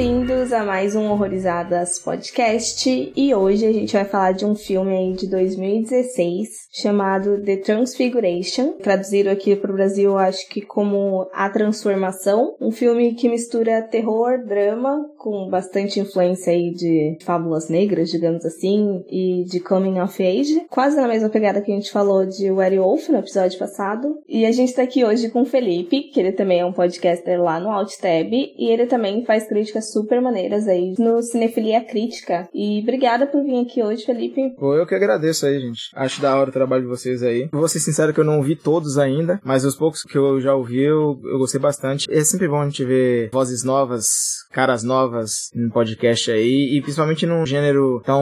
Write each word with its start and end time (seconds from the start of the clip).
Bem-vindos 0.00 0.50
a 0.50 0.64
mais 0.64 0.96
um 0.96 1.10
Horrorizadas 1.10 1.98
Podcast. 1.98 3.12
E 3.14 3.34
hoje 3.34 3.66
a 3.66 3.70
gente 3.70 3.92
vai 3.92 4.06
falar 4.06 4.32
de 4.32 4.46
um 4.46 4.54
filme 4.54 4.96
aí 4.96 5.12
de 5.12 5.28
2016 5.28 6.70
chamado 6.72 7.42
The 7.42 7.58
Transfiguration, 7.58 8.78
traduzido 8.78 9.28
aqui 9.28 9.54
para 9.54 9.70
o 9.70 9.74
Brasil 9.74 10.16
acho 10.16 10.48
que 10.48 10.62
como 10.62 11.28
A 11.34 11.50
Transformação, 11.50 12.56
um 12.58 12.70
filme 12.70 13.14
que 13.14 13.28
mistura 13.28 13.82
terror, 13.82 14.42
drama 14.46 15.04
com 15.18 15.50
bastante 15.50 16.00
influência 16.00 16.50
aí 16.50 16.72
de 16.72 17.18
fábulas 17.22 17.68
negras, 17.68 18.10
digamos 18.10 18.46
assim, 18.46 19.04
e 19.10 19.44
de 19.44 19.60
coming 19.60 20.00
of 20.00 20.22
age, 20.22 20.64
quase 20.70 20.96
na 20.96 21.06
mesma 21.06 21.28
pegada 21.28 21.60
que 21.60 21.70
a 21.70 21.74
gente 21.74 21.90
falou 21.90 22.24
de 22.24 22.50
Werewolf 22.50 23.10
no 23.10 23.18
episódio 23.18 23.58
passado. 23.58 24.18
E 24.26 24.46
a 24.46 24.52
gente 24.52 24.72
tá 24.72 24.82
aqui 24.82 25.04
hoje 25.04 25.28
com 25.28 25.42
o 25.42 25.46
Felipe, 25.46 26.04
que 26.04 26.20
ele 26.20 26.32
também 26.32 26.60
é 26.60 26.64
um 26.64 26.72
podcaster 26.72 27.42
lá 27.42 27.60
no 27.60 27.68
AltTab, 27.68 28.30
e 28.32 28.72
ele 28.72 28.86
também 28.86 29.24
faz 29.26 29.46
críticas 29.46 29.89
super 29.92 30.20
maneiras 30.20 30.66
aí 30.66 30.94
no 30.98 31.22
Cinefilia 31.22 31.84
Crítica. 31.84 32.48
E 32.54 32.80
obrigada 32.80 33.26
por 33.26 33.42
vir 33.42 33.60
aqui 33.60 33.82
hoje, 33.82 34.04
Felipe. 34.04 34.54
Pô, 34.58 34.74
eu 34.74 34.86
que 34.86 34.94
agradeço 34.94 35.46
aí, 35.46 35.60
gente. 35.60 35.90
Acho 35.94 36.20
da 36.20 36.36
hora 36.36 36.50
o 36.50 36.52
trabalho 36.52 36.82
de 36.82 36.88
vocês 36.88 37.22
aí. 37.22 37.48
Vou 37.52 37.68
ser 37.68 37.80
sincero 37.80 38.12
que 38.12 38.20
eu 38.20 38.24
não 38.24 38.38
ouvi 38.38 38.56
todos 38.56 38.98
ainda, 38.98 39.40
mas 39.44 39.64
os 39.64 39.74
poucos 39.74 40.02
que 40.02 40.16
eu 40.16 40.40
já 40.40 40.54
ouvi, 40.54 40.82
eu, 40.82 41.20
eu 41.24 41.38
gostei 41.38 41.60
bastante. 41.60 42.10
É 42.10 42.22
sempre 42.24 42.48
bom 42.48 42.60
a 42.60 42.64
gente 42.64 42.84
ver 42.84 43.30
vozes 43.32 43.64
novas, 43.64 44.06
caras 44.50 44.82
novas 44.82 45.50
no 45.54 45.70
podcast 45.70 46.30
aí, 46.30 46.76
e 46.76 46.80
principalmente 46.82 47.26
num 47.26 47.46
gênero 47.46 48.02
tão 48.04 48.20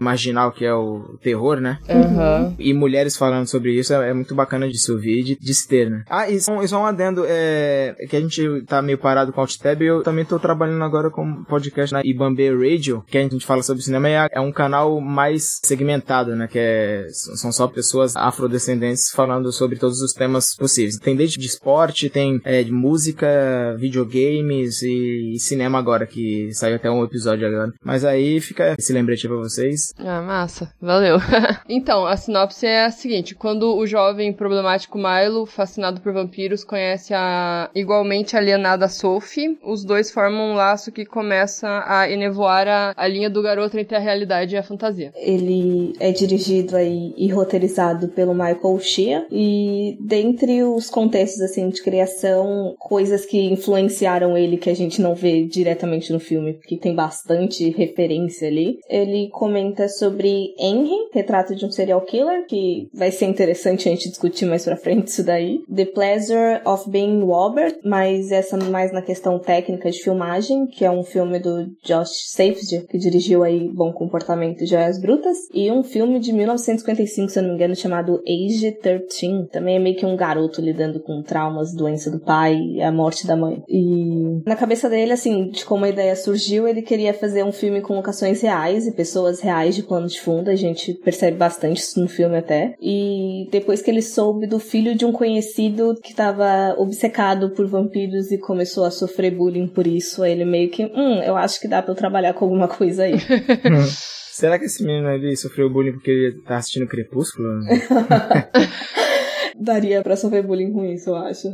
marginal 0.00 0.52
que 0.52 0.64
é 0.64 0.74
o 0.74 1.18
terror, 1.22 1.60
né? 1.60 1.78
Uhum. 1.88 2.54
E 2.58 2.72
mulheres 2.72 3.16
falando 3.16 3.46
sobre 3.46 3.72
isso 3.72 3.92
é, 3.92 4.10
é 4.10 4.14
muito 4.14 4.34
bacana 4.34 4.68
de 4.68 4.78
se 4.78 4.90
ouvir 4.90 5.20
e 5.20 5.22
de, 5.22 5.36
de 5.36 5.54
se 5.54 5.68
ter, 5.68 5.90
né? 5.90 6.04
Ah, 6.08 6.28
e 6.28 6.40
só, 6.40 6.62
e 6.62 6.68
só 6.68 6.80
um 6.80 6.86
adendo, 6.86 7.24
é, 7.26 7.94
que 8.08 8.16
a 8.16 8.20
gente 8.20 8.62
tá 8.66 8.80
meio 8.82 8.98
parado 8.98 9.32
com 9.32 9.40
o 9.40 9.42
Alt-Tab, 9.42 9.82
eu 9.82 10.02
também 10.02 10.24
tô 10.24 10.38
trabalhando 10.38 10.59
agora 10.64 11.10
com 11.10 11.44
podcast 11.44 11.92
na 11.92 12.02
Ibambe 12.04 12.48
Radio, 12.50 13.04
que 13.06 13.18
a 13.18 13.22
gente 13.22 13.46
fala 13.46 13.62
sobre 13.62 13.82
cinema, 13.82 14.08
é, 14.08 14.28
é 14.32 14.40
um 14.40 14.52
canal 14.52 15.00
mais 15.00 15.60
segmentado, 15.62 16.36
né? 16.36 16.46
Que 16.46 16.58
é, 16.58 17.06
são 17.10 17.50
só 17.52 17.66
pessoas 17.66 18.16
afrodescendentes 18.16 19.10
falando 19.10 19.52
sobre 19.52 19.78
todos 19.78 20.00
os 20.00 20.12
temas 20.12 20.54
possíveis. 20.54 20.98
Tem 20.98 21.16
desde 21.16 21.38
de 21.38 21.46
esporte, 21.46 22.10
tem 22.10 22.40
é, 22.44 22.62
de 22.62 22.72
música, 22.72 23.76
videogames 23.78 24.82
e, 24.82 25.34
e 25.34 25.40
cinema 25.40 25.78
agora, 25.78 26.06
que 26.06 26.50
saiu 26.52 26.76
até 26.76 26.90
um 26.90 27.04
episódio 27.04 27.46
agora. 27.46 27.72
Mas 27.82 28.04
aí 28.04 28.40
fica 28.40 28.74
esse 28.78 28.92
lembrete 28.92 29.26
pra 29.26 29.36
vocês. 29.36 29.92
Ah, 29.98 30.20
massa. 30.20 30.72
Valeu. 30.80 31.18
então, 31.68 32.06
a 32.06 32.16
sinopse 32.16 32.66
é 32.66 32.84
a 32.84 32.90
seguinte: 32.90 33.34
quando 33.34 33.76
o 33.76 33.86
jovem 33.86 34.32
problemático 34.32 34.98
Milo, 34.98 35.46
fascinado 35.46 36.00
por 36.00 36.12
vampiros, 36.12 36.64
conhece 36.64 37.14
a 37.14 37.70
igualmente 37.74 38.36
alienada 38.36 38.88
Sophie, 38.88 39.58
os 39.62 39.84
dois 39.84 40.10
formam 40.10 40.49
um 40.50 40.54
laço 40.54 40.92
que 40.92 41.04
começa 41.04 41.84
a 41.86 42.10
enevoar 42.10 42.66
a, 42.68 42.94
a 42.96 43.06
linha 43.06 43.30
do 43.30 43.42
garoto 43.42 43.78
entre 43.78 43.96
a 43.96 44.00
realidade 44.00 44.54
e 44.54 44.58
a 44.58 44.62
fantasia. 44.62 45.12
Ele 45.16 45.94
é 46.00 46.10
dirigido 46.12 46.76
aí 46.76 47.14
e 47.16 47.28
roteirizado 47.28 48.08
pelo 48.08 48.34
Michael 48.34 48.78
Shea 48.80 49.26
e 49.30 49.96
dentre 50.00 50.62
os 50.62 50.88
contextos 50.90 51.40
assim 51.40 51.68
de 51.68 51.82
criação, 51.82 52.74
coisas 52.78 53.24
que 53.24 53.40
influenciaram 53.50 54.36
ele 54.36 54.56
que 54.56 54.70
a 54.70 54.74
gente 54.74 55.00
não 55.00 55.14
vê 55.14 55.44
diretamente 55.44 56.12
no 56.12 56.20
filme, 56.20 56.54
porque 56.54 56.76
tem 56.76 56.94
bastante 56.94 57.70
referência 57.70 58.48
ali. 58.48 58.78
Ele 58.88 59.28
comenta 59.30 59.88
sobre 59.88 60.54
Henry, 60.58 61.08
retrato 61.12 61.54
de 61.54 61.64
um 61.64 61.70
serial 61.70 62.00
killer, 62.02 62.46
que 62.46 62.88
vai 62.92 63.10
ser 63.10 63.26
interessante 63.26 63.88
a 63.88 63.92
gente 63.92 64.08
discutir 64.08 64.46
mais 64.46 64.64
pra 64.64 64.76
frente 64.76 65.08
isso 65.08 65.24
daí. 65.24 65.60
The 65.74 65.86
Pleasure 65.86 66.60
of 66.64 66.88
Being 66.90 67.22
Robert, 67.22 67.78
mas 67.84 68.30
essa 68.32 68.56
mais 68.56 68.92
na 68.92 69.02
questão 69.02 69.38
técnica 69.38 69.90
de 69.90 70.02
filmagem, 70.02 70.39
que 70.70 70.84
é 70.84 70.90
um 70.90 71.02
filme 71.02 71.38
do 71.38 71.66
Josh 71.84 72.28
Safdie, 72.28 72.86
que 72.88 72.98
dirigiu 72.98 73.42
aí 73.42 73.68
Bom 73.68 73.92
Comportamento 73.92 74.62
e 74.62 74.66
Joias 74.66 75.00
Brutas, 75.00 75.36
e 75.52 75.70
um 75.70 75.82
filme 75.82 76.18
de 76.18 76.32
1955, 76.32 77.28
se 77.28 77.38
eu 77.38 77.42
não 77.42 77.50
me 77.50 77.56
engano, 77.56 77.76
chamado 77.76 78.22
Age 78.26 78.72
13. 78.72 79.48
Também 79.52 79.76
é 79.76 79.78
meio 79.78 79.96
que 79.96 80.06
um 80.06 80.16
garoto 80.16 80.60
lidando 80.60 81.00
com 81.00 81.22
traumas, 81.22 81.74
doença 81.74 82.10
do 82.10 82.20
pai 82.20 82.56
e 82.56 82.82
a 82.82 82.90
morte 82.90 83.26
da 83.26 83.36
mãe. 83.36 83.62
E 83.68 84.42
na 84.46 84.56
cabeça 84.56 84.88
dele, 84.88 85.12
assim, 85.12 85.48
de 85.48 85.64
como 85.64 85.84
a 85.84 85.88
ideia 85.88 86.16
surgiu, 86.16 86.66
ele 86.66 86.82
queria 86.82 87.12
fazer 87.12 87.44
um 87.44 87.52
filme 87.52 87.80
com 87.80 87.94
locações 87.94 88.40
reais 88.40 88.86
e 88.86 88.92
pessoas 88.92 89.40
reais 89.40 89.74
de 89.74 89.82
plano 89.82 90.06
de 90.06 90.20
fundo. 90.20 90.50
A 90.50 90.56
gente 90.56 90.94
percebe 90.94 91.36
bastante 91.36 91.78
isso 91.78 92.00
no 92.00 92.08
filme 92.08 92.36
até. 92.36 92.74
E 92.80 93.48
depois 93.50 93.82
que 93.82 93.90
ele 93.90 94.02
soube 94.02 94.46
do 94.46 94.58
filho 94.58 94.94
de 94.94 95.04
um 95.04 95.12
conhecido 95.12 95.94
que 96.02 96.10
estava 96.10 96.74
obcecado 96.78 97.50
por 97.50 97.66
vampiros 97.66 98.30
e 98.30 98.38
começou 98.38 98.84
a 98.84 98.90
sofrer 98.90 99.34
bullying 99.34 99.66
por 99.66 99.86
isso, 99.86 100.22
ele 100.30 100.44
meio 100.44 100.70
que, 100.70 100.84
hum, 100.84 101.22
eu 101.22 101.36
acho 101.36 101.60
que 101.60 101.68
dá 101.68 101.82
pra 101.82 101.92
eu 101.92 101.96
trabalhar 101.96 102.34
com 102.34 102.44
alguma 102.44 102.68
coisa 102.68 103.04
aí. 103.04 103.14
Será 104.40 104.58
que 104.58 104.64
esse 104.64 104.82
menino 104.82 105.08
ali 105.08 105.36
sofreu 105.36 105.68
bullying 105.68 105.92
porque 105.92 106.10
ele 106.10 106.40
tá 106.42 106.56
assistindo 106.56 106.86
Crepúsculo? 106.86 107.60
Daria 109.60 110.02
pra 110.02 110.16
sofrer 110.16 110.42
bullying 110.42 110.72
com 110.72 110.84
isso, 110.84 111.10
eu 111.10 111.16
acho. 111.16 111.48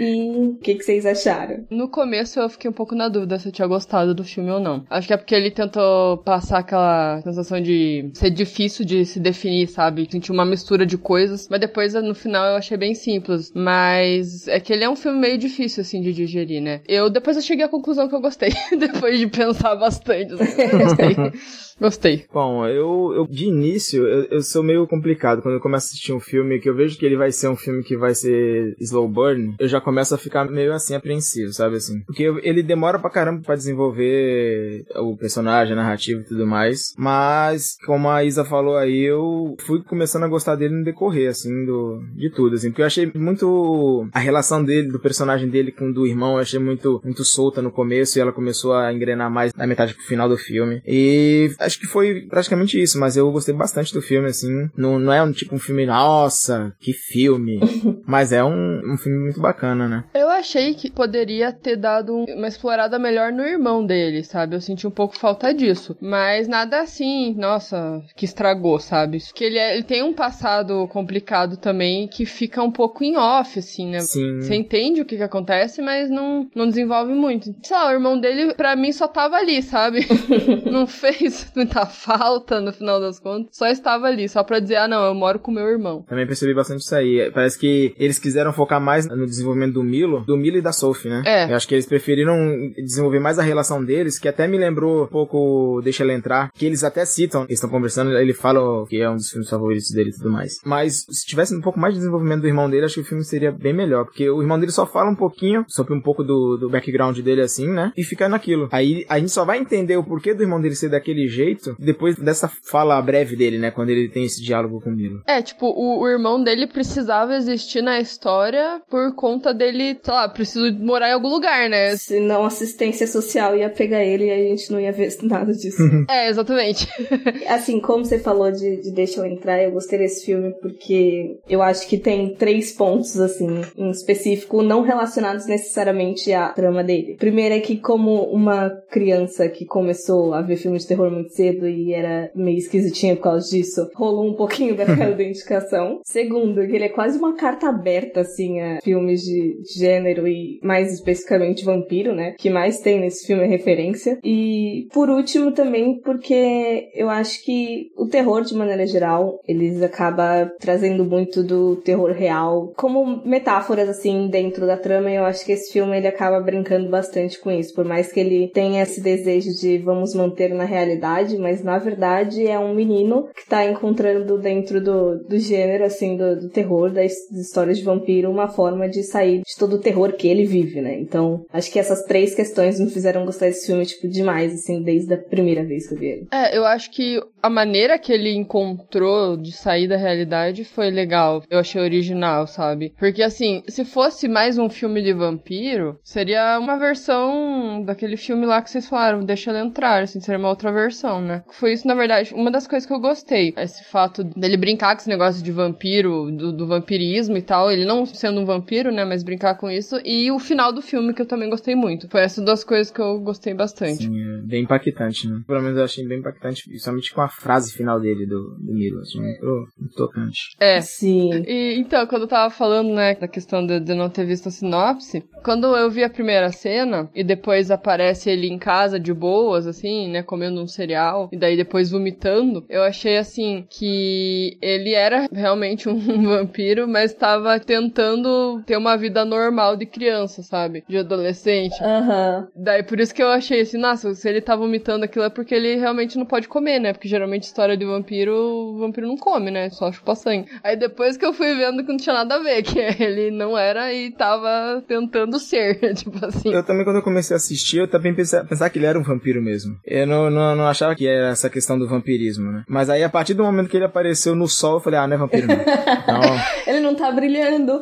E 0.00 0.30
o 0.30 0.56
que, 0.56 0.76
que, 0.76 0.82
vocês 0.82 1.04
acharam? 1.04 1.66
No 1.70 1.88
começo 1.88 2.40
eu 2.40 2.48
fiquei 2.48 2.70
um 2.70 2.72
pouco 2.72 2.94
na 2.94 3.08
dúvida 3.08 3.38
se 3.38 3.48
eu 3.48 3.52
tinha 3.52 3.68
gostado 3.68 4.14
do 4.14 4.24
filme 4.24 4.50
ou 4.50 4.58
não. 4.58 4.84
Acho 4.88 5.06
que 5.06 5.12
é 5.12 5.16
porque 5.16 5.34
ele 5.34 5.50
tentou 5.50 6.16
passar 6.18 6.60
aquela 6.60 7.20
sensação 7.22 7.60
de 7.60 8.10
ser 8.14 8.30
difícil 8.30 8.84
de 8.84 9.04
se 9.04 9.20
definir, 9.20 9.68
sabe? 9.68 10.08
Sentir 10.10 10.32
uma 10.32 10.46
mistura 10.46 10.86
de 10.86 10.96
coisas. 10.96 11.48
Mas 11.50 11.60
depois, 11.60 11.92
no 11.92 12.14
final, 12.14 12.46
eu 12.46 12.56
achei 12.56 12.78
bem 12.78 12.94
simples. 12.94 13.52
Mas 13.54 14.48
é 14.48 14.58
que 14.58 14.72
ele 14.72 14.84
é 14.84 14.88
um 14.88 14.96
filme 14.96 15.18
meio 15.18 15.36
difícil, 15.36 15.82
assim, 15.82 16.00
de 16.00 16.14
digerir, 16.14 16.62
né? 16.62 16.80
Eu 16.88 17.10
depois 17.10 17.36
eu 17.36 17.42
cheguei 17.42 17.66
à 17.66 17.68
conclusão 17.68 18.08
que 18.08 18.14
eu 18.14 18.20
gostei. 18.20 18.50
depois 18.78 19.18
de 19.18 19.26
pensar 19.26 19.74
bastante. 19.76 20.32
Assim, 20.32 20.62
eu 20.62 20.78
gostei. 20.78 21.16
Gostei. 21.80 22.26
Bom, 22.30 22.66
eu, 22.66 23.14
eu 23.14 23.26
de 23.26 23.46
início, 23.46 24.06
eu, 24.06 24.24
eu, 24.24 24.42
sou 24.42 24.62
meio 24.62 24.86
complicado. 24.86 25.40
Quando 25.40 25.54
eu 25.54 25.60
começo 25.60 25.86
a 25.86 25.88
assistir 25.88 26.12
um 26.12 26.20
filme 26.20 26.60
que 26.60 26.68
eu 26.68 26.74
vejo 26.74 26.98
que 26.98 27.06
ele 27.06 27.16
vai 27.16 27.32
ser 27.32 27.48
um 27.48 27.56
filme 27.56 27.82
que 27.82 27.96
vai 27.96 28.14
ser 28.14 28.76
slow 28.78 29.08
burn, 29.08 29.54
eu 29.58 29.66
já 29.66 29.80
começo 29.80 29.89
a 29.98 30.18
ficar 30.18 30.44
meio 30.50 30.72
assim 30.72 30.94
apreensivo, 30.94 31.52
sabe 31.52 31.76
assim? 31.76 32.00
Porque 32.06 32.24
ele 32.42 32.62
demora 32.62 32.98
pra 32.98 33.10
caramba 33.10 33.42
pra 33.42 33.54
desenvolver 33.54 34.84
o 34.96 35.16
personagem, 35.16 35.72
a 35.72 35.76
narrativa 35.76 36.20
e 36.20 36.24
tudo 36.24 36.46
mais. 36.46 36.94
Mas, 36.96 37.76
como 37.84 38.08
a 38.08 38.24
Isa 38.24 38.44
falou 38.44 38.76
aí, 38.76 39.02
eu 39.02 39.56
fui 39.66 39.82
começando 39.82 40.24
a 40.24 40.28
gostar 40.28 40.56
dele 40.56 40.74
no 40.74 40.84
decorrer, 40.84 41.30
assim, 41.30 41.64
do, 41.64 42.02
de 42.14 42.30
tudo, 42.30 42.54
assim. 42.54 42.70
Porque 42.70 42.82
eu 42.82 42.86
achei 42.86 43.10
muito 43.14 44.08
a 44.12 44.18
relação 44.18 44.64
dele, 44.64 44.90
do 44.90 44.98
personagem 44.98 45.48
dele 45.48 45.72
com 45.72 45.90
o 45.90 45.92
do 45.92 46.06
irmão, 46.06 46.34
eu 46.34 46.40
achei 46.40 46.58
muito, 46.58 47.00
muito 47.04 47.24
solta 47.24 47.62
no 47.62 47.70
começo 47.70 48.18
e 48.18 48.20
ela 48.20 48.32
começou 48.32 48.74
a 48.74 48.92
engrenar 48.92 49.30
mais 49.30 49.52
na 49.54 49.66
metade 49.66 49.94
pro 49.94 50.04
final 50.04 50.28
do 50.28 50.36
filme. 50.36 50.82
E 50.86 51.50
acho 51.58 51.78
que 51.78 51.86
foi 51.86 52.22
praticamente 52.22 52.80
isso, 52.80 52.98
mas 52.98 53.16
eu 53.16 53.30
gostei 53.30 53.54
bastante 53.54 53.92
do 53.92 54.02
filme, 54.02 54.28
assim. 54.28 54.68
Não, 54.76 54.98
não 54.98 55.12
é 55.12 55.22
um 55.22 55.32
tipo 55.32 55.54
um 55.54 55.58
filme, 55.58 55.86
nossa, 55.86 56.74
que 56.80 56.92
filme. 56.92 57.60
mas 58.06 58.32
é 58.32 58.42
um, 58.44 58.92
um 58.92 58.98
filme 58.98 59.18
muito 59.18 59.40
bacana, 59.40 59.79
né? 59.88 60.04
Eu 60.14 60.28
achei 60.28 60.74
que 60.74 60.90
poderia 60.90 61.52
ter 61.52 61.76
dado 61.76 62.24
uma 62.28 62.48
explorada 62.48 62.98
melhor 62.98 63.32
no 63.32 63.42
irmão 63.42 63.84
dele, 63.84 64.24
sabe? 64.24 64.56
Eu 64.56 64.60
senti 64.60 64.86
um 64.86 64.90
pouco 64.90 65.16
falta 65.16 65.52
disso. 65.52 65.96
Mas 66.00 66.48
nada 66.48 66.80
assim, 66.80 67.34
nossa, 67.34 68.02
que 68.16 68.24
estragou, 68.24 68.78
sabe? 68.78 69.18
Que 69.34 69.44
ele, 69.44 69.58
é, 69.58 69.74
ele 69.74 69.82
tem 69.82 70.02
um 70.02 70.12
passado 70.12 70.86
complicado 70.88 71.56
também 71.56 72.08
que 72.08 72.24
fica 72.24 72.62
um 72.62 72.70
pouco 72.70 73.04
em 73.04 73.16
off, 73.16 73.58
assim, 73.58 73.90
né? 73.90 74.00
Sim. 74.00 74.40
Você 74.40 74.54
entende 74.54 75.00
o 75.00 75.04
que 75.04 75.16
que 75.16 75.22
acontece, 75.22 75.82
mas 75.82 76.10
não, 76.10 76.48
não 76.54 76.68
desenvolve 76.68 77.12
muito. 77.12 77.54
Sei 77.62 77.76
lá, 77.76 77.88
o 77.88 77.92
irmão 77.92 78.18
dele, 78.18 78.54
pra 78.54 78.74
mim, 78.76 78.92
só 78.92 79.06
tava 79.06 79.36
ali, 79.36 79.62
sabe? 79.62 80.06
não 80.70 80.86
fez 80.86 81.50
muita 81.54 81.86
falta 81.86 82.60
no 82.60 82.72
final 82.72 83.00
das 83.00 83.18
contas. 83.18 83.56
Só 83.56 83.66
estava 83.66 84.06
ali, 84.06 84.28
só 84.28 84.42
pra 84.42 84.60
dizer, 84.60 84.76
ah, 84.76 84.88
não, 84.88 85.04
eu 85.04 85.14
moro 85.14 85.38
com 85.38 85.50
meu 85.50 85.66
irmão. 85.66 86.02
Também 86.08 86.26
percebi 86.26 86.54
bastante 86.54 86.80
isso 86.80 86.94
aí. 86.94 87.30
Parece 87.32 87.58
que 87.58 87.94
eles 87.98 88.18
quiseram 88.18 88.52
focar 88.52 88.80
mais 88.80 89.06
no 89.06 89.26
desenvolvimento 89.26 89.59
do 89.68 89.82
Milo, 89.82 90.20
do 90.20 90.36
Milo 90.36 90.58
e 90.58 90.62
da 90.62 90.72
Sophie, 90.72 91.08
né? 91.08 91.22
É. 91.26 91.50
Eu 91.50 91.56
acho 91.56 91.66
que 91.66 91.74
eles 91.74 91.86
preferiram 91.86 92.36
desenvolver 92.76 93.20
mais 93.20 93.38
a 93.38 93.42
relação 93.42 93.84
deles, 93.84 94.18
que 94.18 94.28
até 94.28 94.46
me 94.46 94.58
lembrou 94.58 95.04
um 95.04 95.06
pouco 95.06 95.80
Deixa 95.82 96.02
Ela 96.02 96.12
Entrar, 96.12 96.50
que 96.52 96.66
eles 96.66 96.84
até 96.84 97.04
citam, 97.04 97.42
eles 97.42 97.54
estão 97.54 97.70
conversando, 97.70 98.16
ele 98.16 98.32
fala 98.32 98.86
que 98.86 99.00
é 99.00 99.10
um 99.10 99.16
dos 99.16 99.30
filmes 99.30 99.48
favoritos 99.48 99.90
dele 99.90 100.10
e 100.10 100.12
tudo 100.12 100.30
mais. 100.30 100.60
Mas 100.64 101.04
se 101.10 101.26
tivesse 101.26 101.54
um 101.54 101.60
pouco 101.60 101.78
mais 101.78 101.94
de 101.94 102.00
desenvolvimento 102.00 102.42
do 102.42 102.48
irmão 102.48 102.68
dele, 102.68 102.86
acho 102.86 102.94
que 102.94 103.00
o 103.00 103.04
filme 103.04 103.24
seria 103.24 103.52
bem 103.52 103.72
melhor, 103.72 104.04
porque 104.04 104.28
o 104.28 104.42
irmão 104.42 104.58
dele 104.58 104.72
só 104.72 104.86
fala 104.86 105.10
um 105.10 105.16
pouquinho 105.16 105.64
sobre 105.68 105.94
um 105.94 106.00
pouco 106.00 106.22
do, 106.22 106.56
do 106.56 106.70
background 106.70 107.18
dele 107.18 107.42
assim, 107.42 107.68
né? 107.68 107.92
E 107.96 108.02
fica 108.02 108.28
naquilo. 108.28 108.68
Aí 108.72 109.04
a 109.08 109.18
gente 109.18 109.32
só 109.32 109.44
vai 109.44 109.58
entender 109.58 109.96
o 109.96 110.04
porquê 110.04 110.34
do 110.34 110.42
irmão 110.42 110.60
dele 110.60 110.74
ser 110.74 110.88
daquele 110.88 111.28
jeito 111.28 111.74
depois 111.78 112.16
dessa 112.16 112.48
fala 112.48 113.00
breve 113.00 113.36
dele, 113.36 113.58
né? 113.58 113.70
Quando 113.70 113.90
ele 113.90 114.08
tem 114.08 114.24
esse 114.24 114.42
diálogo 114.42 114.80
com 114.80 114.90
o 114.90 114.92
Milo. 114.92 115.22
É, 115.26 115.42
tipo, 115.42 115.66
o, 115.66 116.02
o 116.02 116.08
irmão 116.08 116.42
dele 116.42 116.66
precisava 116.66 117.34
existir 117.36 117.82
na 117.82 118.00
história 118.00 118.80
por 118.88 119.14
conta 119.14 119.49
dele, 119.52 119.98
sei 120.02 120.14
lá, 120.14 120.28
preciso 120.28 120.72
morar 120.78 121.10
em 121.10 121.14
algum 121.14 121.28
lugar, 121.28 121.68
né? 121.68 121.96
Se 121.96 122.20
não, 122.20 122.44
assistência 122.44 123.06
social 123.06 123.56
ia 123.56 123.70
pegar 123.70 124.04
ele 124.04 124.26
e 124.26 124.30
a 124.30 124.36
gente 124.36 124.70
não 124.72 124.80
ia 124.80 124.92
ver 124.92 125.10
nada 125.22 125.52
disso. 125.52 125.82
é, 126.08 126.28
exatamente. 126.28 126.88
assim, 127.48 127.80
como 127.80 128.04
você 128.04 128.18
falou 128.18 128.50
de, 128.50 128.80
de 128.80 128.90
Deixa 128.90 129.20
Eu 129.20 129.26
Entrar, 129.26 129.62
eu 129.62 129.72
gostei 129.72 129.98
desse 129.98 130.24
filme 130.24 130.52
porque 130.60 131.38
eu 131.48 131.62
acho 131.62 131.86
que 131.88 131.98
tem 131.98 132.34
três 132.34 132.72
pontos, 132.72 133.18
assim, 133.18 133.62
em 133.76 133.90
específico, 133.90 134.62
não 134.62 134.82
relacionados 134.82 135.46
necessariamente 135.46 136.32
à 136.32 136.50
trama 136.50 136.82
dele. 136.82 137.16
Primeiro 137.18 137.54
é 137.54 137.60
que, 137.60 137.76
como 137.76 138.24
uma 138.24 138.70
criança 138.90 139.48
que 139.48 139.64
começou 139.64 140.34
a 140.34 140.42
ver 140.42 140.56
filmes 140.56 140.82
de 140.82 140.88
terror 140.88 141.10
muito 141.10 141.32
cedo 141.32 141.68
e 141.68 141.92
era 141.92 142.30
meio 142.34 142.58
esquisitinha 142.58 143.16
por 143.16 143.22
causa 143.22 143.48
disso, 143.48 143.88
rolou 143.94 144.28
um 144.28 144.34
pouquinho 144.34 144.76
daquela 144.76 145.10
identificação. 145.12 146.00
Segundo, 146.04 146.66
que 146.66 146.74
ele 146.74 146.84
é 146.84 146.88
quase 146.88 147.18
uma 147.18 147.34
carta 147.34 147.68
aberta, 147.68 148.20
assim, 148.20 148.60
a 148.60 148.80
filmes 148.82 149.22
de 149.22 149.39
gênero 149.76 150.26
e 150.26 150.58
mais 150.62 150.92
especificamente 150.92 151.64
vampiro, 151.64 152.14
né? 152.14 152.34
Que 152.38 152.50
mais 152.50 152.80
tem 152.80 153.00
nesse 153.00 153.26
filme 153.26 153.44
é 153.44 153.46
referência. 153.46 154.18
E 154.24 154.88
por 154.92 155.08
último 155.08 155.52
também 155.52 156.00
porque 156.00 156.88
eu 156.94 157.08
acho 157.08 157.44
que 157.44 157.90
o 157.96 158.06
terror, 158.06 158.42
de 158.42 158.54
maneira 158.54 158.86
geral, 158.86 159.40
eles 159.46 159.82
acaba 159.82 160.50
trazendo 160.58 161.04
muito 161.04 161.42
do 161.42 161.76
terror 161.76 162.12
real 162.12 162.72
como 162.76 163.22
metáforas, 163.24 163.88
assim, 163.88 164.28
dentro 164.28 164.66
da 164.66 164.76
trama. 164.76 165.10
E 165.10 165.16
eu 165.16 165.24
acho 165.24 165.44
que 165.44 165.52
esse 165.52 165.72
filme 165.72 165.96
ele 165.96 166.06
acaba 166.06 166.40
brincando 166.40 166.88
bastante 166.88 167.38
com 167.38 167.50
isso. 167.50 167.74
Por 167.74 167.84
mais 167.84 168.12
que 168.12 168.20
ele 168.20 168.50
tenha 168.52 168.82
esse 168.82 169.00
desejo 169.00 169.50
de 169.60 169.78
vamos 169.78 170.14
manter 170.14 170.52
na 170.54 170.64
realidade, 170.64 171.36
mas 171.38 171.62
na 171.62 171.78
verdade 171.78 172.46
é 172.46 172.58
um 172.58 172.74
menino 172.74 173.28
que 173.34 173.48
tá 173.48 173.64
encontrando 173.64 174.38
dentro 174.38 174.80
do, 174.82 175.18
do 175.18 175.38
gênero, 175.38 175.84
assim, 175.84 176.16
do, 176.16 176.40
do 176.40 176.48
terror, 176.48 176.90
das, 176.90 177.12
das 177.30 177.46
histórias 177.46 177.78
de 177.78 177.84
vampiro, 177.84 178.30
uma 178.30 178.48
forma 178.48 178.88
de 178.88 179.02
sair 179.02 179.29
de 179.38 179.56
todo 179.58 179.76
o 179.76 179.80
terror 179.80 180.12
que 180.12 180.28
ele 180.28 180.44
vive, 180.44 180.80
né? 180.80 180.98
Então, 180.98 181.44
acho 181.52 181.70
que 181.70 181.78
essas 181.78 182.04
três 182.04 182.34
questões 182.34 182.78
me 182.78 182.90
fizeram 182.90 183.24
gostar 183.24 183.46
desse 183.46 183.66
filme, 183.66 183.86
tipo, 183.86 184.08
demais, 184.08 184.54
assim, 184.54 184.82
desde 184.82 185.12
a 185.14 185.18
primeira 185.18 185.64
vez 185.64 185.86
que 185.86 185.94
eu 185.94 185.98
vi 185.98 186.06
ele. 186.06 186.26
É, 186.32 186.56
eu 186.56 186.64
acho 186.64 186.90
que 186.90 187.20
a 187.42 187.50
maneira 187.50 187.98
que 187.98 188.12
ele 188.12 188.34
encontrou 188.34 189.36
de 189.36 189.52
sair 189.52 189.88
da 189.88 189.96
realidade 189.96 190.64
foi 190.64 190.90
legal. 190.90 191.42
Eu 191.50 191.58
achei 191.58 191.80
original, 191.80 192.46
sabe? 192.46 192.92
Porque, 192.98 193.22
assim, 193.22 193.62
se 193.68 193.84
fosse 193.84 194.28
mais 194.28 194.58
um 194.58 194.68
filme 194.68 195.02
de 195.02 195.12
vampiro, 195.12 195.98
seria 196.02 196.58
uma 196.58 196.78
versão 196.78 197.82
daquele 197.84 198.16
filme 198.16 198.46
lá 198.46 198.60
que 198.62 198.70
vocês 198.70 198.88
falaram, 198.88 199.24
Deixa 199.24 199.50
Ela 199.50 199.60
Entrar, 199.60 200.02
assim, 200.02 200.20
seria 200.20 200.38
uma 200.38 200.48
outra 200.48 200.72
versão, 200.72 201.20
né? 201.20 201.42
Foi 201.50 201.72
isso, 201.72 201.86
na 201.86 201.94
verdade, 201.94 202.34
uma 202.34 202.50
das 202.50 202.66
coisas 202.66 202.86
que 202.86 202.92
eu 202.92 203.00
gostei. 203.00 203.54
Esse 203.56 203.84
fato 203.84 204.24
dele 204.24 204.56
brincar 204.56 204.94
com 204.94 205.00
esse 205.00 205.08
negócio 205.08 205.42
de 205.42 205.52
vampiro, 205.52 206.30
do, 206.30 206.52
do 206.52 206.66
vampirismo 206.66 207.36
e 207.36 207.42
tal. 207.42 207.70
Ele 207.70 207.84
não 207.84 208.06
sendo 208.06 208.40
um 208.40 208.44
vampiro, 208.44 208.90
né? 208.90 209.04
Mas 209.04 209.19
brincar 209.22 209.56
com 209.56 209.70
isso. 209.70 209.96
E 210.04 210.30
o 210.30 210.38
final 210.38 210.72
do 210.72 210.82
filme, 210.82 211.14
que 211.14 211.22
eu 211.22 211.26
também 211.26 211.50
gostei 211.50 211.74
muito. 211.74 212.08
Foi 212.08 212.20
essas 212.20 212.44
duas 212.44 212.64
coisas 212.64 212.90
que 212.90 213.00
eu 213.00 213.18
gostei 213.20 213.54
bastante. 213.54 214.04
Sim, 214.04 214.20
é 214.20 214.42
bem 214.42 214.62
impactante, 214.64 215.28
né? 215.28 215.40
Pelo 215.46 215.62
menos 215.62 215.78
eu 215.78 215.84
achei 215.84 216.06
bem 216.06 216.18
impactante, 216.18 216.64
principalmente 216.64 217.12
com 217.12 217.20
a 217.20 217.28
frase 217.28 217.72
final 217.72 218.00
dele, 218.00 218.26
do, 218.26 218.56
do 218.58 218.72
Milo. 218.72 219.00
Assim, 219.00 219.20
muito, 219.20 219.68
muito 219.78 219.94
tocante. 219.96 220.40
É. 220.58 220.80
Sim. 220.80 221.42
E, 221.46 221.78
então, 221.78 222.06
quando 222.06 222.22
eu 222.22 222.28
tava 222.28 222.50
falando, 222.50 222.92
né, 222.92 223.14
da 223.14 223.28
questão 223.28 223.66
de, 223.66 223.80
de 223.80 223.94
não 223.94 224.08
ter 224.08 224.24
visto 224.24 224.48
a 224.48 224.50
sinopse, 224.50 225.24
quando 225.44 225.76
eu 225.76 225.90
vi 225.90 226.04
a 226.04 226.10
primeira 226.10 226.50
cena 226.52 227.10
e 227.14 227.24
depois 227.24 227.70
aparece 227.70 228.30
ele 228.30 228.46
em 228.46 228.58
casa 228.58 228.98
de 228.98 229.12
boas, 229.12 229.66
assim, 229.66 230.08
né, 230.10 230.22
comendo 230.22 230.60
um 230.60 230.66
cereal 230.66 231.28
e 231.32 231.36
daí 231.36 231.56
depois 231.56 231.90
vomitando, 231.90 232.64
eu 232.68 232.82
achei 232.82 233.16
assim 233.16 233.66
que 233.68 234.58
ele 234.60 234.94
era 234.94 235.28
realmente 235.32 235.88
um 235.88 235.98
vampiro, 236.22 236.86
mas 236.86 237.14
tava 237.14 237.58
tentando 237.58 238.62
ter 238.66 238.76
uma 238.76 238.96
vida 238.96 239.09
normal 239.24 239.76
de 239.76 239.86
criança, 239.86 240.42
sabe? 240.42 240.84
De 240.88 240.98
adolescente. 240.98 241.76
Aham. 241.82 242.48
Daí 242.54 242.82
por 242.82 243.00
isso 243.00 243.14
que 243.14 243.22
eu 243.22 243.28
achei 243.28 243.60
assim, 243.60 243.78
nossa, 243.78 244.14
se 244.14 244.28
ele 244.28 244.40
tá 244.40 244.56
vomitando 244.56 245.04
aquilo 245.04 245.24
é 245.24 245.30
porque 245.30 245.54
ele 245.54 245.76
realmente 245.76 246.18
não 246.18 246.26
pode 246.26 246.48
comer, 246.48 246.78
né? 246.78 246.92
Porque 246.92 247.08
geralmente 247.08 247.44
história 247.44 247.76
de 247.76 247.84
vampiro, 247.84 248.34
o 248.34 248.78
vampiro 248.78 249.06
não 249.06 249.16
come, 249.16 249.50
né? 249.50 249.70
Só 249.70 249.90
chupa 249.92 250.14
sangue. 250.14 250.48
Aí 250.62 250.76
depois 250.76 251.16
que 251.16 251.24
eu 251.24 251.32
fui 251.32 251.54
vendo 251.54 251.84
que 251.84 251.90
não 251.90 251.96
tinha 251.96 252.14
nada 252.14 252.36
a 252.36 252.42
ver, 252.42 252.62
que 252.64 252.78
ele 252.78 253.30
não 253.30 253.56
era 253.56 253.92
e 253.92 254.10
tava 254.12 254.82
tentando 254.86 255.38
ser, 255.38 255.78
tipo 255.94 256.24
assim. 256.24 256.52
Eu 256.52 256.64
também, 256.64 256.84
quando 256.84 256.96
eu 256.96 257.02
comecei 257.02 257.34
a 257.34 257.38
assistir, 257.38 257.78
eu 257.78 257.88
também 257.88 258.14
pensava, 258.14 258.46
pensava 258.46 258.70
que 258.70 258.78
ele 258.78 258.86
era 258.86 258.98
um 258.98 259.02
vampiro 259.02 259.42
mesmo. 259.42 259.76
Eu 259.84 260.06
não, 260.06 260.30
não, 260.30 260.56
não 260.56 260.66
achava 260.66 260.94
que 260.94 261.06
era 261.06 261.28
essa 261.28 261.50
questão 261.50 261.78
do 261.78 261.88
vampirismo, 261.88 262.50
né? 262.50 262.64
Mas 262.68 262.90
aí, 262.90 263.02
a 263.02 263.08
partir 263.08 263.34
do 263.34 263.42
momento 263.42 263.68
que 263.68 263.76
ele 263.76 263.84
apareceu 263.84 264.34
no 264.34 264.48
sol, 264.48 264.74
eu 264.74 264.80
falei, 264.80 264.98
ah, 264.98 265.06
não 265.06 265.14
é 265.14 265.18
vampiro 265.18 265.46
não. 265.46 265.60
Então, 266.00 266.20
Ele 266.66 266.80
não 266.80 266.94
tá 266.94 267.10
brilhando. 267.10 267.80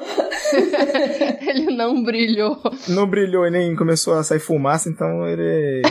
ele 1.42 1.74
não 1.74 2.02
brilhou. 2.02 2.58
não 2.88 3.06
brilhou 3.06 3.46
e 3.46 3.50
nem 3.50 3.74
começou 3.76 4.14
a 4.14 4.22
sair 4.22 4.40
fumaça, 4.40 4.88
então 4.88 5.26
ele... 5.26 5.82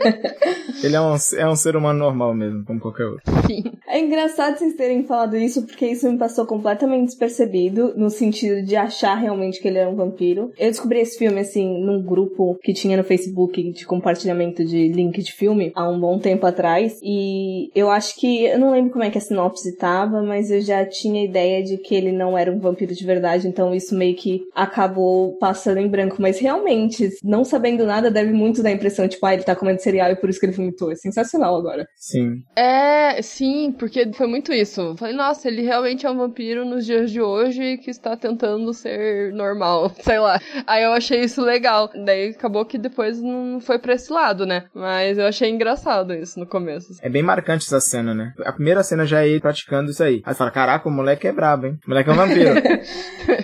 ele 0.82 0.96
é 0.96 1.00
um, 1.00 1.14
é 1.36 1.48
um 1.48 1.56
ser 1.56 1.76
humano 1.76 1.98
normal 1.98 2.34
mesmo, 2.34 2.64
como 2.64 2.80
qualquer 2.80 3.06
outro. 3.06 3.22
Sim. 3.46 3.64
É 3.94 4.00
engraçado 4.00 4.58
vocês 4.58 4.74
terem 4.74 5.04
falado 5.04 5.36
isso, 5.36 5.64
porque 5.64 5.86
isso 5.86 6.10
me 6.10 6.18
passou 6.18 6.44
completamente 6.46 7.06
despercebido, 7.06 7.94
no 7.96 8.10
sentido 8.10 8.60
de 8.60 8.74
achar 8.74 9.14
realmente 9.14 9.60
que 9.60 9.68
ele 9.68 9.78
era 9.78 9.88
um 9.88 9.94
vampiro. 9.94 10.50
Eu 10.58 10.68
descobri 10.68 10.98
esse 10.98 11.16
filme, 11.16 11.38
assim, 11.38 11.80
num 11.80 12.02
grupo 12.02 12.58
que 12.60 12.72
tinha 12.72 12.96
no 12.96 13.04
Facebook 13.04 13.70
de 13.70 13.86
compartilhamento 13.86 14.64
de 14.64 14.88
link 14.88 15.22
de 15.22 15.32
filme 15.32 15.70
há 15.76 15.88
um 15.88 16.00
bom 16.00 16.18
tempo 16.18 16.44
atrás, 16.44 16.98
e 17.02 17.70
eu 17.72 17.88
acho 17.88 18.18
que, 18.18 18.44
eu 18.46 18.58
não 18.58 18.72
lembro 18.72 18.90
como 18.90 19.04
é 19.04 19.10
que 19.10 19.18
a 19.18 19.20
sinopse 19.20 19.76
tava, 19.76 20.22
mas 20.22 20.50
eu 20.50 20.60
já 20.60 20.84
tinha 20.84 21.24
ideia 21.24 21.62
de 21.62 21.76
que 21.78 21.94
ele 21.94 22.10
não 22.10 22.36
era 22.36 22.50
um 22.50 22.58
vampiro 22.58 22.94
de 22.94 23.04
verdade, 23.06 23.46
então 23.46 23.72
isso 23.72 23.94
meio 23.94 24.16
que 24.16 24.42
acabou 24.54 25.36
passando 25.38 25.78
em 25.78 25.88
branco. 25.88 26.16
Mas 26.20 26.38
realmente, 26.38 27.10
não 27.22 27.44
sabendo 27.44 27.84
nada, 27.84 28.10
deve 28.10 28.32
muito 28.32 28.62
dar 28.62 28.70
a 28.70 28.72
impressão, 28.72 29.08
tipo, 29.08 29.24
ah, 29.26 29.34
ele 29.34 29.42
tá 29.42 29.56
comendo 29.56 29.80
cereal 29.80 30.10
e 30.10 30.16
por 30.16 30.30
isso 30.30 30.38
que 30.38 30.46
ele 30.46 30.52
vomitou. 30.52 30.92
É 30.92 30.96
sensacional 30.96 31.56
agora. 31.56 31.86
Sim. 31.96 32.42
É, 32.56 33.20
sim, 33.22 33.74
porque 33.78 34.12
foi 34.12 34.26
muito 34.26 34.52
isso. 34.52 34.94
Falei, 34.96 35.14
nossa, 35.14 35.48
ele 35.48 35.62
realmente 35.62 36.06
é 36.06 36.10
um 36.10 36.16
vampiro 36.16 36.64
nos 36.64 36.86
dias 36.86 37.10
de 37.10 37.20
hoje 37.20 37.78
que 37.78 37.90
está 37.90 38.16
tentando 38.16 38.72
ser 38.72 39.32
normal, 39.32 39.90
sei 40.00 40.18
lá. 40.18 40.40
Aí 40.66 40.84
eu 40.84 40.92
achei 40.92 41.20
isso 41.20 41.42
legal. 41.42 41.90
Daí 42.04 42.30
acabou 42.30 42.64
que 42.64 42.78
depois 42.78 43.20
não 43.20 43.60
foi 43.60 43.78
pra 43.78 43.94
esse 43.94 44.12
lado, 44.12 44.46
né? 44.46 44.64
Mas 44.74 45.18
eu 45.18 45.26
achei 45.26 45.50
engraçado 45.50 46.14
isso 46.14 46.38
no 46.38 46.46
começo. 46.46 46.94
É 47.02 47.08
bem 47.08 47.22
marcante 47.22 47.66
essa 47.66 47.80
cena, 47.80 48.14
né? 48.14 48.32
A 48.44 48.52
primeira 48.52 48.82
cena 48.82 49.06
já 49.06 49.22
é 49.22 49.28
ele 49.28 49.40
praticando 49.40 49.90
isso 49.90 50.02
aí. 50.02 50.22
Aí 50.24 50.32
você 50.32 50.38
fala, 50.38 50.50
caraca, 50.50 50.88
o 50.88 50.92
moleque 50.92 51.26
é 51.26 51.32
brabo, 51.32 51.66
hein? 51.66 51.78
O 51.86 51.90
moleque 51.90 52.10
é 52.10 52.12
um 52.12 52.16
vampiro. 52.16 52.54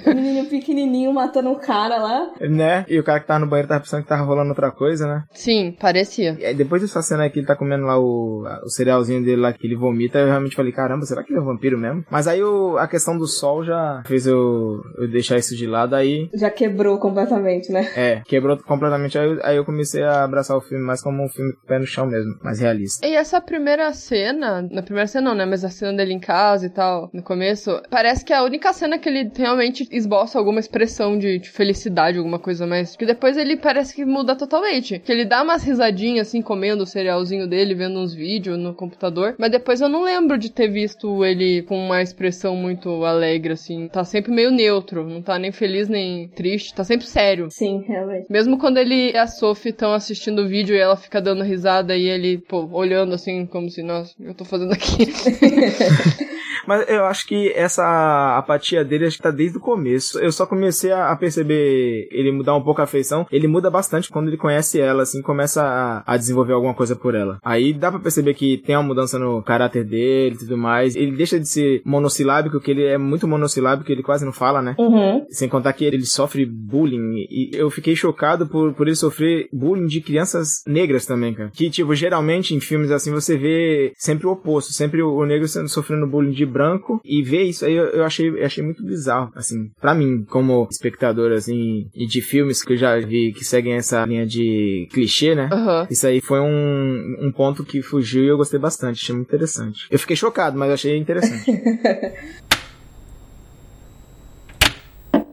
O 0.07 0.15
menino 0.15 0.47
pequenininho 0.81 1.13
matando 1.13 1.51
o 1.51 1.57
cara 1.59 1.99
lá. 1.99 2.31
né? 2.41 2.85
E 2.89 2.99
o 2.99 3.05
cara 3.05 3.21
que 3.21 3.27
tava 3.27 3.41
no 3.41 3.47
banheiro 3.47 3.69
tava 3.69 3.81
pensando 3.81 4.03
que 4.03 4.09
tava 4.09 4.23
rolando 4.25 4.51
outra 4.51 4.71
coisa, 4.71 5.07
né? 5.07 5.25
Sim, 5.33 5.77
parecia. 5.79 6.37
E 6.39 6.45
aí 6.45 6.55
depois 6.55 6.83
dessa 6.83 7.03
cena 7.03 7.29
que 7.29 7.39
ele 7.39 7.47
tá 7.47 7.57
comendo 7.57 7.85
lá 7.85 7.99
o, 7.99 8.45
o 8.65 8.69
cerealzinho 8.71 9.23
dele 9.25 9.41
lá 9.41 9.53
que 9.53 9.67
ele 9.67 9.77
vomita, 9.77 10.19
eu 10.19 10.27
realmente 10.27 10.57
falei, 10.57 10.73
caramba, 10.73 11.05
será 11.05 11.23
que 11.23 11.33
ele 11.33 11.39
é 11.39 11.43
um 11.43 11.47
vampiro 11.47 11.79
mesmo? 11.79 12.05
Mas 12.11 12.27
aí 12.27 12.43
o, 12.43 12.79
a 12.79 12.89
questão 12.89 13.17
do 13.17 13.27
sol 13.27 13.65
já 13.65 14.03
fez 14.07 14.27
eu, 14.27 14.81
eu 14.99 15.09
deixar 15.11 15.37
isso 15.39 15.57
de 15.57 15.67
lado, 15.67 15.95
aí 15.95 16.29
Já 16.35 16.51
quebrou 16.51 16.99
completamente, 16.99 17.71
né? 17.73 17.89
é, 17.97 18.23
quebrou 18.27 18.57
completamente, 18.59 19.19
aí, 19.19 19.27
eu- 19.31 19.41
aí 19.43 19.57
eu 19.57 19.65
comecei 19.65 20.03
a 20.03 20.25
abraçar 20.25 20.57
o 20.57 20.61
filme 20.61 20.85
mais 20.85 21.03
como 21.03 21.23
um 21.23 21.29
filme 21.29 21.53
com 21.53 21.65
o 21.65 21.67
pé 21.67 21.79
no 21.79 21.87
chão 21.87 22.07
mesmo, 22.07 22.35
mais 22.43 22.61
realista. 22.61 23.07
E 23.07 23.15
essa 23.15 23.41
primeira 23.41 23.93
cena, 23.93 24.63
na 24.71 24.83
primeira 24.83 25.07
cena 25.07 25.31
não, 25.31 25.35
né? 25.37 25.45
Mas 25.45 25.65
a 25.65 25.69
cena 25.71 25.93
dele 25.97 26.13
em 26.15 26.21
casa 26.21 26.67
e 26.67 26.71
tal, 26.71 27.11
no 27.13 27.23
começo, 27.23 27.81
parece 27.91 28.25
que 28.25 28.33
é 28.33 28.37
a 28.37 28.43
única 28.45 28.73
cena 28.73 28.99
que 28.99 29.09
ele 29.09 29.31
realmente 29.37 29.87
esboça 29.91 30.39
alguma 30.39 30.61
expressão 30.71 31.19
de, 31.19 31.39
de 31.41 31.51
felicidade, 31.51 32.19
alguma 32.19 32.39
coisa 32.39 32.67
mais. 32.67 32.95
Que 32.95 33.05
depois 33.05 33.37
ele 33.37 33.57
parece 33.57 33.95
que 33.95 34.05
muda 34.05 34.37
totalmente. 34.37 35.01
Que 35.01 35.11
ele 35.11 35.25
dá 35.25 35.43
umas 35.43 35.65
risadinhas 35.65 36.29
assim, 36.29 36.41
comendo 36.41 36.85
o 36.85 36.87
cerealzinho 36.87 37.49
dele, 37.49 37.75
vendo 37.75 37.99
uns 37.99 38.15
vídeos 38.15 38.57
no 38.57 38.73
computador. 38.73 39.35
Mas 39.37 39.51
depois 39.51 39.81
eu 39.81 39.89
não 39.89 40.05
lembro 40.05 40.39
de 40.39 40.51
ter 40.51 40.69
visto 40.69 41.25
ele 41.25 41.63
com 41.63 41.77
uma 41.77 42.01
expressão 42.01 42.55
muito 42.55 43.05
alegre, 43.05 43.55
assim. 43.55 43.89
Tá 43.89 44.05
sempre 44.05 44.33
meio 44.33 44.51
neutro, 44.51 45.07
não 45.07 45.21
tá 45.21 45.39
nem 45.39 45.51
feliz 45.51 45.89
nem 45.89 46.29
triste, 46.29 46.75
tá 46.75 46.85
sempre 46.85 47.07
sério. 47.07 47.49
Sim, 47.51 47.85
realmente. 47.87 48.27
Mesmo 48.31 48.59
quando 48.59 48.79
ele 48.79 49.11
e 49.11 49.17
a 49.17 49.27
Sophie 49.27 49.71
estão 49.71 49.93
assistindo 49.93 50.43
o 50.43 50.49
vídeo 50.49 50.77
e 50.77 50.79
ela 50.79 50.97
fica 50.97 51.21
dando 51.21 51.43
risada 51.43 51.97
e 51.97 52.07
ele, 52.07 52.39
pô, 52.39 52.69
olhando 52.73 53.15
assim, 53.15 53.47
como 53.47 53.69
se, 53.69 53.83
nossa, 53.83 54.15
eu 54.21 54.35
tô 54.35 54.45
fazendo 54.45 54.73
aqui? 54.73 55.07
Mas 56.71 56.89
eu 56.89 57.05
acho 57.05 57.27
que 57.27 57.51
essa 57.53 58.39
apatia 58.39 58.85
dele 58.85 59.05
acho 59.05 59.17
que 59.17 59.23
tá 59.25 59.33
desde 59.33 59.59
o 59.59 59.61
começo. 59.61 60.21
Eu 60.21 60.31
só 60.31 60.47
comecei 60.47 60.93
a 60.93 61.17
perceber 61.17 62.07
ele 62.13 62.31
mudar 62.31 62.55
um 62.55 62.63
pouco 62.63 62.81
a 62.81 62.87
feição. 62.87 63.27
Ele 63.33 63.49
muda 63.49 63.69
bastante 63.69 64.09
quando 64.09 64.29
ele 64.29 64.37
conhece 64.37 64.79
ela, 64.79 65.03
assim, 65.03 65.21
começa 65.21 65.65
a, 65.65 66.15
a 66.15 66.17
desenvolver 66.17 66.53
alguma 66.53 66.73
coisa 66.73 66.95
por 66.95 67.17
ela. 67.17 67.41
Aí 67.45 67.73
dá 67.73 67.91
pra 67.91 67.99
perceber 67.99 68.35
que 68.35 68.59
tem 68.59 68.77
uma 68.77 68.85
mudança 68.85 69.19
no 69.19 69.43
caráter 69.43 69.83
dele 69.83 70.37
e 70.37 70.39
tudo 70.39 70.57
mais. 70.57 70.95
Ele 70.95 71.17
deixa 71.17 71.41
de 71.41 71.49
ser 71.49 71.83
monossilábico, 71.85 72.61
que 72.61 72.71
ele 72.71 72.85
é 72.85 72.97
muito 72.97 73.27
monossilábico, 73.27 73.91
ele 73.91 74.05
quase 74.05 74.25
não 74.25 74.33
fala, 74.33 74.63
né? 74.63 74.77
Uhum. 74.79 75.27
Sem 75.29 75.49
contar 75.49 75.73
que 75.73 75.85
ele 75.85 76.07
sofre 76.07 76.47
bullying. 76.47 77.27
E 77.29 77.51
eu 77.53 77.69
fiquei 77.69 77.97
chocado 77.97 78.47
por, 78.47 78.75
por 78.75 78.87
ele 78.87 78.95
sofrer 78.95 79.49
bullying 79.53 79.89
de 79.89 80.01
crianças 80.01 80.63
negras 80.69 81.05
também, 81.05 81.35
cara. 81.35 81.51
Que, 81.53 81.69
tipo, 81.69 81.93
geralmente 81.97 82.55
em 82.55 82.61
filmes 82.61 82.93
assim 82.93 83.11
você 83.11 83.37
vê 83.37 83.93
sempre 83.97 84.29
o 84.29 84.31
oposto. 84.31 84.73
Sempre 84.73 85.03
o, 85.03 85.13
o 85.13 85.27
negro 85.27 85.49
sendo, 85.49 85.69
sofrendo 85.69 86.07
bullying 86.07 86.31
de 86.31 86.47
branco 86.47 86.60
branco 86.61 87.01
e 87.03 87.23
ver 87.23 87.45
isso 87.45 87.65
aí 87.65 87.73
eu, 87.75 87.87
eu 87.87 88.05
achei, 88.05 88.29
eu 88.29 88.45
achei 88.45 88.63
muito 88.63 88.85
bizarro, 88.85 89.33
assim, 89.35 89.71
para 89.81 89.95
mim, 89.95 90.27
como 90.29 90.69
espectador, 90.71 91.33
assim, 91.33 91.89
e 91.95 92.07
de 92.07 92.21
filmes 92.21 92.63
que 92.63 92.75
eu 92.75 92.77
já 92.77 92.99
vi 92.99 93.33
que 93.33 93.45
seguem 93.45 93.73
essa 93.75 94.05
linha 94.05 94.27
de 94.27 94.87
clichê, 94.93 95.35
né? 95.35 95.49
Uhum. 95.51 95.87
Isso 95.91 96.07
aí 96.07 96.21
foi 96.21 96.41
um, 96.41 97.17
um 97.21 97.33
ponto 97.33 97.65
que 97.65 97.81
fugiu 97.81 98.25
e 98.25 98.29
eu 98.29 98.37
gostei 98.37 98.61
bastante, 98.61 99.03
achei 99.03 99.15
muito 99.15 99.29
interessante. 99.29 99.87
Eu 99.91 99.99
fiquei 99.99 100.17
chocado, 100.17 100.59
mas 100.59 100.71
achei 100.71 100.99
interessante. 100.99 101.51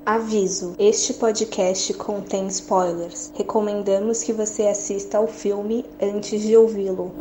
Aviso: 0.05 0.73
este 0.79 1.13
podcast 1.15 1.93
contém 1.95 2.47
spoilers. 2.47 3.33
Recomendamos 3.35 4.23
que 4.23 4.31
você 4.31 4.63
assista 4.63 5.17
ao 5.17 5.27
filme 5.27 5.83
antes 6.01 6.41
de 6.41 6.55
ouvi-lo. 6.55 7.13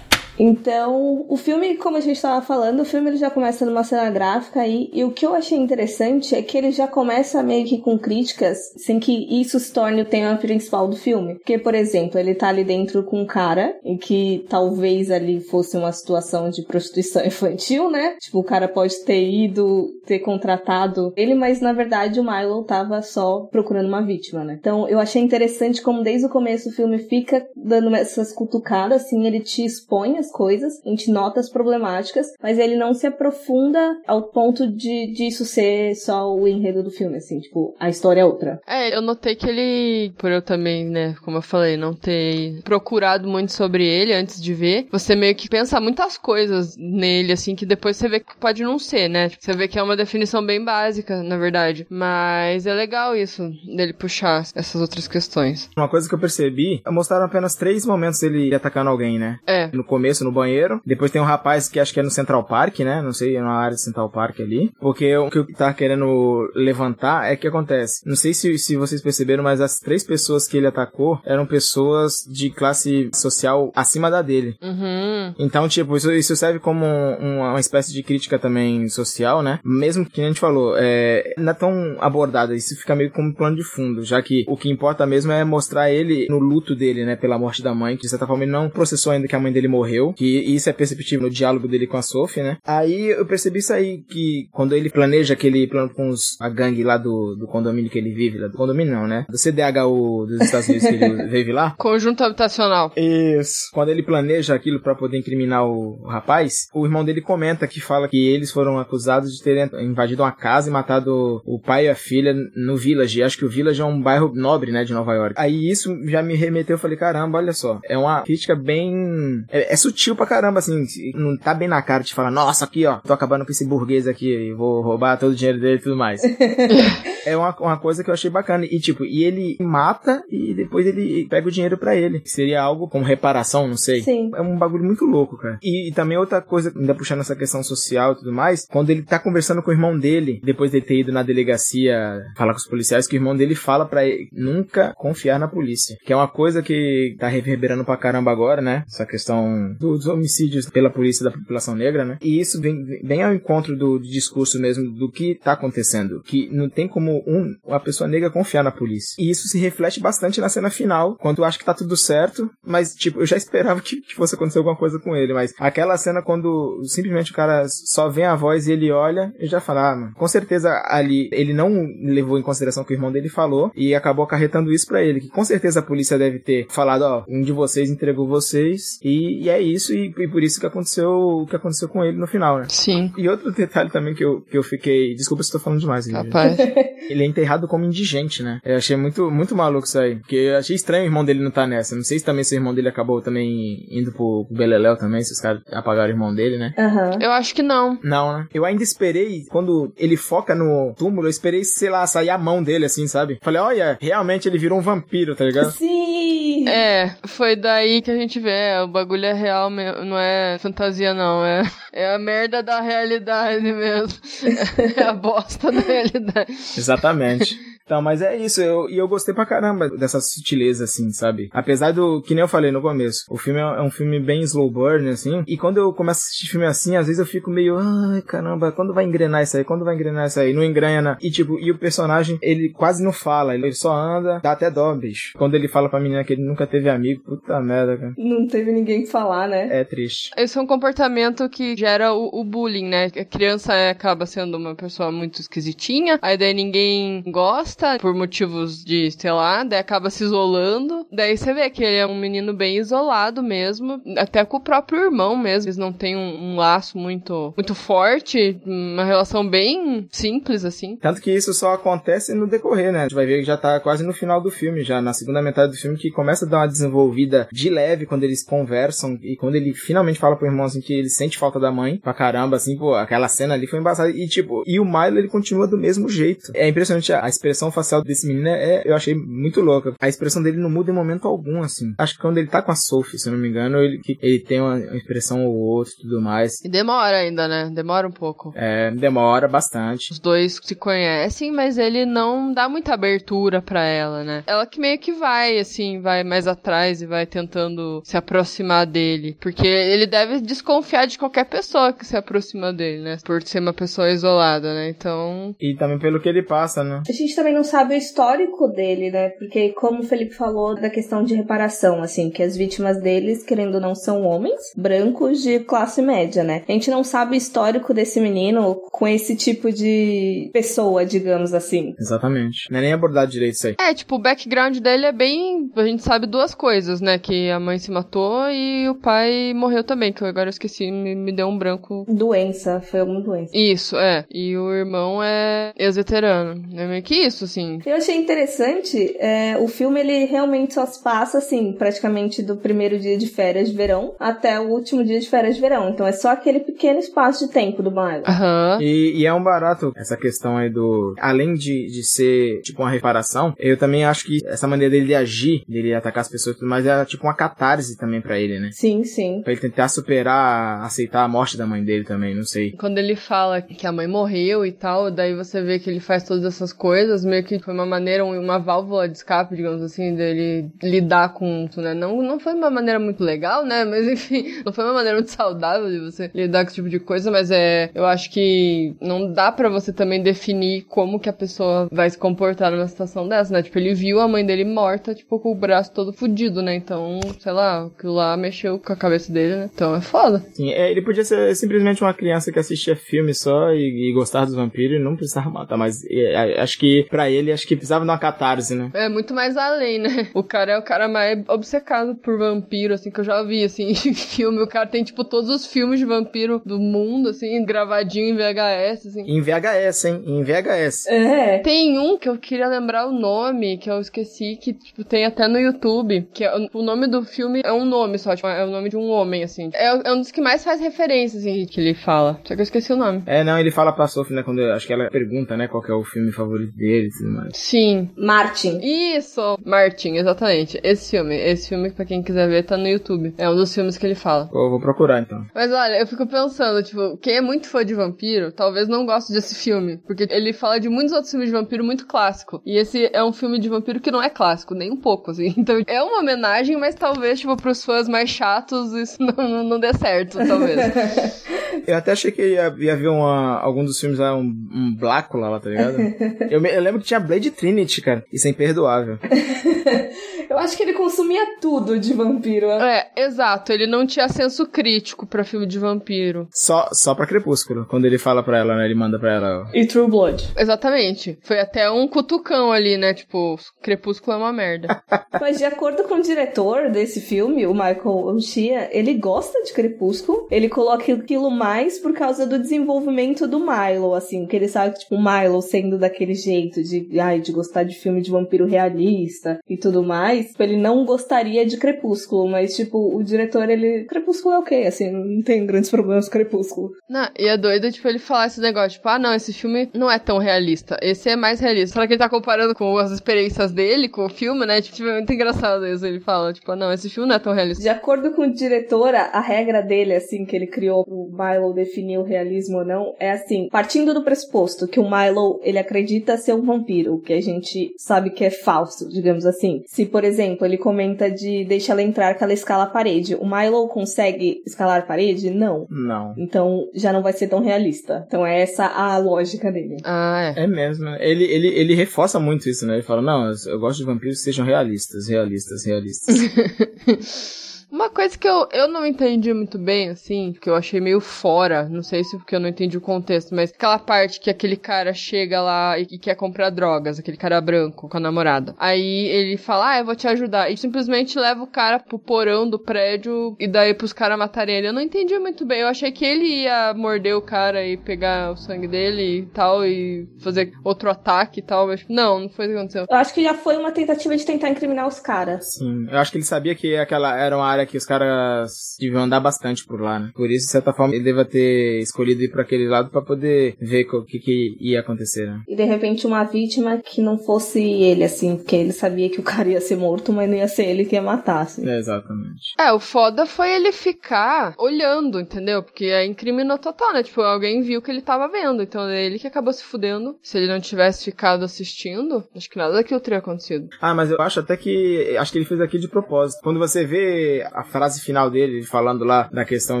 Então, 0.38 1.24
o 1.28 1.36
filme, 1.36 1.76
como 1.76 1.96
a 1.96 2.00
gente 2.00 2.16
estava 2.16 2.44
falando, 2.44 2.80
o 2.80 2.84
filme 2.84 3.10
ele 3.10 3.16
já 3.16 3.30
começa 3.30 3.64
numa 3.64 3.84
cena 3.84 4.10
gráfica 4.10 4.60
aí, 4.60 4.90
e 4.92 5.02
o 5.04 5.10
que 5.10 5.24
eu 5.24 5.34
achei 5.34 5.58
interessante 5.58 6.34
é 6.34 6.42
que 6.42 6.56
ele 6.56 6.70
já 6.70 6.86
começa 6.86 7.42
meio 7.42 7.66
que 7.66 7.78
com 7.78 7.98
críticas, 7.98 8.58
sem 8.76 9.00
que 9.00 9.40
isso 9.40 9.58
se 9.58 9.72
torne 9.72 10.02
o 10.02 10.06
tema 10.06 10.36
principal 10.36 10.88
do 10.88 10.96
filme. 10.96 11.36
Porque, 11.36 11.58
por 11.58 11.74
exemplo, 11.74 12.18
ele 12.18 12.34
tá 12.34 12.48
ali 12.48 12.64
dentro 12.64 13.02
com 13.02 13.22
um 13.22 13.26
cara, 13.26 13.78
em 13.84 13.96
que 13.96 14.44
talvez 14.48 15.10
ali 15.10 15.40
fosse 15.40 15.76
uma 15.76 15.92
situação 15.92 16.50
de 16.50 16.62
prostituição 16.62 17.24
infantil, 17.26 17.90
né? 17.90 18.16
Tipo, 18.20 18.40
o 18.40 18.44
cara 18.44 18.68
pode 18.68 19.04
ter 19.04 19.28
ido, 19.28 19.90
ter 20.06 20.18
contratado 20.20 21.12
ele, 21.16 21.34
mas 21.34 21.60
na 21.60 21.72
verdade 21.72 22.20
o 22.20 22.24
Milo 22.24 22.64
tava 22.64 23.00
só 23.02 23.40
procurando 23.50 23.88
uma 23.88 24.04
vítima, 24.04 24.44
né? 24.44 24.56
Então, 24.58 24.88
eu 24.88 24.98
achei 24.98 25.22
interessante 25.22 25.80
como 25.80 26.02
desde 26.02 26.26
o 26.26 26.30
começo 26.30 26.68
o 26.68 26.72
filme 26.72 26.98
fica 26.98 27.46
dando 27.56 27.94
essas 27.94 28.32
cutucadas, 28.32 29.04
assim, 29.04 29.26
ele 29.26 29.40
te 29.40 29.64
expõe 29.64 30.18
as 30.26 30.30
coisas, 30.32 30.80
a 30.84 30.88
gente 30.88 31.10
nota 31.10 31.40
as 31.40 31.48
problemáticas, 31.48 32.26
mas 32.42 32.58
ele 32.58 32.76
não 32.76 32.92
se 32.92 33.06
aprofunda 33.06 33.96
ao 34.06 34.22
ponto 34.30 34.66
de 34.66 35.12
disso 35.12 35.44
ser 35.44 35.94
só 35.94 36.34
o 36.34 36.46
enredo 36.46 36.82
do 36.82 36.90
filme, 36.90 37.16
assim, 37.16 37.40
tipo, 37.40 37.74
a 37.78 37.88
história 37.88 38.20
é 38.20 38.24
outra. 38.24 38.60
É, 38.66 38.94
eu 38.96 39.00
notei 39.00 39.34
que 39.34 39.48
ele, 39.48 40.12
por 40.18 40.30
eu 40.30 40.42
também, 40.42 40.84
né, 40.84 41.14
como 41.24 41.38
eu 41.38 41.42
falei, 41.42 41.76
não 41.76 41.94
ter 41.94 42.60
procurado 42.62 43.28
muito 43.28 43.52
sobre 43.52 43.86
ele 43.86 44.12
antes 44.12 44.42
de 44.42 44.52
ver, 44.54 44.86
você 44.90 45.14
meio 45.14 45.34
que 45.34 45.48
pensa 45.48 45.80
muitas 45.80 46.18
coisas 46.18 46.76
nele, 46.76 47.32
assim, 47.32 47.54
que 47.54 47.66
depois 47.66 47.96
você 47.96 48.08
vê 48.08 48.20
que 48.20 48.36
pode 48.36 48.62
não 48.62 48.78
ser, 48.78 49.08
né? 49.08 49.30
Você 49.38 49.52
vê 49.52 49.68
que 49.68 49.78
é 49.78 49.82
uma 49.82 49.96
definição 49.96 50.44
bem 50.44 50.64
básica, 50.64 51.22
na 51.22 51.36
verdade. 51.36 51.86
Mas 51.88 52.66
é 52.66 52.74
legal 52.74 53.14
isso, 53.14 53.50
dele 53.74 53.92
puxar 53.92 54.42
essas 54.54 54.80
outras 54.80 55.06
questões. 55.06 55.70
Uma 55.76 55.88
coisa 55.88 56.08
que 56.08 56.14
eu 56.14 56.18
percebi, 56.18 56.82
mostraram 56.88 57.26
apenas 57.26 57.54
três 57.54 57.84
momentos 57.84 58.22
ele 58.22 58.54
atacando 58.54 58.90
alguém, 58.90 59.18
né? 59.18 59.38
É. 59.46 59.68
No 59.72 59.84
começo, 59.84 60.15
no 60.24 60.32
banheiro. 60.32 60.80
Depois 60.84 61.10
tem 61.10 61.20
um 61.20 61.24
rapaz 61.24 61.68
que 61.68 61.80
acho 61.80 61.92
que 61.92 62.00
é 62.00 62.02
no 62.02 62.10
Central 62.10 62.44
Park, 62.44 62.80
né? 62.80 63.00
Não 63.02 63.12
sei, 63.12 63.36
é 63.36 63.40
na 63.40 63.52
área 63.52 63.76
do 63.76 63.80
Central 63.80 64.10
Park 64.10 64.40
ali. 64.40 64.72
Porque 64.80 65.16
o 65.16 65.30
que 65.30 65.38
eu 65.38 65.46
tava 65.54 65.74
querendo 65.74 66.50
levantar 66.54 67.30
é 67.30 67.36
que 67.36 67.46
acontece. 67.46 68.02
Não 68.06 68.16
sei 68.16 68.34
se, 68.34 68.58
se 68.58 68.76
vocês 68.76 69.00
perceberam, 69.02 69.42
mas 69.44 69.60
as 69.60 69.78
três 69.78 70.02
pessoas 70.04 70.46
que 70.46 70.56
ele 70.56 70.66
atacou 70.66 71.20
eram 71.24 71.46
pessoas 71.46 72.14
de 72.28 72.50
classe 72.50 73.10
social 73.14 73.70
acima 73.74 74.10
da 74.10 74.22
dele. 74.22 74.56
Uhum. 74.62 75.34
Então, 75.38 75.68
tipo, 75.68 75.96
isso, 75.96 76.10
isso 76.12 76.36
serve 76.36 76.58
como 76.58 76.84
um- 76.84 77.40
uma 77.40 77.60
espécie 77.60 77.92
de 77.92 78.02
crítica 78.02 78.38
também 78.38 78.88
social, 78.88 79.42
né? 79.42 79.60
Mesmo 79.64 80.04
que 80.06 80.20
a 80.20 80.26
gente 80.26 80.40
falou, 80.40 80.74
é, 80.76 81.34
não 81.38 81.50
é 81.50 81.54
tão 81.54 81.96
abordado, 82.00 82.54
isso 82.54 82.76
fica 82.76 82.94
meio 82.94 83.10
como 83.10 83.34
plano 83.34 83.56
de 83.56 83.64
fundo, 83.64 84.02
já 84.02 84.20
que 84.22 84.44
o 84.48 84.56
que 84.56 84.70
importa 84.70 85.06
mesmo 85.06 85.32
é 85.32 85.44
mostrar 85.44 85.90
ele 85.90 86.26
no 86.28 86.38
luto 86.38 86.74
dele, 86.74 87.04
né? 87.04 87.16
Pela 87.16 87.38
morte 87.38 87.62
da 87.62 87.74
mãe, 87.74 87.96
que 87.96 88.02
de 88.02 88.08
certa 88.08 88.26
forma 88.26 88.44
ele 88.44 88.52
não 88.52 88.68
processou 88.68 89.12
ainda 89.12 89.28
que 89.28 89.36
a 89.36 89.40
mãe 89.40 89.52
dele 89.52 89.68
morreu, 89.68 90.05
que 90.12 90.38
isso 90.38 90.68
é 90.68 90.72
perceptível 90.72 91.24
no 91.26 91.30
diálogo 91.30 91.68
dele 91.68 91.86
com 91.86 91.96
a 91.96 92.02
Sophie, 92.02 92.42
né? 92.42 92.58
Aí 92.66 93.10
eu 93.10 93.26
percebi 93.26 93.58
isso 93.58 93.72
aí, 93.72 94.02
que 94.08 94.48
quando 94.52 94.74
ele 94.74 94.90
planeja 94.90 95.34
aquele 95.34 95.66
plano 95.66 95.90
com 95.92 96.08
os, 96.08 96.40
a 96.40 96.48
gangue 96.48 96.82
lá 96.84 96.96
do, 96.96 97.36
do 97.38 97.46
condomínio 97.46 97.90
que 97.90 97.98
ele 97.98 98.12
vive, 98.14 98.38
lá 98.38 98.48
do 98.48 98.56
condomínio 98.56 98.94
não, 98.94 99.06
né? 99.06 99.26
Do 99.28 99.38
CDHU 99.38 100.26
dos 100.26 100.40
Estados 100.40 100.68
Unidos 100.68 100.88
que 100.88 100.94
ele 100.94 101.26
vive 101.28 101.52
lá, 101.52 101.74
Conjunto 101.78 102.22
habitacional. 102.22 102.92
isso. 102.96 103.70
Quando 103.72 103.88
ele 103.90 104.02
planeja 104.02 104.54
aquilo 104.54 104.80
pra 104.80 104.94
poder 104.94 105.18
incriminar 105.18 105.64
o, 105.66 106.00
o 106.02 106.08
rapaz, 106.08 106.66
o 106.74 106.84
irmão 106.84 107.04
dele 107.04 107.20
comenta 107.20 107.66
que 107.66 107.80
fala 107.80 108.08
que 108.08 108.28
eles 108.28 108.50
foram 108.50 108.78
acusados 108.78 109.32
de 109.32 109.42
terem 109.42 109.68
invadido 109.82 110.22
uma 110.22 110.32
casa 110.32 110.68
e 110.68 110.72
matado 110.72 111.40
o 111.44 111.60
pai 111.60 111.86
e 111.86 111.88
a 111.88 111.94
filha 111.94 112.34
no 112.54 112.76
Village. 112.76 113.22
Acho 113.22 113.38
que 113.38 113.44
o 113.44 113.50
Village 113.50 113.80
é 113.80 113.84
um 113.84 114.00
bairro 114.00 114.32
nobre, 114.34 114.70
né, 114.70 114.84
de 114.84 114.92
Nova 114.92 115.14
York. 115.14 115.34
Aí 115.36 115.68
isso 115.70 115.94
já 116.06 116.22
me 116.22 116.34
remeteu, 116.34 116.74
eu 116.74 116.78
falei, 116.78 116.96
caramba, 116.96 117.38
olha 117.38 117.52
só. 117.52 117.80
É 117.84 117.96
uma 117.96 118.22
crítica 118.22 118.54
bem... 118.54 119.44
É, 119.50 119.72
é 119.72 119.76
sutil 119.76 119.95
pra 120.16 120.26
caramba, 120.26 120.58
assim. 120.58 120.84
Não 121.14 121.36
tá 121.36 121.54
bem 121.54 121.68
na 121.68 121.80
cara 121.82 122.02
de 122.02 122.14
falar, 122.14 122.30
nossa, 122.30 122.64
aqui, 122.64 122.86
ó, 122.86 122.96
tô 122.98 123.12
acabando 123.12 123.44
com 123.44 123.52
esse 123.52 123.64
burguês 123.66 124.06
aqui, 124.06 124.52
vou 124.52 124.82
roubar 124.82 125.18
todo 125.18 125.32
o 125.32 125.34
dinheiro 125.34 125.60
dele 125.60 125.76
e 125.78 125.82
tudo 125.82 125.96
mais. 125.96 126.20
é 127.26 127.36
uma, 127.36 127.54
uma 127.60 127.78
coisa 127.78 128.02
que 128.02 128.10
eu 128.10 128.14
achei 128.14 128.30
bacana. 128.30 128.64
E 128.64 128.78
tipo, 128.80 129.04
e 129.04 129.24
ele 129.24 129.56
mata 129.60 130.22
e 130.30 130.54
depois 130.54 130.86
ele 130.86 131.26
pega 131.28 131.48
o 131.48 131.50
dinheiro 131.50 131.76
pra 131.76 131.94
ele. 131.96 132.22
Seria 132.24 132.62
algo 132.62 132.88
como 132.88 133.04
reparação, 133.04 133.66
não 133.68 133.76
sei. 133.76 134.02
Sim. 134.02 134.30
É 134.34 134.40
um 134.40 134.56
bagulho 134.56 134.84
muito 134.84 135.04
louco, 135.04 135.36
cara. 135.36 135.58
E, 135.62 135.88
e 135.90 135.92
também 135.92 136.16
outra 136.18 136.40
coisa, 136.40 136.72
ainda 136.74 136.94
puxando 136.94 137.20
essa 137.20 137.36
questão 137.36 137.62
social 137.62 138.12
e 138.12 138.16
tudo 138.16 138.32
mais, 138.32 138.66
quando 138.66 138.90
ele 138.90 139.02
tá 139.02 139.18
conversando 139.18 139.62
com 139.62 139.70
o 139.70 139.74
irmão 139.74 139.98
dele, 139.98 140.40
depois 140.44 140.70
de 140.70 140.80
ter 140.80 141.00
ido 141.00 141.12
na 141.12 141.22
delegacia 141.22 142.22
falar 142.36 142.52
com 142.52 142.58
os 142.58 142.66
policiais, 142.68 143.06
que 143.06 143.16
o 143.16 143.18
irmão 143.18 143.36
dele 143.36 143.54
fala 143.54 143.86
pra 143.86 144.06
ele 144.06 144.28
nunca 144.32 144.92
confiar 144.96 145.38
na 145.38 145.48
polícia. 145.48 145.96
Que 146.04 146.12
é 146.12 146.16
uma 146.16 146.28
coisa 146.28 146.62
que 146.62 147.16
tá 147.18 147.28
reverberando 147.28 147.84
pra 147.84 147.96
caramba 147.96 148.30
agora, 148.30 148.60
né? 148.62 148.84
Essa 148.86 149.06
questão 149.06 149.74
do- 149.78 149.96
dos 149.96 150.06
homicídios 150.06 150.68
pela 150.68 150.90
polícia 150.90 151.24
da 151.24 151.30
população 151.30 151.74
negra, 151.74 152.04
né? 152.04 152.18
E 152.22 152.38
isso 152.40 152.60
vem, 152.60 152.84
vem 153.02 153.22
ao 153.22 153.34
encontro 153.34 153.76
do, 153.76 153.98
do 153.98 154.06
discurso 154.06 154.60
mesmo 154.60 154.90
do 154.92 155.10
que 155.10 155.34
tá 155.34 155.52
acontecendo. 155.52 156.22
Que 156.22 156.48
não 156.52 156.68
tem 156.68 156.86
como 156.86 157.15
um, 157.26 157.54
uma 157.64 157.80
pessoa 157.80 158.08
negra 158.08 158.30
confiar 158.30 158.62
na 158.62 158.70
polícia. 158.70 159.14
E 159.18 159.30
isso 159.30 159.48
se 159.48 159.58
reflete 159.58 160.00
bastante 160.00 160.40
na 160.40 160.48
cena 160.48 160.70
final, 160.70 161.16
quando 161.16 161.38
eu 161.38 161.44
acho 161.44 161.58
que 161.58 161.64
tá 161.64 161.74
tudo 161.74 161.96
certo, 161.96 162.50
mas, 162.64 162.94
tipo, 162.94 163.20
eu 163.20 163.26
já 163.26 163.36
esperava 163.36 163.80
que, 163.80 164.00
que 164.00 164.14
fosse 164.14 164.34
acontecer 164.34 164.58
alguma 164.58 164.76
coisa 164.76 164.98
com 164.98 165.16
ele, 165.16 165.32
mas 165.32 165.52
aquela 165.58 165.96
cena 165.96 166.22
quando 166.22 166.82
simplesmente 166.84 167.32
o 167.32 167.34
cara 167.34 167.66
só 167.68 168.08
vê 168.08 168.24
a 168.24 168.34
voz 168.34 168.66
e 168.66 168.72
ele 168.72 168.90
olha, 168.90 169.32
eu 169.38 169.48
já 169.48 169.60
falo, 169.60 169.78
ah, 169.80 169.96
mano, 169.96 170.14
com 170.14 170.28
certeza 170.28 170.82
ali 170.86 171.28
ele 171.32 171.52
não 171.52 171.86
levou 172.02 172.38
em 172.38 172.42
consideração 172.42 172.82
o 172.82 172.86
que 172.86 172.92
o 172.92 172.96
irmão 172.96 173.12
dele 173.12 173.28
falou 173.28 173.70
e 173.74 173.94
acabou 173.94 174.24
acarretando 174.24 174.72
isso 174.72 174.86
pra 174.86 175.02
ele, 175.02 175.20
que 175.20 175.28
com 175.28 175.44
certeza 175.44 175.80
a 175.80 175.82
polícia 175.82 176.18
deve 176.18 176.38
ter 176.38 176.66
falado, 176.70 177.02
ó, 177.02 177.24
um 177.28 177.42
de 177.42 177.52
vocês 177.52 177.90
entregou 177.90 178.26
vocês 178.26 178.98
e, 179.02 179.44
e 179.44 179.48
é 179.48 179.60
isso, 179.60 179.92
e, 179.94 180.12
e 180.16 180.28
por 180.28 180.42
isso 180.42 180.60
que 180.60 180.66
aconteceu 180.66 181.10
o 181.10 181.46
que 181.46 181.56
aconteceu 181.56 181.88
com 181.88 182.04
ele 182.04 182.16
no 182.16 182.26
final, 182.26 182.58
né? 182.58 182.66
Sim. 182.68 183.12
E 183.16 183.28
outro 183.28 183.50
detalhe 183.52 183.90
também 183.90 184.14
que 184.14 184.24
eu, 184.24 184.40
que 184.42 184.56
eu 184.56 184.62
fiquei. 184.62 185.14
Desculpa 185.14 185.42
se 185.42 185.52
tô 185.52 185.58
falando 185.58 185.80
demais. 185.80 186.06
Capaz. 186.06 186.56
Ele 187.08 187.22
é 187.22 187.26
enterrado 187.26 187.66
como 187.66 187.84
indigente, 187.84 188.42
né? 188.42 188.60
Eu 188.64 188.76
achei 188.76 188.96
muito, 188.96 189.30
muito 189.30 189.54
maluco 189.54 189.86
isso 189.86 189.98
aí. 189.98 190.16
Porque 190.16 190.36
eu 190.36 190.58
achei 190.58 190.76
estranho 190.76 191.04
o 191.04 191.06
irmão 191.06 191.24
dele 191.24 191.42
não 191.42 191.50
tá 191.50 191.66
nessa. 191.66 191.96
Não 191.96 192.02
sei 192.02 192.18
se 192.18 192.24
também 192.24 192.44
se 192.44 192.54
o 192.54 192.58
irmão 192.58 192.74
dele 192.74 192.88
acabou 192.88 193.20
também 193.20 193.86
indo 193.90 194.12
pro, 194.12 194.44
pro 194.46 194.56
Beleléu 194.56 194.96
também, 194.96 195.22
se 195.22 195.32
os 195.32 195.40
caras 195.40 195.62
apagaram 195.72 196.08
o 196.08 196.12
irmão 196.12 196.34
dele, 196.34 196.58
né? 196.58 196.74
Aham. 196.78 197.18
Eu 197.20 197.30
acho 197.32 197.54
que 197.54 197.62
não. 197.62 197.98
Não, 198.02 198.38
né? 198.38 198.48
Eu 198.52 198.64
ainda 198.64 198.82
esperei, 198.82 199.44
quando 199.48 199.92
ele 199.96 200.16
foca 200.16 200.54
no 200.54 200.94
túmulo, 200.96 201.26
eu 201.26 201.30
esperei, 201.30 201.64
sei 201.64 201.90
lá, 201.90 202.06
sair 202.06 202.30
a 202.30 202.38
mão 202.38 202.62
dele, 202.62 202.84
assim, 202.84 203.06
sabe? 203.06 203.38
Falei, 203.42 203.60
olha, 203.60 203.98
realmente 204.00 204.48
ele 204.48 204.58
virou 204.58 204.78
um 204.78 204.82
vampiro, 204.82 205.34
tá 205.34 205.44
ligado? 205.44 205.70
Sim! 205.72 206.68
É, 206.68 207.14
foi 207.26 207.54
daí 207.54 208.02
que 208.02 208.10
a 208.10 208.16
gente 208.16 208.40
vê, 208.40 208.50
é, 208.50 208.82
o 208.82 208.88
bagulho 208.88 209.24
é 209.24 209.32
real, 209.32 209.70
não 209.70 210.18
é 210.18 210.58
fantasia 210.58 211.14
não, 211.14 211.44
é, 211.44 211.62
é 211.96 212.14
a 212.14 212.18
merda 212.18 212.62
da 212.62 212.78
realidade 212.80 213.62
mesmo. 213.72 214.20
É 214.96 215.02
a 215.02 215.14
bosta 215.14 215.72
da 215.72 215.80
realidade. 215.80 216.52
Exatamente. 216.76 217.58
Então, 217.86 218.02
mas 218.02 218.20
é 218.20 218.36
isso, 218.36 218.60
eu, 218.60 218.90
e 218.90 218.98
eu 218.98 219.06
gostei 219.06 219.32
pra 219.32 219.46
caramba 219.46 219.88
dessa 219.88 220.20
sutileza, 220.20 220.84
assim, 220.84 221.10
sabe? 221.12 221.48
Apesar 221.52 221.92
do, 221.92 222.20
que 222.20 222.34
nem 222.34 222.42
eu 222.42 222.48
falei 222.48 222.72
no 222.72 222.82
começo, 222.82 223.24
o 223.30 223.38
filme 223.38 223.60
é 223.60 223.76
é 223.76 223.82
um 223.82 223.90
filme 223.90 224.18
bem 224.18 224.40
slow 224.42 224.70
burn, 224.70 225.08
assim, 225.08 225.44
e 225.46 225.56
quando 225.56 225.78
eu 225.78 225.92
começo 225.92 226.18
a 226.18 226.22
assistir 226.22 226.48
filme 226.48 226.66
assim, 226.66 226.96
às 226.96 227.06
vezes 227.06 227.20
eu 227.20 227.26
fico 227.26 227.50
meio, 227.50 227.76
ai, 227.78 228.22
caramba, 228.22 228.72
quando 228.72 228.92
vai 228.94 229.04
engrenar 229.04 229.42
isso 229.42 229.56
aí? 229.56 229.64
Quando 229.64 229.84
vai 229.84 229.94
engrenar 229.94 230.26
isso 230.26 230.40
aí? 230.40 230.52
Não 230.52 230.64
engrenha, 230.64 231.16
e 231.20 231.30
tipo, 231.30 231.58
e 231.60 231.70
o 231.70 231.78
personagem, 231.78 232.38
ele 232.42 232.70
quase 232.70 233.04
não 233.04 233.12
fala, 233.12 233.54
ele 233.54 233.72
só 233.72 233.92
anda, 233.92 234.40
dá 234.42 234.52
até 234.52 234.70
dó, 234.70 234.94
bicho. 234.94 235.32
Quando 235.36 235.54
ele 235.54 235.68
fala 235.68 235.88
pra 235.88 236.00
menina 236.00 236.24
que 236.24 236.32
ele 236.32 236.42
nunca 236.42 236.66
teve 236.66 236.88
amigo, 236.88 237.22
puta 237.22 237.60
merda, 237.60 237.96
cara. 237.96 238.14
Não 238.18 238.46
teve 238.48 238.72
ninguém 238.72 239.02
que 239.02 239.10
falar, 239.10 239.46
né? 239.46 239.68
É 239.70 239.84
triste. 239.84 240.30
Esse 240.36 240.58
é 240.58 240.60
um 240.60 240.66
comportamento 240.66 241.48
que 241.48 241.76
gera 241.76 242.12
o, 242.12 242.40
o 242.40 242.44
bullying, 242.44 242.88
né? 242.88 243.06
A 243.06 243.24
criança 243.24 243.72
acaba 243.90 244.26
sendo 244.26 244.56
uma 244.56 244.74
pessoa 244.74 245.12
muito 245.12 245.40
esquisitinha, 245.40 246.18
aí 246.22 246.36
daí 246.36 246.54
ninguém 246.54 247.22
gosta, 247.26 247.75
por 248.00 248.14
motivos 248.14 248.84
de, 248.84 249.10
sei 249.10 249.30
lá, 249.32 249.62
daí 249.64 249.78
acaba 249.78 250.10
se 250.10 250.24
isolando. 250.24 251.06
Daí 251.12 251.36
você 251.36 251.52
vê 251.52 251.68
que 251.70 251.84
ele 251.84 251.96
é 251.96 252.06
um 252.06 252.18
menino 252.18 252.54
bem 252.54 252.78
isolado 252.78 253.42
mesmo, 253.42 254.00
até 254.16 254.44
com 254.44 254.56
o 254.56 254.62
próprio 254.62 255.04
irmão 255.04 255.36
mesmo. 255.36 255.68
Eles 255.68 255.76
não 255.76 255.92
têm 255.92 256.16
um, 256.16 256.52
um 256.52 256.56
laço 256.56 256.98
muito, 256.98 257.52
muito 257.56 257.74
forte, 257.74 258.60
uma 258.64 259.04
relação 259.04 259.46
bem 259.48 260.08
simples, 260.10 260.64
assim. 260.64 260.96
Tanto 260.96 261.20
que 261.20 261.30
isso 261.30 261.52
só 261.52 261.74
acontece 261.74 262.34
no 262.34 262.46
decorrer, 262.46 262.92
né? 262.92 263.00
A 263.00 263.02
gente 263.02 263.14
vai 263.14 263.26
ver 263.26 263.40
que 263.40 263.46
já 263.46 263.56
tá 263.56 263.78
quase 263.80 264.04
no 264.04 264.12
final 264.12 264.40
do 264.40 264.50
filme, 264.50 264.82
já 264.82 265.00
na 265.00 265.12
segunda 265.12 265.42
metade 265.42 265.72
do 265.72 265.78
filme, 265.78 265.98
que 265.98 266.10
começa 266.10 266.46
a 266.46 266.48
dar 266.48 266.58
uma 266.58 266.68
desenvolvida 266.68 267.48
de 267.52 267.68
leve 267.68 268.06
quando 268.06 268.24
eles 268.24 268.42
conversam 268.42 269.18
e 269.22 269.36
quando 269.36 269.56
ele 269.56 269.74
finalmente 269.74 270.18
fala 270.18 270.36
pro 270.36 270.46
irmão 270.46 270.64
assim 270.64 270.80
que 270.80 270.94
ele 270.94 271.08
sente 271.08 271.38
falta 271.38 271.60
da 271.60 271.70
mãe 271.70 271.98
pra 271.98 272.14
caramba, 272.14 272.56
assim, 272.56 272.76
pô, 272.76 272.94
aquela 272.94 273.28
cena 273.28 273.54
ali 273.54 273.66
foi 273.66 273.78
embaçada. 273.78 274.10
E 274.10 274.26
tipo, 274.26 274.62
e 274.66 274.80
o 274.80 274.84
Milo 274.84 275.18
ele 275.18 275.28
continua 275.28 275.66
do 275.66 275.76
mesmo 275.76 276.08
jeito. 276.08 276.52
É 276.54 276.68
impressionante 276.68 277.12
a, 277.12 277.20
a 277.20 277.28
expressão 277.66 277.70
facial 277.70 278.02
desse 278.02 278.26
menino, 278.26 278.48
é, 278.48 278.82
eu 278.84 278.94
achei 278.94 279.14
muito 279.14 279.60
louca. 279.60 279.94
A 280.00 280.08
expressão 280.08 280.42
dele 280.42 280.58
não 280.58 280.70
muda 280.70 280.90
em 280.90 280.94
momento 280.94 281.26
algum, 281.26 281.62
assim. 281.62 281.94
Acho 281.98 282.14
que 282.14 282.20
quando 282.20 282.38
ele 282.38 282.48
tá 282.48 282.62
com 282.62 282.72
a 282.72 282.76
Sophie, 282.76 283.18
se 283.18 283.28
eu 283.28 283.32
não 283.32 283.40
me 283.40 283.48
engano, 283.48 283.78
ele, 283.78 284.00
ele 284.20 284.40
tem 284.40 284.60
uma, 284.60 284.74
uma 284.74 284.96
expressão 284.96 285.44
ou 285.44 285.54
outra 285.56 285.92
e 285.92 286.02
tudo 286.02 286.20
mais. 286.20 286.64
E 286.64 286.68
demora 286.68 287.18
ainda, 287.18 287.48
né? 287.48 287.70
Demora 287.72 288.06
um 288.06 288.12
pouco. 288.12 288.52
É, 288.54 288.90
demora 288.92 289.48
bastante. 289.48 290.12
Os 290.12 290.18
dois 290.18 290.58
se 290.62 290.74
conhecem, 290.74 291.52
mas 291.52 291.78
ele 291.78 292.04
não 292.04 292.52
dá 292.52 292.68
muita 292.68 292.94
abertura 292.94 293.60
para 293.60 293.84
ela, 293.84 294.24
né? 294.24 294.44
Ela 294.46 294.66
que 294.66 294.80
meio 294.80 294.98
que 294.98 295.12
vai, 295.12 295.58
assim, 295.58 296.00
vai 296.00 296.22
mais 296.24 296.46
atrás 296.46 297.02
e 297.02 297.06
vai 297.06 297.26
tentando 297.26 298.00
se 298.04 298.16
aproximar 298.16 298.86
dele. 298.86 299.36
Porque 299.40 299.66
ele 299.66 300.06
deve 300.06 300.40
desconfiar 300.40 301.06
de 301.06 301.18
qualquer 301.18 301.44
pessoa 301.44 301.92
que 301.92 302.06
se 302.06 302.16
aproxima 302.16 302.72
dele, 302.72 303.02
né? 303.02 303.16
Por 303.24 303.42
ser 303.42 303.60
uma 303.60 303.72
pessoa 303.72 304.10
isolada, 304.10 304.74
né? 304.74 304.90
Então. 304.90 305.54
E 305.60 305.74
também 305.76 305.98
pelo 305.98 306.20
que 306.20 306.28
ele 306.28 306.42
passa, 306.42 306.84
né? 306.84 307.02
A 307.08 307.12
gente 307.12 307.34
também 307.34 307.55
não 307.56 307.64
sabe 307.64 307.94
o 307.94 307.96
histórico 307.96 308.68
dele, 308.68 309.10
né? 309.10 309.30
Porque, 309.30 309.70
como 309.70 310.00
o 310.00 310.04
Felipe 310.04 310.34
falou 310.34 310.74
da 310.74 310.90
questão 310.90 311.24
de 311.24 311.34
reparação, 311.34 312.02
assim, 312.02 312.30
que 312.30 312.42
as 312.42 312.56
vítimas 312.56 313.00
deles, 313.00 313.42
querendo 313.42 313.76
ou 313.76 313.80
não, 313.80 313.94
são 313.94 314.22
homens 314.22 314.72
brancos 314.76 315.42
de 315.42 315.60
classe 315.60 316.02
média, 316.02 316.44
né? 316.44 316.62
A 316.68 316.72
gente 316.72 316.90
não 316.90 317.02
sabe 317.02 317.34
o 317.34 317.36
histórico 317.36 317.94
desse 317.94 318.20
menino 318.20 318.76
com 318.92 319.08
esse 319.08 319.34
tipo 319.34 319.72
de 319.72 320.50
pessoa, 320.52 321.04
digamos 321.04 321.54
assim. 321.54 321.94
Exatamente. 321.98 322.70
Não 322.70 322.78
é 322.78 322.82
nem 322.82 322.92
abordado 322.92 323.30
direito 323.30 323.54
isso 323.54 323.68
aí. 323.68 323.76
É, 323.80 323.94
tipo, 323.94 324.16
o 324.16 324.18
background 324.20 324.78
dele 324.78 325.06
é 325.06 325.12
bem. 325.12 325.70
A 325.74 325.84
gente 325.84 326.02
sabe 326.02 326.26
duas 326.26 326.54
coisas, 326.54 327.00
né? 327.00 327.18
Que 327.18 327.50
a 327.50 327.58
mãe 327.58 327.78
se 327.78 327.90
matou 327.90 328.50
e 328.50 328.88
o 328.88 328.94
pai 328.94 329.52
morreu 329.54 329.82
também, 329.82 330.12
que 330.12 330.22
eu 330.22 330.28
agora 330.28 330.50
esqueci, 330.50 330.90
me, 330.90 331.14
me 331.14 331.32
deu 331.32 331.48
um 331.48 331.56
branco. 331.56 332.04
Doença, 332.08 332.80
foi 332.80 333.00
alguma 333.00 333.20
doença. 333.20 333.56
Isso, 333.56 333.96
é. 333.96 334.24
E 334.30 334.56
o 334.56 334.72
irmão 334.72 335.22
é 335.22 335.72
ex-veterano. 335.78 336.62
É 336.74 336.86
meio 336.86 337.02
que 337.02 337.14
isso, 337.14 337.45
assim. 337.46 337.80
Eu 337.84 337.96
achei 337.96 338.16
interessante, 338.16 339.16
é, 339.18 339.56
o 339.58 339.66
filme 339.66 340.00
ele 340.00 340.24
realmente 340.24 340.74
só 340.74 340.86
se 340.86 341.02
passa, 341.02 341.38
assim, 341.38 341.72
praticamente 341.72 342.42
do 342.42 342.56
primeiro 342.56 342.98
dia 342.98 343.16
de 343.16 343.26
férias 343.26 343.70
de 343.70 343.76
verão 343.76 344.14
até 344.18 344.60
o 344.60 344.68
último 344.68 345.04
dia 345.04 345.18
de 345.18 345.28
férias 345.28 345.56
de 345.56 345.60
verão. 345.60 345.90
Então 345.90 346.06
é 346.06 346.12
só 346.12 346.30
aquele 346.30 346.60
pequeno 346.60 346.98
espaço 346.98 347.46
de 347.46 347.52
tempo 347.52 347.82
do 347.82 347.90
Milo. 347.90 348.22
Aham. 348.26 348.78
E, 348.80 349.20
e 349.20 349.26
é 349.26 349.32
um 349.32 349.42
barato 349.42 349.92
essa 349.96 350.16
questão 350.16 350.56
aí 350.56 350.70
do. 350.70 351.14
Além 351.18 351.54
de, 351.54 351.86
de 351.86 352.02
ser 352.02 352.60
tipo 352.62 352.82
uma 352.82 352.90
reparação, 352.90 353.54
eu 353.58 353.76
também 353.76 354.04
acho 354.04 354.26
que 354.26 354.40
essa 354.46 354.66
maneira 354.66 354.92
dele 354.92 355.06
de 355.06 355.14
agir, 355.14 355.62
dele 355.68 355.94
atacar 355.94 356.22
as 356.22 356.28
pessoas 356.28 356.56
e 356.56 356.58
tudo 356.58 356.68
mais, 356.68 356.86
é 356.86 357.04
tipo 357.04 357.24
uma 357.24 357.34
catarse 357.34 357.96
também 357.96 358.20
pra 358.20 358.38
ele, 358.38 358.58
né? 358.58 358.70
Sim, 358.72 359.04
sim. 359.04 359.40
Pra 359.42 359.52
ele 359.52 359.60
tentar 359.60 359.88
superar, 359.88 360.82
aceitar 360.84 361.22
a 361.22 361.28
morte 361.28 361.56
da 361.56 361.66
mãe 361.66 361.82
dele 361.84 362.04
também, 362.04 362.34
não 362.34 362.44
sei. 362.44 362.72
Quando 362.72 362.98
ele 362.98 363.16
fala 363.16 363.62
que 363.62 363.86
a 363.86 363.92
mãe 363.92 364.06
morreu 364.06 364.64
e 364.64 364.72
tal, 364.72 365.10
daí 365.10 365.34
você 365.34 365.62
vê 365.62 365.78
que 365.78 365.88
ele 365.88 366.00
faz 366.00 366.24
todas 366.24 366.44
essas 366.44 366.72
coisas, 366.72 367.24
meio 367.36 367.44
que 367.44 367.58
foi 367.58 367.74
uma 367.74 367.86
maneira, 367.86 368.24
uma 368.24 368.58
válvula 368.58 369.08
de 369.08 369.16
escape, 369.16 369.56
digamos 369.56 369.82
assim, 369.82 370.14
dele 370.14 370.68
lidar 370.82 371.34
com 371.34 371.66
isso, 371.68 371.80
né? 371.80 371.94
Não, 371.94 372.22
não 372.22 372.40
foi 372.40 372.54
uma 372.54 372.70
maneira 372.70 372.98
muito 372.98 373.22
legal, 373.22 373.64
né? 373.64 373.84
Mas 373.86 374.06
enfim, 374.08 374.62
não 374.64 374.72
foi 374.72 374.84
uma 374.84 374.94
maneira 374.94 375.18
muito 375.18 375.30
saudável 375.30 375.90
de 375.90 375.98
você 375.98 376.30
lidar 376.34 376.64
com 376.64 376.68
esse 376.68 376.76
tipo 376.76 376.88
de 376.88 376.98
coisa, 376.98 377.30
mas 377.30 377.50
é. 377.50 377.90
Eu 377.94 378.04
acho 378.04 378.30
que 378.30 378.94
não 379.00 379.32
dá 379.32 379.50
pra 379.52 379.68
você 379.68 379.92
também 379.92 380.22
definir 380.22 380.82
como 380.82 381.20
que 381.20 381.28
a 381.28 381.32
pessoa 381.32 381.88
vai 381.90 382.08
se 382.08 382.18
comportar 382.18 382.70
numa 382.70 382.86
situação 382.86 383.28
dessa, 383.28 383.52
né? 383.52 383.62
Tipo, 383.62 383.78
ele 383.78 383.94
viu 383.94 384.20
a 384.20 384.28
mãe 384.28 384.44
dele 384.44 384.64
morta, 384.64 385.14
tipo, 385.14 385.38
com 385.38 385.52
o 385.52 385.54
braço 385.54 385.92
todo 385.92 386.12
fudido, 386.12 386.62
né? 386.62 386.74
Então, 386.74 387.20
sei 387.38 387.52
lá, 387.52 387.86
aquilo 387.86 388.14
lá 388.14 388.36
mexeu 388.36 388.78
com 388.78 388.92
a 388.92 388.96
cabeça 388.96 389.32
dele, 389.32 389.56
né? 389.56 389.70
Então 389.72 389.94
é 389.94 390.00
foda. 390.00 390.44
Sim, 390.52 390.70
é, 390.70 390.90
ele 390.90 391.02
podia 391.02 391.24
ser 391.24 391.54
simplesmente 391.54 392.02
uma 392.02 392.14
criança 392.14 392.52
que 392.52 392.58
assistia 392.58 392.96
filme 392.96 393.34
só 393.34 393.72
e, 393.72 394.10
e 394.10 394.12
gostar 394.12 394.44
dos 394.44 394.54
vampiros 394.54 394.98
e 394.98 395.02
não 395.02 395.16
precisava 395.16 395.50
matar, 395.50 395.76
mas 395.76 396.04
é, 396.10 396.60
acho 396.60 396.78
que 396.78 397.06
pra 397.16 397.30
ele, 397.30 397.50
acho 397.50 397.66
que 397.66 397.74
precisava 397.74 398.04
de 398.04 398.10
uma 398.10 398.18
catarse, 398.18 398.74
né? 398.74 398.90
É 398.92 399.08
muito 399.08 399.32
mais 399.32 399.56
além, 399.56 399.98
né? 399.98 400.28
O 400.34 400.42
cara 400.42 400.72
é 400.72 400.78
o 400.78 400.82
cara 400.82 401.08
mais 401.08 401.42
obcecado 401.48 402.14
por 402.14 402.38
vampiro, 402.38 402.92
assim, 402.92 403.10
que 403.10 403.20
eu 403.20 403.24
já 403.24 403.42
vi, 403.42 403.64
assim, 403.64 403.88
em 404.04 404.12
filme. 404.12 404.60
O 404.62 404.66
cara 404.66 404.86
tem, 404.86 405.02
tipo, 405.02 405.24
todos 405.24 405.48
os 405.48 405.66
filmes 405.66 405.98
de 405.98 406.04
vampiro 406.04 406.60
do 406.64 406.78
mundo, 406.78 407.30
assim, 407.30 407.64
gravadinho 407.64 408.28
em 408.28 408.36
VHS, 408.36 409.06
assim. 409.06 409.22
Em 409.22 409.40
VHS, 409.40 410.04
hein? 410.04 410.22
Em 410.26 410.42
VHS. 410.42 411.06
É. 411.06 411.58
Tem 411.60 411.98
um 411.98 412.18
que 412.18 412.28
eu 412.28 412.36
queria 412.36 412.68
lembrar 412.68 413.06
o 413.06 413.12
nome, 413.12 413.78
que 413.78 413.90
eu 413.90 413.98
esqueci, 413.98 414.58
que, 414.60 414.74
tipo, 414.74 415.02
tem 415.02 415.24
até 415.24 415.48
no 415.48 415.58
YouTube, 415.58 416.28
que 416.34 416.44
é, 416.44 416.54
o 416.74 416.82
nome 416.82 417.06
do 417.06 417.22
filme 417.24 417.62
é 417.64 417.72
um 417.72 417.86
nome 417.86 418.18
só, 418.18 418.36
tipo, 418.36 418.46
é 418.46 418.62
o 418.62 418.70
nome 418.70 418.90
de 418.90 418.96
um 418.98 419.08
homem, 419.08 419.42
assim. 419.42 419.70
É, 419.72 420.08
é 420.08 420.12
um 420.12 420.18
dos 420.18 420.30
que 420.30 420.42
mais 420.42 420.62
faz 420.62 420.82
referência, 420.82 421.38
assim, 421.38 421.64
que 421.64 421.80
ele 421.80 421.94
fala. 421.94 422.38
Só 422.44 422.54
que 422.54 422.60
eu 422.60 422.64
esqueci 422.64 422.92
o 422.92 422.96
nome. 422.96 423.22
É, 423.24 423.42
não, 423.42 423.58
ele 423.58 423.70
fala 423.70 423.90
pra 423.90 424.06
Sophie, 424.06 424.34
né, 424.34 424.42
quando 424.42 424.60
eu, 424.60 424.74
acho 424.74 424.86
que 424.86 424.92
ela 424.92 425.08
pergunta, 425.08 425.56
né, 425.56 425.66
qual 425.66 425.82
que 425.82 425.90
é 425.90 425.94
o 425.94 426.04
filme 426.04 426.30
favorito 426.30 426.76
dele 426.76 427.05
e 427.06 427.18
tudo 427.18 427.30
mais. 427.32 427.56
Sim. 427.56 428.10
Martin. 428.16 428.80
Isso! 428.82 429.58
Martin, 429.64 430.14
exatamente. 430.16 430.80
Esse 430.82 431.10
filme. 431.10 431.36
Esse 431.36 431.68
filme, 431.68 431.90
pra 431.90 432.04
quem 432.04 432.22
quiser 432.22 432.48
ver, 432.48 432.64
tá 432.64 432.76
no 432.76 432.88
YouTube. 432.88 433.34
É 433.38 433.48
um 433.48 433.54
dos 433.56 433.74
filmes 433.74 433.96
que 433.98 434.06
ele 434.06 434.14
fala. 434.14 434.48
Eu 434.52 434.70
vou 434.70 434.80
procurar, 434.80 435.20
então. 435.20 435.44
Mas 435.54 435.70
olha, 435.72 435.98
eu 436.00 436.06
fico 436.06 436.26
pensando, 436.26 436.82
tipo, 436.82 437.16
quem 437.18 437.36
é 437.36 437.40
muito 437.40 437.68
fã 437.68 437.84
de 437.84 437.94
vampiro, 437.94 438.52
talvez 438.52 438.88
não 438.88 439.04
goste 439.06 439.32
desse 439.32 439.54
filme. 439.54 439.98
Porque 440.06 440.26
ele 440.30 440.52
fala 440.52 440.78
de 440.80 440.88
muitos 440.88 441.12
outros 441.12 441.30
filmes 441.30 441.48
de 441.48 441.54
vampiro 441.54 441.84
muito 441.84 442.06
clássico. 442.06 442.60
E 442.64 442.76
esse 442.78 443.08
é 443.12 443.22
um 443.22 443.32
filme 443.32 443.58
de 443.58 443.68
vampiro 443.68 444.00
que 444.00 444.10
não 444.10 444.22
é 444.22 444.28
clássico, 444.30 444.74
nem 444.74 444.90
um 444.90 444.96
pouco, 444.96 445.30
assim. 445.30 445.54
Então 445.66 445.82
é 445.86 446.02
uma 446.02 446.20
homenagem, 446.20 446.76
mas 446.76 446.94
talvez, 446.94 447.40
tipo, 447.40 447.56
pros 447.56 447.84
fãs 447.84 448.08
mais 448.08 448.30
chatos, 448.30 448.92
isso 448.92 449.16
não, 449.20 449.32
não, 449.48 449.64
não 449.64 449.80
dê 449.80 449.92
certo, 449.94 450.38
talvez. 450.46 450.76
Eu 451.86 451.96
até 451.96 452.12
achei 452.12 452.32
que 452.32 452.42
ia, 452.42 452.74
ia 452.78 452.96
ver 452.96 453.08
uma, 453.08 453.58
algum 453.60 453.84
dos 453.84 453.98
filmes 454.00 454.18
lá, 454.18 454.34
um, 454.36 454.42
um 454.42 454.94
Blácula 454.98 455.48
lá, 455.48 455.60
tá 455.60 455.68
ligado? 455.68 455.96
eu, 456.50 456.60
me- 456.60 456.74
eu 456.74 456.80
lembro 456.80 456.95
que 456.98 457.04
tinha 457.04 457.20
Blade 457.20 457.50
Trinity, 457.50 458.00
cara. 458.00 458.24
Isso 458.32 458.46
é 458.46 458.50
imperdoável. 458.50 459.18
Eu 460.56 460.60
acho 460.62 460.74
que 460.74 460.82
ele 460.82 460.94
consumia 460.94 461.58
tudo 461.60 461.98
de 462.00 462.14
vampiro. 462.14 462.70
é, 462.70 463.10
exato. 463.14 463.72
Ele 463.72 463.86
não 463.86 464.06
tinha 464.06 464.26
senso 464.26 464.66
crítico 464.66 465.26
pra 465.26 465.44
filme 465.44 465.66
de 465.66 465.78
vampiro. 465.78 466.48
Só, 466.50 466.88
só 466.92 467.14
pra 467.14 467.26
Crepúsculo. 467.26 467.84
Quando 467.84 468.06
ele 468.06 468.16
fala 468.16 468.42
pra 468.42 468.56
ela, 468.58 468.74
né? 468.74 468.86
Ele 468.86 468.94
manda 468.94 469.18
pra 469.18 469.34
ela. 469.34 469.70
E 469.74 469.84
True 469.86 470.08
Blood. 470.08 470.48
Exatamente. 470.56 471.38
Foi 471.42 471.60
até 471.60 471.90
um 471.90 472.08
cutucão 472.08 472.72
ali, 472.72 472.96
né? 472.96 473.12
Tipo, 473.12 473.58
Crepúsculo 473.82 474.32
é 474.32 474.40
uma 474.40 474.52
merda. 474.52 475.02
Mas 475.38 475.58
de 475.58 475.66
acordo 475.66 476.04
com 476.04 476.14
o 476.14 476.22
diretor 476.22 476.90
desse 476.90 477.20
filme, 477.20 477.66
o 477.66 477.74
Michael 477.74 478.00
O'Shea, 478.06 478.88
ele 478.92 479.12
gosta 479.12 479.62
de 479.62 479.74
Crepúsculo. 479.74 480.48
Ele 480.50 480.70
coloca 480.70 481.12
aquilo 481.12 481.50
mais 481.50 481.98
por 481.98 482.14
causa 482.14 482.46
do 482.46 482.58
desenvolvimento 482.58 483.46
do 483.46 483.60
Milo, 483.60 484.14
assim, 484.14 484.46
que 484.46 484.56
ele 484.56 484.68
sabe 484.68 484.94
que, 484.94 485.00
tipo, 485.00 485.16
o 485.16 485.22
Milo 485.22 485.60
sendo 485.60 485.98
daquele 485.98 486.32
jeito 486.34 486.82
de, 486.82 487.20
ai, 487.20 487.40
de 487.40 487.52
gostar 487.52 487.82
de 487.82 487.94
filme 487.94 488.22
de 488.22 488.30
vampiro 488.30 488.64
realista 488.64 489.58
e 489.68 489.76
tudo 489.76 490.02
mais, 490.02 490.45
ele 490.58 490.76
não 490.76 491.04
gostaria 491.04 491.64
de 491.66 491.76
Crepúsculo, 491.76 492.48
mas, 492.48 492.74
tipo, 492.74 493.16
o 493.16 493.22
diretor, 493.22 493.68
ele... 493.68 494.04
Crepúsculo 494.04 494.54
é 494.54 494.58
ok, 494.58 494.86
assim, 494.86 495.10
não 495.10 495.42
tem 495.42 495.66
grandes 495.66 495.90
problemas 495.90 496.26
com 496.26 496.32
Crepúsculo. 496.32 496.90
Não, 497.08 497.28
e 497.38 497.46
é 497.46 497.56
doido, 497.56 497.90
tipo, 497.90 498.08
ele 498.08 498.18
falar 498.18 498.46
esse 498.46 498.60
negócio, 498.60 498.98
tipo, 498.98 499.08
ah, 499.08 499.18
não, 499.18 499.34
esse 499.34 499.52
filme 499.52 499.88
não 499.94 500.10
é 500.10 500.18
tão 500.18 500.38
realista. 500.38 500.96
Esse 501.02 501.30
é 501.30 501.36
mais 501.36 501.60
realista. 501.60 501.94
Será 501.94 502.06
que 502.06 502.14
ele 502.14 502.18
tá 502.18 502.28
comparando 502.28 502.74
com 502.74 502.96
as 502.98 503.10
experiências 503.10 503.72
dele, 503.72 504.08
com 504.08 504.26
o 504.26 504.28
filme, 504.28 504.66
né? 504.66 504.80
Tipo, 504.80 505.08
é 505.08 505.14
muito 505.14 505.32
engraçado 505.32 505.86
isso. 505.86 506.04
Ele 506.06 506.20
fala, 506.20 506.52
tipo, 506.52 506.70
ah, 506.70 506.76
não, 506.76 506.92
esse 506.92 507.08
filme 507.08 507.28
não 507.28 507.36
é 507.36 507.38
tão 507.38 507.52
realista. 507.52 507.82
De 507.82 507.88
acordo 507.88 508.32
com 508.32 508.42
o 508.42 508.52
diretor, 508.52 509.14
a, 509.14 509.40
regra 509.40 509.82
dele, 509.82 510.14
assim, 510.14 510.44
que 510.44 510.54
ele 510.54 510.66
criou 510.66 511.04
pro 511.04 511.30
Milo 511.30 511.72
definir 511.72 512.18
o 512.18 512.24
realismo 512.24 512.78
ou 512.78 512.84
não, 512.84 513.14
é 513.18 513.30
assim, 513.30 513.68
partindo 513.70 514.12
do 514.12 514.22
pressuposto 514.22 514.88
que 514.88 515.00
o 515.00 515.08
Milo, 515.08 515.60
ele 515.62 515.78
acredita 515.78 516.36
ser 516.36 516.54
um 516.54 516.62
vampiro, 516.62 517.20
que 517.20 517.32
a 517.32 517.40
gente 517.40 517.92
sabe 517.98 518.30
que 518.30 518.44
é 518.44 518.50
falso, 518.50 519.08
digamos 519.08 519.46
assim. 519.46 519.82
Se, 519.86 520.06
por 520.06 520.24
exemplo, 520.26 520.66
ele 520.66 520.76
comenta 520.76 521.30
de 521.30 521.64
deixa 521.64 521.92
ela 521.92 522.02
entrar 522.02 522.34
que 522.34 522.42
ela 522.42 522.52
escala 522.52 522.84
a 522.84 522.88
parede, 522.88 523.34
o 523.34 523.46
Milo 523.46 523.88
consegue 523.88 524.62
escalar 524.66 525.00
a 525.00 525.06
parede? 525.06 525.50
Não. 525.50 525.86
Não. 525.90 526.34
Então, 526.36 526.88
já 526.94 527.12
não 527.12 527.22
vai 527.22 527.32
ser 527.32 527.48
tão 527.48 527.60
realista. 527.60 528.24
Então, 528.26 528.46
é 528.46 528.60
essa 528.60 528.86
a 528.86 529.16
lógica 529.18 529.70
dele. 529.72 529.96
Ah, 530.04 530.52
é. 530.56 530.64
É 530.64 530.66
mesmo. 530.66 531.08
Ele, 531.18 531.44
ele, 531.44 531.68
ele 531.68 531.94
reforça 531.94 532.38
muito 532.38 532.68
isso, 532.68 532.86
né? 532.86 532.94
Ele 532.94 533.02
fala, 533.02 533.22
não, 533.22 533.52
eu 533.66 533.78
gosto 533.78 533.98
de 533.98 534.04
vampiros 534.04 534.38
que 534.38 534.44
sejam 534.44 534.64
realistas, 534.64 535.28
realistas, 535.28 535.84
realistas. 535.84 536.36
Uma 537.90 538.10
coisa 538.10 538.36
que 538.36 538.48
eu, 538.48 538.68
eu 538.72 538.88
não 538.88 539.06
entendi 539.06 539.54
muito 539.54 539.78
bem, 539.78 540.08
assim, 540.08 540.52
que 540.60 540.68
eu 540.68 540.74
achei 540.74 541.00
meio 541.00 541.20
fora, 541.20 541.88
não 541.88 542.02
sei 542.02 542.24
se 542.24 542.36
porque 542.36 542.54
eu 542.54 542.60
não 542.60 542.68
entendi 542.68 542.96
o 542.96 543.00
contexto, 543.00 543.54
mas 543.54 543.72
aquela 543.72 543.98
parte 543.98 544.40
que 544.40 544.50
aquele 544.50 544.76
cara 544.76 545.14
chega 545.14 545.60
lá 545.62 545.98
e, 545.98 546.06
e 546.10 546.18
quer 546.18 546.34
comprar 546.34 546.70
drogas, 546.70 547.18
aquele 547.18 547.36
cara 547.36 547.60
branco 547.60 548.08
com 548.08 548.16
a 548.16 548.20
namorada. 548.20 548.74
Aí 548.78 549.26
ele 549.28 549.56
fala, 549.56 549.90
ah, 549.90 549.98
eu 549.98 550.04
vou 550.04 550.16
te 550.16 550.26
ajudar. 550.26 550.70
E 550.70 550.76
simplesmente 550.76 551.38
leva 551.38 551.62
o 551.62 551.66
cara 551.66 551.98
pro 551.98 552.18
porão 552.18 552.68
do 552.68 552.78
prédio 552.78 553.56
e 553.58 553.68
daí 553.68 553.94
pros 553.94 554.12
caras 554.12 554.38
matarem 554.38 554.76
ele. 554.76 554.88
Eu 554.88 554.92
não 554.92 555.00
entendi 555.00 555.38
muito 555.38 555.64
bem. 555.64 555.80
Eu 555.80 555.88
achei 555.88 556.10
que 556.10 556.24
ele 556.24 556.64
ia 556.64 556.92
morder 556.92 557.36
o 557.36 557.42
cara 557.42 557.84
e 557.86 557.96
pegar 557.96 558.52
o 558.52 558.56
sangue 558.56 558.88
dele 558.88 559.40
e 559.40 559.46
tal, 559.46 559.86
e 559.86 560.28
fazer 560.40 560.72
outro 560.84 561.08
ataque 561.10 561.60
e 561.60 561.62
tal. 561.62 561.86
Mas 561.86 562.04
não, 562.08 562.40
não 562.40 562.48
foi 562.48 562.66
o 562.66 562.70
que 562.70 562.76
aconteceu. 562.76 563.06
Eu 563.08 563.16
acho 563.16 563.32
que 563.32 563.42
já 563.42 563.54
foi 563.54 563.76
uma 563.76 563.92
tentativa 563.92 564.36
de 564.36 564.44
tentar 564.44 564.70
incriminar 564.70 565.06
os 565.06 565.20
caras. 565.20 565.74
Sim, 565.74 566.08
eu 566.10 566.18
acho 566.18 566.32
que 566.32 566.38
ele 566.38 566.44
sabia 566.44 566.74
que 566.74 566.96
aquela 566.96 567.36
era 567.38 567.56
uma 567.56 567.75
área 567.76 567.86
que 567.86 567.96
os 567.96 568.04
caras 568.04 568.96
deviam 568.98 569.22
andar 569.22 569.40
bastante 569.40 569.84
por 569.84 570.00
lá, 570.00 570.18
né? 570.18 570.30
Por 570.34 570.50
isso, 570.50 570.66
de 570.66 570.72
certa 570.72 570.92
forma, 570.92 571.14
ele 571.14 571.24
deve 571.24 571.44
ter 571.44 572.00
escolhido 572.00 572.42
ir 572.42 572.50
para 572.50 572.62
aquele 572.62 572.88
lado 572.88 573.10
para 573.10 573.22
poder 573.22 573.76
ver 573.80 574.06
o 574.12 574.24
que, 574.24 574.38
que 574.38 574.76
ia 574.80 575.00
acontecer, 575.00 575.46
né? 575.46 575.62
E 575.68 575.76
de 575.76 575.84
repente 575.84 576.26
uma 576.26 576.44
vítima 576.44 576.98
que 576.98 577.20
não 577.20 577.38
fosse 577.38 577.82
ele, 577.82 578.24
assim, 578.24 578.56
porque 578.56 578.76
ele 578.76 578.92
sabia 578.92 579.30
que 579.30 579.40
o 579.40 579.42
cara 579.42 579.68
ia 579.68 579.80
ser 579.80 579.96
morto, 579.96 580.32
mas 580.32 580.48
não 580.48 580.56
ia 580.56 580.68
ser 580.68 580.86
ele 580.86 581.04
que 581.04 581.14
ia 581.14 581.22
matar, 581.22 581.62
assim. 581.62 581.88
É, 581.88 581.98
exatamente. 581.98 582.74
É, 582.78 582.92
o 582.92 583.00
foda 583.00 583.46
foi 583.46 583.72
ele 583.72 583.92
ficar 583.92 584.74
olhando, 584.78 585.40
entendeu? 585.40 585.82
Porque 585.82 586.06
é 586.06 586.24
incriminou 586.24 586.78
total, 586.78 587.12
né? 587.12 587.22
Tipo, 587.22 587.42
alguém 587.42 587.82
viu 587.82 588.02
que 588.02 588.10
ele 588.10 588.22
tava 588.22 588.48
vendo, 588.48 588.82
então 588.82 589.08
é 589.08 589.24
ele 589.24 589.38
que 589.38 589.46
acabou 589.46 589.72
se 589.72 589.84
fudendo. 589.84 590.36
Se 590.42 590.58
ele 590.58 590.66
não 590.66 590.80
tivesse 590.80 591.24
ficado 591.24 591.64
assistindo, 591.64 592.44
acho 592.54 592.70
que 592.70 592.78
nada 592.78 592.94
daquilo 592.94 593.20
teria 593.20 593.38
acontecido. 593.38 593.88
Ah, 594.00 594.14
mas 594.14 594.30
eu 594.30 594.40
acho 594.40 594.60
até 594.60 594.76
que. 594.76 595.36
Acho 595.38 595.52
que 595.52 595.58
ele 595.58 595.64
fez 595.64 595.80
aqui 595.80 595.98
de 595.98 596.08
propósito. 596.08 596.60
Quando 596.62 596.78
você 596.78 597.04
vê 597.04 597.65
a 597.72 597.84
frase 597.84 598.20
final 598.20 598.50
dele, 598.50 598.82
falando 598.82 599.24
lá 599.24 599.48
da 599.52 599.64
questão 599.64 600.00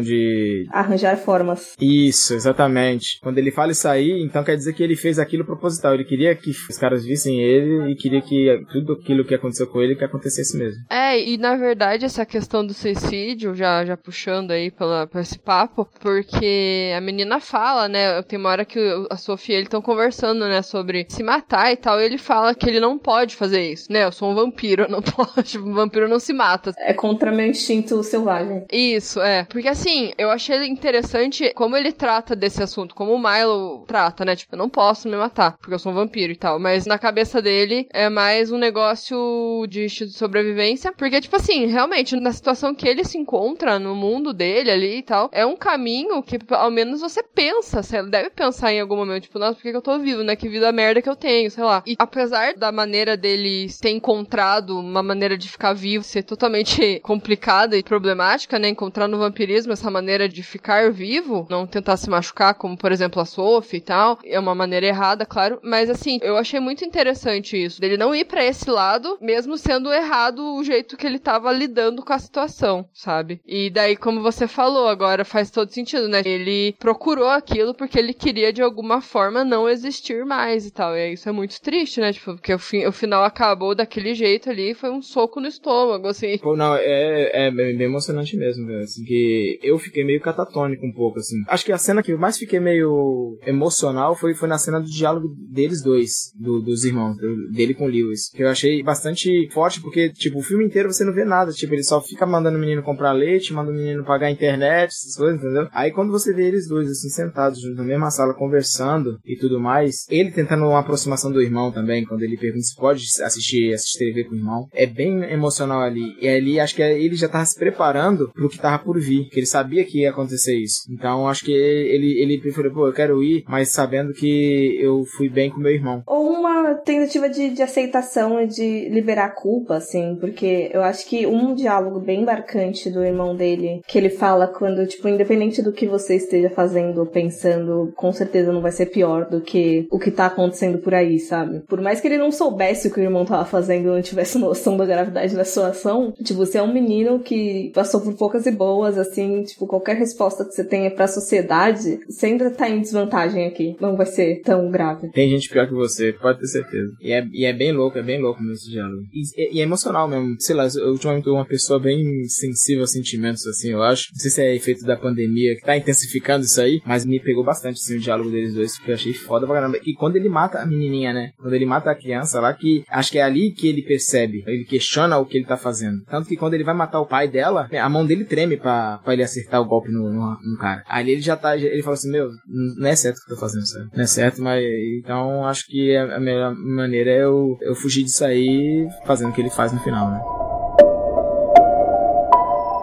de. 0.00 0.66
Arranjar 0.70 1.16
formas. 1.16 1.74
Isso, 1.80 2.34
exatamente. 2.34 3.18
Quando 3.20 3.38
ele 3.38 3.50
fala 3.50 3.72
isso 3.72 3.88
aí, 3.88 4.22
então 4.22 4.44
quer 4.44 4.56
dizer 4.56 4.72
que 4.72 4.82
ele 4.82 4.96
fez 4.96 5.18
aquilo 5.18 5.44
proposital. 5.44 5.94
Ele 5.94 6.04
queria 6.04 6.34
que 6.34 6.50
os 6.50 6.78
caras 6.78 7.04
vissem 7.04 7.40
ele 7.42 7.90
e 7.90 7.96
queria 7.96 8.20
que 8.20 8.64
tudo 8.70 8.94
aquilo 8.94 9.24
que 9.24 9.34
aconteceu 9.34 9.66
com 9.66 9.80
ele 9.80 9.96
que 9.96 10.04
acontecesse 10.04 10.56
mesmo. 10.56 10.80
É, 10.88 11.20
e 11.20 11.36
na 11.36 11.56
verdade 11.56 12.04
essa 12.04 12.24
questão 12.24 12.64
do 12.66 12.74
suicídio, 12.74 13.54
já, 13.54 13.84
já 13.84 13.96
puxando 13.96 14.50
aí 14.50 14.70
pela, 14.70 15.06
pra 15.06 15.20
esse 15.20 15.38
papo, 15.38 15.88
porque 16.00 16.92
a 16.96 17.00
menina 17.00 17.40
fala, 17.40 17.88
né? 17.88 18.22
Tem 18.22 18.38
uma 18.38 18.50
hora 18.50 18.64
que 18.64 18.78
a 19.10 19.16
Sofia 19.16 19.56
e 19.56 19.58
ele 19.58 19.66
estão 19.66 19.80
conversando, 19.80 20.46
né? 20.46 20.60
Sobre 20.62 21.06
se 21.08 21.22
matar 21.22 21.72
e 21.72 21.76
tal. 21.76 22.00
E 22.00 22.04
ele 22.04 22.18
fala 22.18 22.54
que 22.54 22.68
ele 22.68 22.80
não 22.80 22.98
pode 22.98 23.34
fazer 23.34 23.62
isso, 23.72 23.90
né? 23.90 24.04
Eu 24.04 24.12
sou 24.12 24.30
um 24.30 24.34
vampiro, 24.34 24.84
eu 24.84 24.88
não 24.88 25.02
posso. 25.02 25.58
Um 25.58 25.72
vampiro 25.72 26.08
não 26.08 26.18
se 26.18 26.32
mata. 26.32 26.72
É 26.78 26.92
contra 26.92 27.32
meu 27.32 27.46
instinto 27.56 28.02
selvagem. 28.02 28.64
Isso, 28.70 29.20
é. 29.20 29.44
Porque 29.44 29.68
assim, 29.68 30.12
eu 30.16 30.30
achei 30.30 30.66
interessante 30.66 31.52
como 31.54 31.76
ele 31.76 31.92
trata 31.92 32.36
desse 32.36 32.62
assunto, 32.62 32.94
como 32.94 33.12
o 33.12 33.18
Milo 33.18 33.84
trata, 33.86 34.24
né? 34.24 34.36
Tipo, 34.36 34.54
eu 34.54 34.58
não 34.58 34.68
posso 34.68 35.08
me 35.08 35.16
matar, 35.16 35.56
porque 35.58 35.74
eu 35.74 35.78
sou 35.78 35.92
um 35.92 35.94
vampiro 35.94 36.32
e 36.32 36.36
tal. 36.36 36.58
Mas 36.58 36.86
na 36.86 36.98
cabeça 36.98 37.40
dele 37.40 37.88
é 37.92 38.08
mais 38.08 38.50
um 38.50 38.58
negócio 38.58 39.66
de 39.68 39.84
instinto 39.84 40.10
de 40.10 40.16
sobrevivência. 40.16 40.92
Porque, 40.92 41.20
tipo 41.20 41.36
assim, 41.36 41.66
realmente, 41.66 42.16
na 42.16 42.32
situação 42.32 42.74
que 42.74 42.88
ele 42.88 43.04
se 43.04 43.18
encontra 43.18 43.78
no 43.78 43.94
mundo 43.94 44.32
dele 44.32 44.70
ali 44.70 44.98
e 44.98 45.02
tal, 45.02 45.28
é 45.32 45.44
um 45.44 45.56
caminho 45.56 46.22
que 46.22 46.38
ao 46.50 46.70
menos 46.70 47.00
você 47.00 47.22
pensa, 47.22 47.82
você 47.82 48.02
deve 48.02 48.30
pensar 48.30 48.72
em 48.72 48.80
algum 48.80 48.96
momento, 48.96 49.24
tipo, 49.24 49.38
nossa, 49.38 49.54
por 49.54 49.62
que, 49.62 49.68
eu 49.68 49.82
tô 49.82 49.98
vivo, 49.98 50.22
né? 50.22 50.36
Que 50.36 50.48
vida 50.48 50.70
merda 50.72 51.02
que 51.02 51.08
eu 51.08 51.16
tenho, 51.16 51.50
sei 51.50 51.64
lá. 51.64 51.82
E 51.86 51.94
apesar 51.98 52.54
da 52.54 52.70
maneira 52.70 53.16
dele 53.16 53.66
ter 53.80 53.90
encontrado 53.90 54.78
uma 54.78 55.02
maneira 55.02 55.36
de 55.36 55.48
ficar 55.48 55.72
vivo 55.72 56.04
ser 56.04 56.22
totalmente 56.22 57.00
complicada 57.46 57.76
e 57.76 57.82
problemática, 57.82 58.58
né? 58.58 58.68
Encontrar 58.68 59.06
no 59.06 59.18
vampirismo 59.18 59.72
essa 59.72 59.88
maneira 59.88 60.28
de 60.28 60.42
ficar 60.42 60.90
vivo, 60.90 61.46
não 61.48 61.64
tentar 61.64 61.96
se 61.96 62.10
machucar, 62.10 62.54
como 62.54 62.76
por 62.76 62.90
exemplo 62.90 63.22
a 63.22 63.24
Sophie 63.24 63.78
e 63.78 63.80
tal, 63.80 64.18
é 64.24 64.38
uma 64.38 64.54
maneira 64.54 64.86
errada, 64.86 65.24
claro, 65.24 65.60
mas 65.62 65.88
assim, 65.88 66.18
eu 66.22 66.36
achei 66.36 66.58
muito 66.58 66.84
interessante 66.84 67.56
isso, 67.56 67.80
dele 67.80 67.96
não 67.96 68.14
ir 68.14 68.24
para 68.24 68.44
esse 68.44 68.68
lado, 68.68 69.16
mesmo 69.20 69.56
sendo 69.56 69.92
errado 69.92 70.56
o 70.56 70.64
jeito 70.64 70.96
que 70.96 71.06
ele 71.06 71.20
tava 71.20 71.52
lidando 71.52 72.04
com 72.04 72.12
a 72.12 72.18
situação, 72.18 72.88
sabe? 72.92 73.40
E 73.46 73.70
daí, 73.70 73.96
como 73.96 74.22
você 74.22 74.48
falou, 74.48 74.88
agora 74.88 75.24
faz 75.24 75.48
todo 75.48 75.70
sentido, 75.70 76.08
né? 76.08 76.22
Ele 76.24 76.74
procurou 76.80 77.28
aquilo 77.28 77.74
porque 77.74 77.98
ele 77.98 78.12
queria 78.12 78.52
de 78.52 78.62
alguma 78.62 79.00
forma 79.00 79.44
não 79.44 79.68
existir 79.68 80.24
mais 80.24 80.66
e 80.66 80.72
tal. 80.72 80.96
E 80.96 81.12
isso 81.12 81.28
é 81.28 81.32
muito 81.32 81.60
triste, 81.60 82.00
né? 82.00 82.12
Tipo, 82.12 82.34
porque 82.34 82.52
o, 82.52 82.58
fim, 82.58 82.86
o 82.86 82.92
final 82.92 83.24
acabou 83.24 83.74
daquele 83.74 84.14
jeito 84.14 84.50
ali, 84.50 84.74
foi 84.74 84.90
um 84.90 85.00
soco 85.00 85.40
no 85.40 85.46
estômago, 85.46 86.08
assim. 86.08 86.38
Não, 86.56 86.74
é, 86.74 87.35
é 87.36 87.50
bem 87.50 87.80
emocionante 87.82 88.36
mesmo, 88.36 88.66
velho. 88.66 88.82
Assim, 88.82 89.04
que 89.04 89.58
eu 89.62 89.78
fiquei 89.78 90.04
meio 90.04 90.20
catatônico 90.20 90.86
um 90.86 90.92
pouco, 90.92 91.18
assim. 91.18 91.36
Acho 91.48 91.64
que 91.64 91.72
a 91.72 91.78
cena 91.78 92.02
que 92.02 92.12
eu 92.12 92.18
mais 92.18 92.38
fiquei 92.38 92.58
meio 92.58 93.38
emocional 93.46 94.16
foi, 94.16 94.34
foi 94.34 94.48
na 94.48 94.58
cena 94.58 94.80
do 94.80 94.86
diálogo 94.86 95.28
deles 95.50 95.82
dois, 95.82 96.32
do, 96.34 96.60
dos 96.60 96.84
irmãos, 96.84 97.16
do, 97.16 97.50
dele 97.50 97.74
com 97.74 97.84
o 97.84 97.88
Lewis. 97.88 98.30
Que 98.30 98.42
eu 98.42 98.48
achei 98.48 98.82
bastante 98.82 99.48
forte, 99.52 99.80
porque, 99.80 100.10
tipo, 100.12 100.38
o 100.38 100.42
filme 100.42 100.64
inteiro 100.64 100.92
você 100.92 101.04
não 101.04 101.12
vê 101.12 101.24
nada. 101.24 101.52
Tipo, 101.52 101.74
ele 101.74 101.84
só 101.84 102.00
fica 102.00 102.26
mandando 102.26 102.56
o 102.56 102.60
menino 102.60 102.82
comprar 102.82 103.12
leite, 103.12 103.52
manda 103.52 103.70
o 103.70 103.74
menino 103.74 104.04
pagar 104.04 104.26
a 104.26 104.30
internet, 104.30 104.88
essas 104.88 105.16
coisas, 105.16 105.38
entendeu? 105.40 105.68
Aí 105.72 105.90
quando 105.90 106.10
você 106.10 106.32
vê 106.32 106.46
eles 106.46 106.68
dois, 106.68 106.88
assim, 106.88 107.08
sentados 107.08 107.60
juntos 107.60 107.76
na 107.76 107.84
mesma 107.84 108.10
sala, 108.10 108.34
conversando 108.34 109.18
e 109.24 109.36
tudo 109.36 109.60
mais, 109.60 110.06
ele 110.08 110.30
tentando 110.30 110.64
uma 110.64 110.80
aproximação 110.80 111.30
do 111.30 111.42
irmão 111.42 111.72
também, 111.72 112.04
quando 112.04 112.22
ele 112.22 112.36
pergunta 112.36 112.62
se 112.62 112.76
pode 112.76 113.04
assistir, 113.22 113.74
assistir 113.74 113.98
TV 113.98 114.24
com 114.24 114.34
o 114.34 114.38
irmão, 114.38 114.68
é 114.72 114.86
bem 114.86 115.22
emocional 115.24 115.80
ali. 115.80 116.16
E 116.20 116.28
ali, 116.28 116.60
acho 116.60 116.74
que 116.74 116.82
ele 116.82 117.16
já 117.16 117.25
tava 117.28 117.44
se 117.44 117.58
preparando 117.58 118.30
pro 118.32 118.48
que 118.48 118.58
tava 118.58 118.82
por 118.82 118.98
vir, 119.00 119.28
que 119.28 119.40
ele 119.40 119.46
sabia 119.46 119.84
que 119.84 120.00
ia 120.00 120.10
acontecer 120.10 120.56
isso. 120.56 120.82
Então, 120.90 121.28
acho 121.28 121.44
que 121.44 121.52
ele, 121.52 122.20
ele 122.20 122.40
preferiu, 122.40 122.72
pô, 122.72 122.86
eu 122.86 122.92
quero 122.92 123.22
ir, 123.22 123.44
mas 123.48 123.70
sabendo 123.70 124.12
que 124.12 124.78
eu 124.80 125.04
fui 125.16 125.28
bem 125.28 125.50
com 125.50 125.60
meu 125.60 125.72
irmão. 125.72 126.02
Ou 126.06 126.30
uma 126.30 126.74
tentativa 126.74 127.28
de, 127.28 127.50
de 127.50 127.62
aceitação 127.62 128.40
e 128.40 128.46
de 128.46 128.88
liberar 128.88 129.26
a 129.26 129.34
culpa, 129.34 129.76
assim, 129.76 130.16
porque 130.20 130.70
eu 130.72 130.82
acho 130.82 131.06
que 131.08 131.26
um 131.26 131.54
diálogo 131.54 132.00
bem 132.00 132.24
marcante 132.24 132.90
do 132.90 133.04
irmão 133.04 133.34
dele, 133.34 133.80
que 133.86 133.98
ele 133.98 134.10
fala 134.10 134.46
quando, 134.46 134.86
tipo, 134.86 135.08
independente 135.08 135.62
do 135.62 135.72
que 135.72 135.86
você 135.86 136.16
esteja 136.16 136.50
fazendo 136.50 136.98
ou 136.98 137.06
pensando, 137.06 137.92
com 137.96 138.12
certeza 138.12 138.52
não 138.52 138.60
vai 138.60 138.72
ser 138.72 138.86
pior 138.86 139.28
do 139.28 139.40
que 139.40 139.86
o 139.90 139.98
que 139.98 140.10
tá 140.10 140.26
acontecendo 140.26 140.78
por 140.78 140.94
aí, 140.94 141.18
sabe? 141.18 141.60
Por 141.60 141.80
mais 141.80 142.00
que 142.00 142.08
ele 142.08 142.18
não 142.18 142.30
soubesse 142.30 142.88
o 142.88 142.92
que 142.92 143.00
o 143.00 143.02
irmão 143.02 143.24
tava 143.24 143.44
fazendo, 143.44 143.92
não 143.92 144.02
tivesse 144.02 144.38
noção 144.38 144.76
da 144.76 144.86
gravidade 144.86 145.34
da 145.34 145.44
sua 145.44 145.68
ação, 145.68 146.12
tipo, 146.22 146.38
você 146.38 146.58
é 146.58 146.62
um 146.62 146.72
menino 146.72 147.15
que 147.20 147.70
passou 147.74 148.00
por 148.00 148.14
poucas 148.14 148.46
e 148.46 148.50
boas, 148.50 148.98
assim, 148.98 149.42
tipo, 149.42 149.66
qualquer 149.66 149.96
resposta 149.96 150.44
que 150.44 150.52
você 150.52 150.64
tenha 150.64 150.90
pra 150.90 151.06
sociedade, 151.06 152.00
você 152.08 152.26
ainda 152.26 152.50
tá 152.50 152.68
em 152.68 152.80
desvantagem 152.80 153.46
aqui. 153.46 153.76
Não 153.80 153.96
vai 153.96 154.06
ser 154.06 154.40
tão 154.42 154.70
grave. 154.70 155.10
Tem 155.10 155.28
gente 155.28 155.48
pior 155.48 155.66
que 155.66 155.74
você, 155.74 156.12
pode 156.12 156.40
ter 156.40 156.46
certeza. 156.46 156.92
E 157.00 157.12
é, 157.12 157.26
e 157.32 157.44
é 157.44 157.52
bem 157.52 157.72
louco, 157.72 157.98
é 157.98 158.02
bem 158.02 158.20
louco 158.20 158.40
mesmo 158.40 158.54
esse 158.54 158.70
diálogo. 158.70 159.02
E, 159.12 159.56
e 159.56 159.60
é 159.60 159.62
emocional 159.62 160.08
mesmo. 160.08 160.36
Sei 160.38 160.54
lá, 160.54 160.66
eu 160.76 160.90
ultimamente 160.90 161.28
uma 161.28 161.44
pessoa 161.44 161.78
bem 161.78 162.24
sensível 162.28 162.84
a 162.84 162.86
sentimentos, 162.86 163.46
assim, 163.46 163.70
eu 163.70 163.82
acho. 163.82 164.08
Não 164.12 164.20
sei 164.20 164.30
se 164.30 164.42
é 164.42 164.54
efeito 164.54 164.84
da 164.84 164.96
pandemia 164.96 165.54
que 165.56 165.62
tá 165.62 165.76
intensificando 165.76 166.44
isso 166.44 166.60
aí, 166.60 166.80
mas 166.84 167.04
me 167.04 167.20
pegou 167.20 167.44
bastante, 167.44 167.80
assim, 167.80 167.96
o 167.96 168.00
diálogo 168.00 168.30
deles 168.30 168.54
dois, 168.54 168.76
porque 168.76 168.90
eu 168.90 168.94
achei 168.94 169.12
foda 169.12 169.46
pra 169.46 169.56
caramba. 169.56 169.78
E 169.84 169.94
quando 169.94 170.16
ele 170.16 170.28
mata 170.28 170.58
a 170.58 170.66
menininha, 170.66 171.12
né? 171.12 171.32
Quando 171.38 171.54
ele 171.54 171.66
mata 171.66 171.90
a 171.90 171.94
criança 171.94 172.40
lá, 172.40 172.52
que 172.52 172.84
acho 172.88 173.10
que 173.10 173.18
é 173.18 173.22
ali 173.22 173.50
que 173.50 173.68
ele 173.68 173.82
percebe, 173.82 174.42
ele 174.46 174.64
questiona 174.64 175.18
o 175.18 175.26
que 175.26 175.36
ele 175.36 175.46
tá 175.46 175.56
fazendo. 175.56 176.02
Tanto 176.08 176.28
que 176.28 176.36
quando 176.36 176.54
ele 176.54 176.64
vai 176.64 176.74
matar 176.74 177.00
o 177.00 177.05
pai 177.06 177.28
dela, 177.28 177.68
a 177.72 177.88
mão 177.88 178.04
dele 178.04 178.24
treme 178.24 178.56
pra, 178.56 178.98
pra 178.98 179.12
ele 179.12 179.22
acertar 179.22 179.60
o 179.60 179.64
golpe 179.64 179.90
no, 179.90 180.10
no, 180.10 180.30
no 180.30 180.58
cara. 180.58 180.82
Aí 180.88 181.08
ele 181.10 181.20
já 181.20 181.36
tá, 181.36 181.56
ele 181.56 181.82
fala 181.82 181.94
assim, 181.94 182.10
meu, 182.10 182.28
não 182.46 182.88
é 182.88 182.96
certo 182.96 183.18
o 183.18 183.24
que 183.24 183.32
eu 183.32 183.36
tô 183.36 183.40
fazendo, 183.40 183.66
sabe? 183.66 183.90
Não 183.94 184.02
é 184.02 184.06
certo, 184.06 184.42
mas 184.42 184.62
então 184.98 185.46
acho 185.46 185.66
que 185.66 185.96
a 185.96 186.20
melhor 186.20 186.54
maneira 186.54 187.10
é 187.10 187.24
eu, 187.24 187.56
eu 187.60 187.74
fugir 187.74 188.04
disso 188.04 188.24
aí 188.24 188.88
fazendo 189.06 189.30
o 189.30 189.32
que 189.32 189.40
ele 189.40 189.50
faz 189.50 189.72
no 189.72 189.80
final, 189.80 190.10
né? 190.10 190.20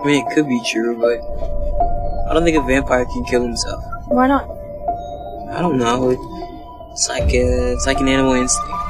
I 0.04 0.06
mean, 0.06 0.26
it 0.26 0.36
could 0.36 0.50
be 0.50 0.62
true, 0.64 0.98
but 0.98 1.20
I 2.30 2.34
don't 2.34 2.44
think 2.44 2.58
a 2.58 2.62
vampire 2.62 3.06
can 3.06 3.24
kill 3.24 3.44
himself. 3.44 3.82
Why 4.10 4.28
not? 4.28 4.46
I 5.50 5.62
don't 5.62 5.78
know. 5.78 6.12
It's 6.92 7.08
like 7.08 7.34
a, 7.34 7.74
it's 7.74 7.86
like 7.86 8.02
an 8.02 8.08
animal 8.10 8.34
instinct. 8.34 8.83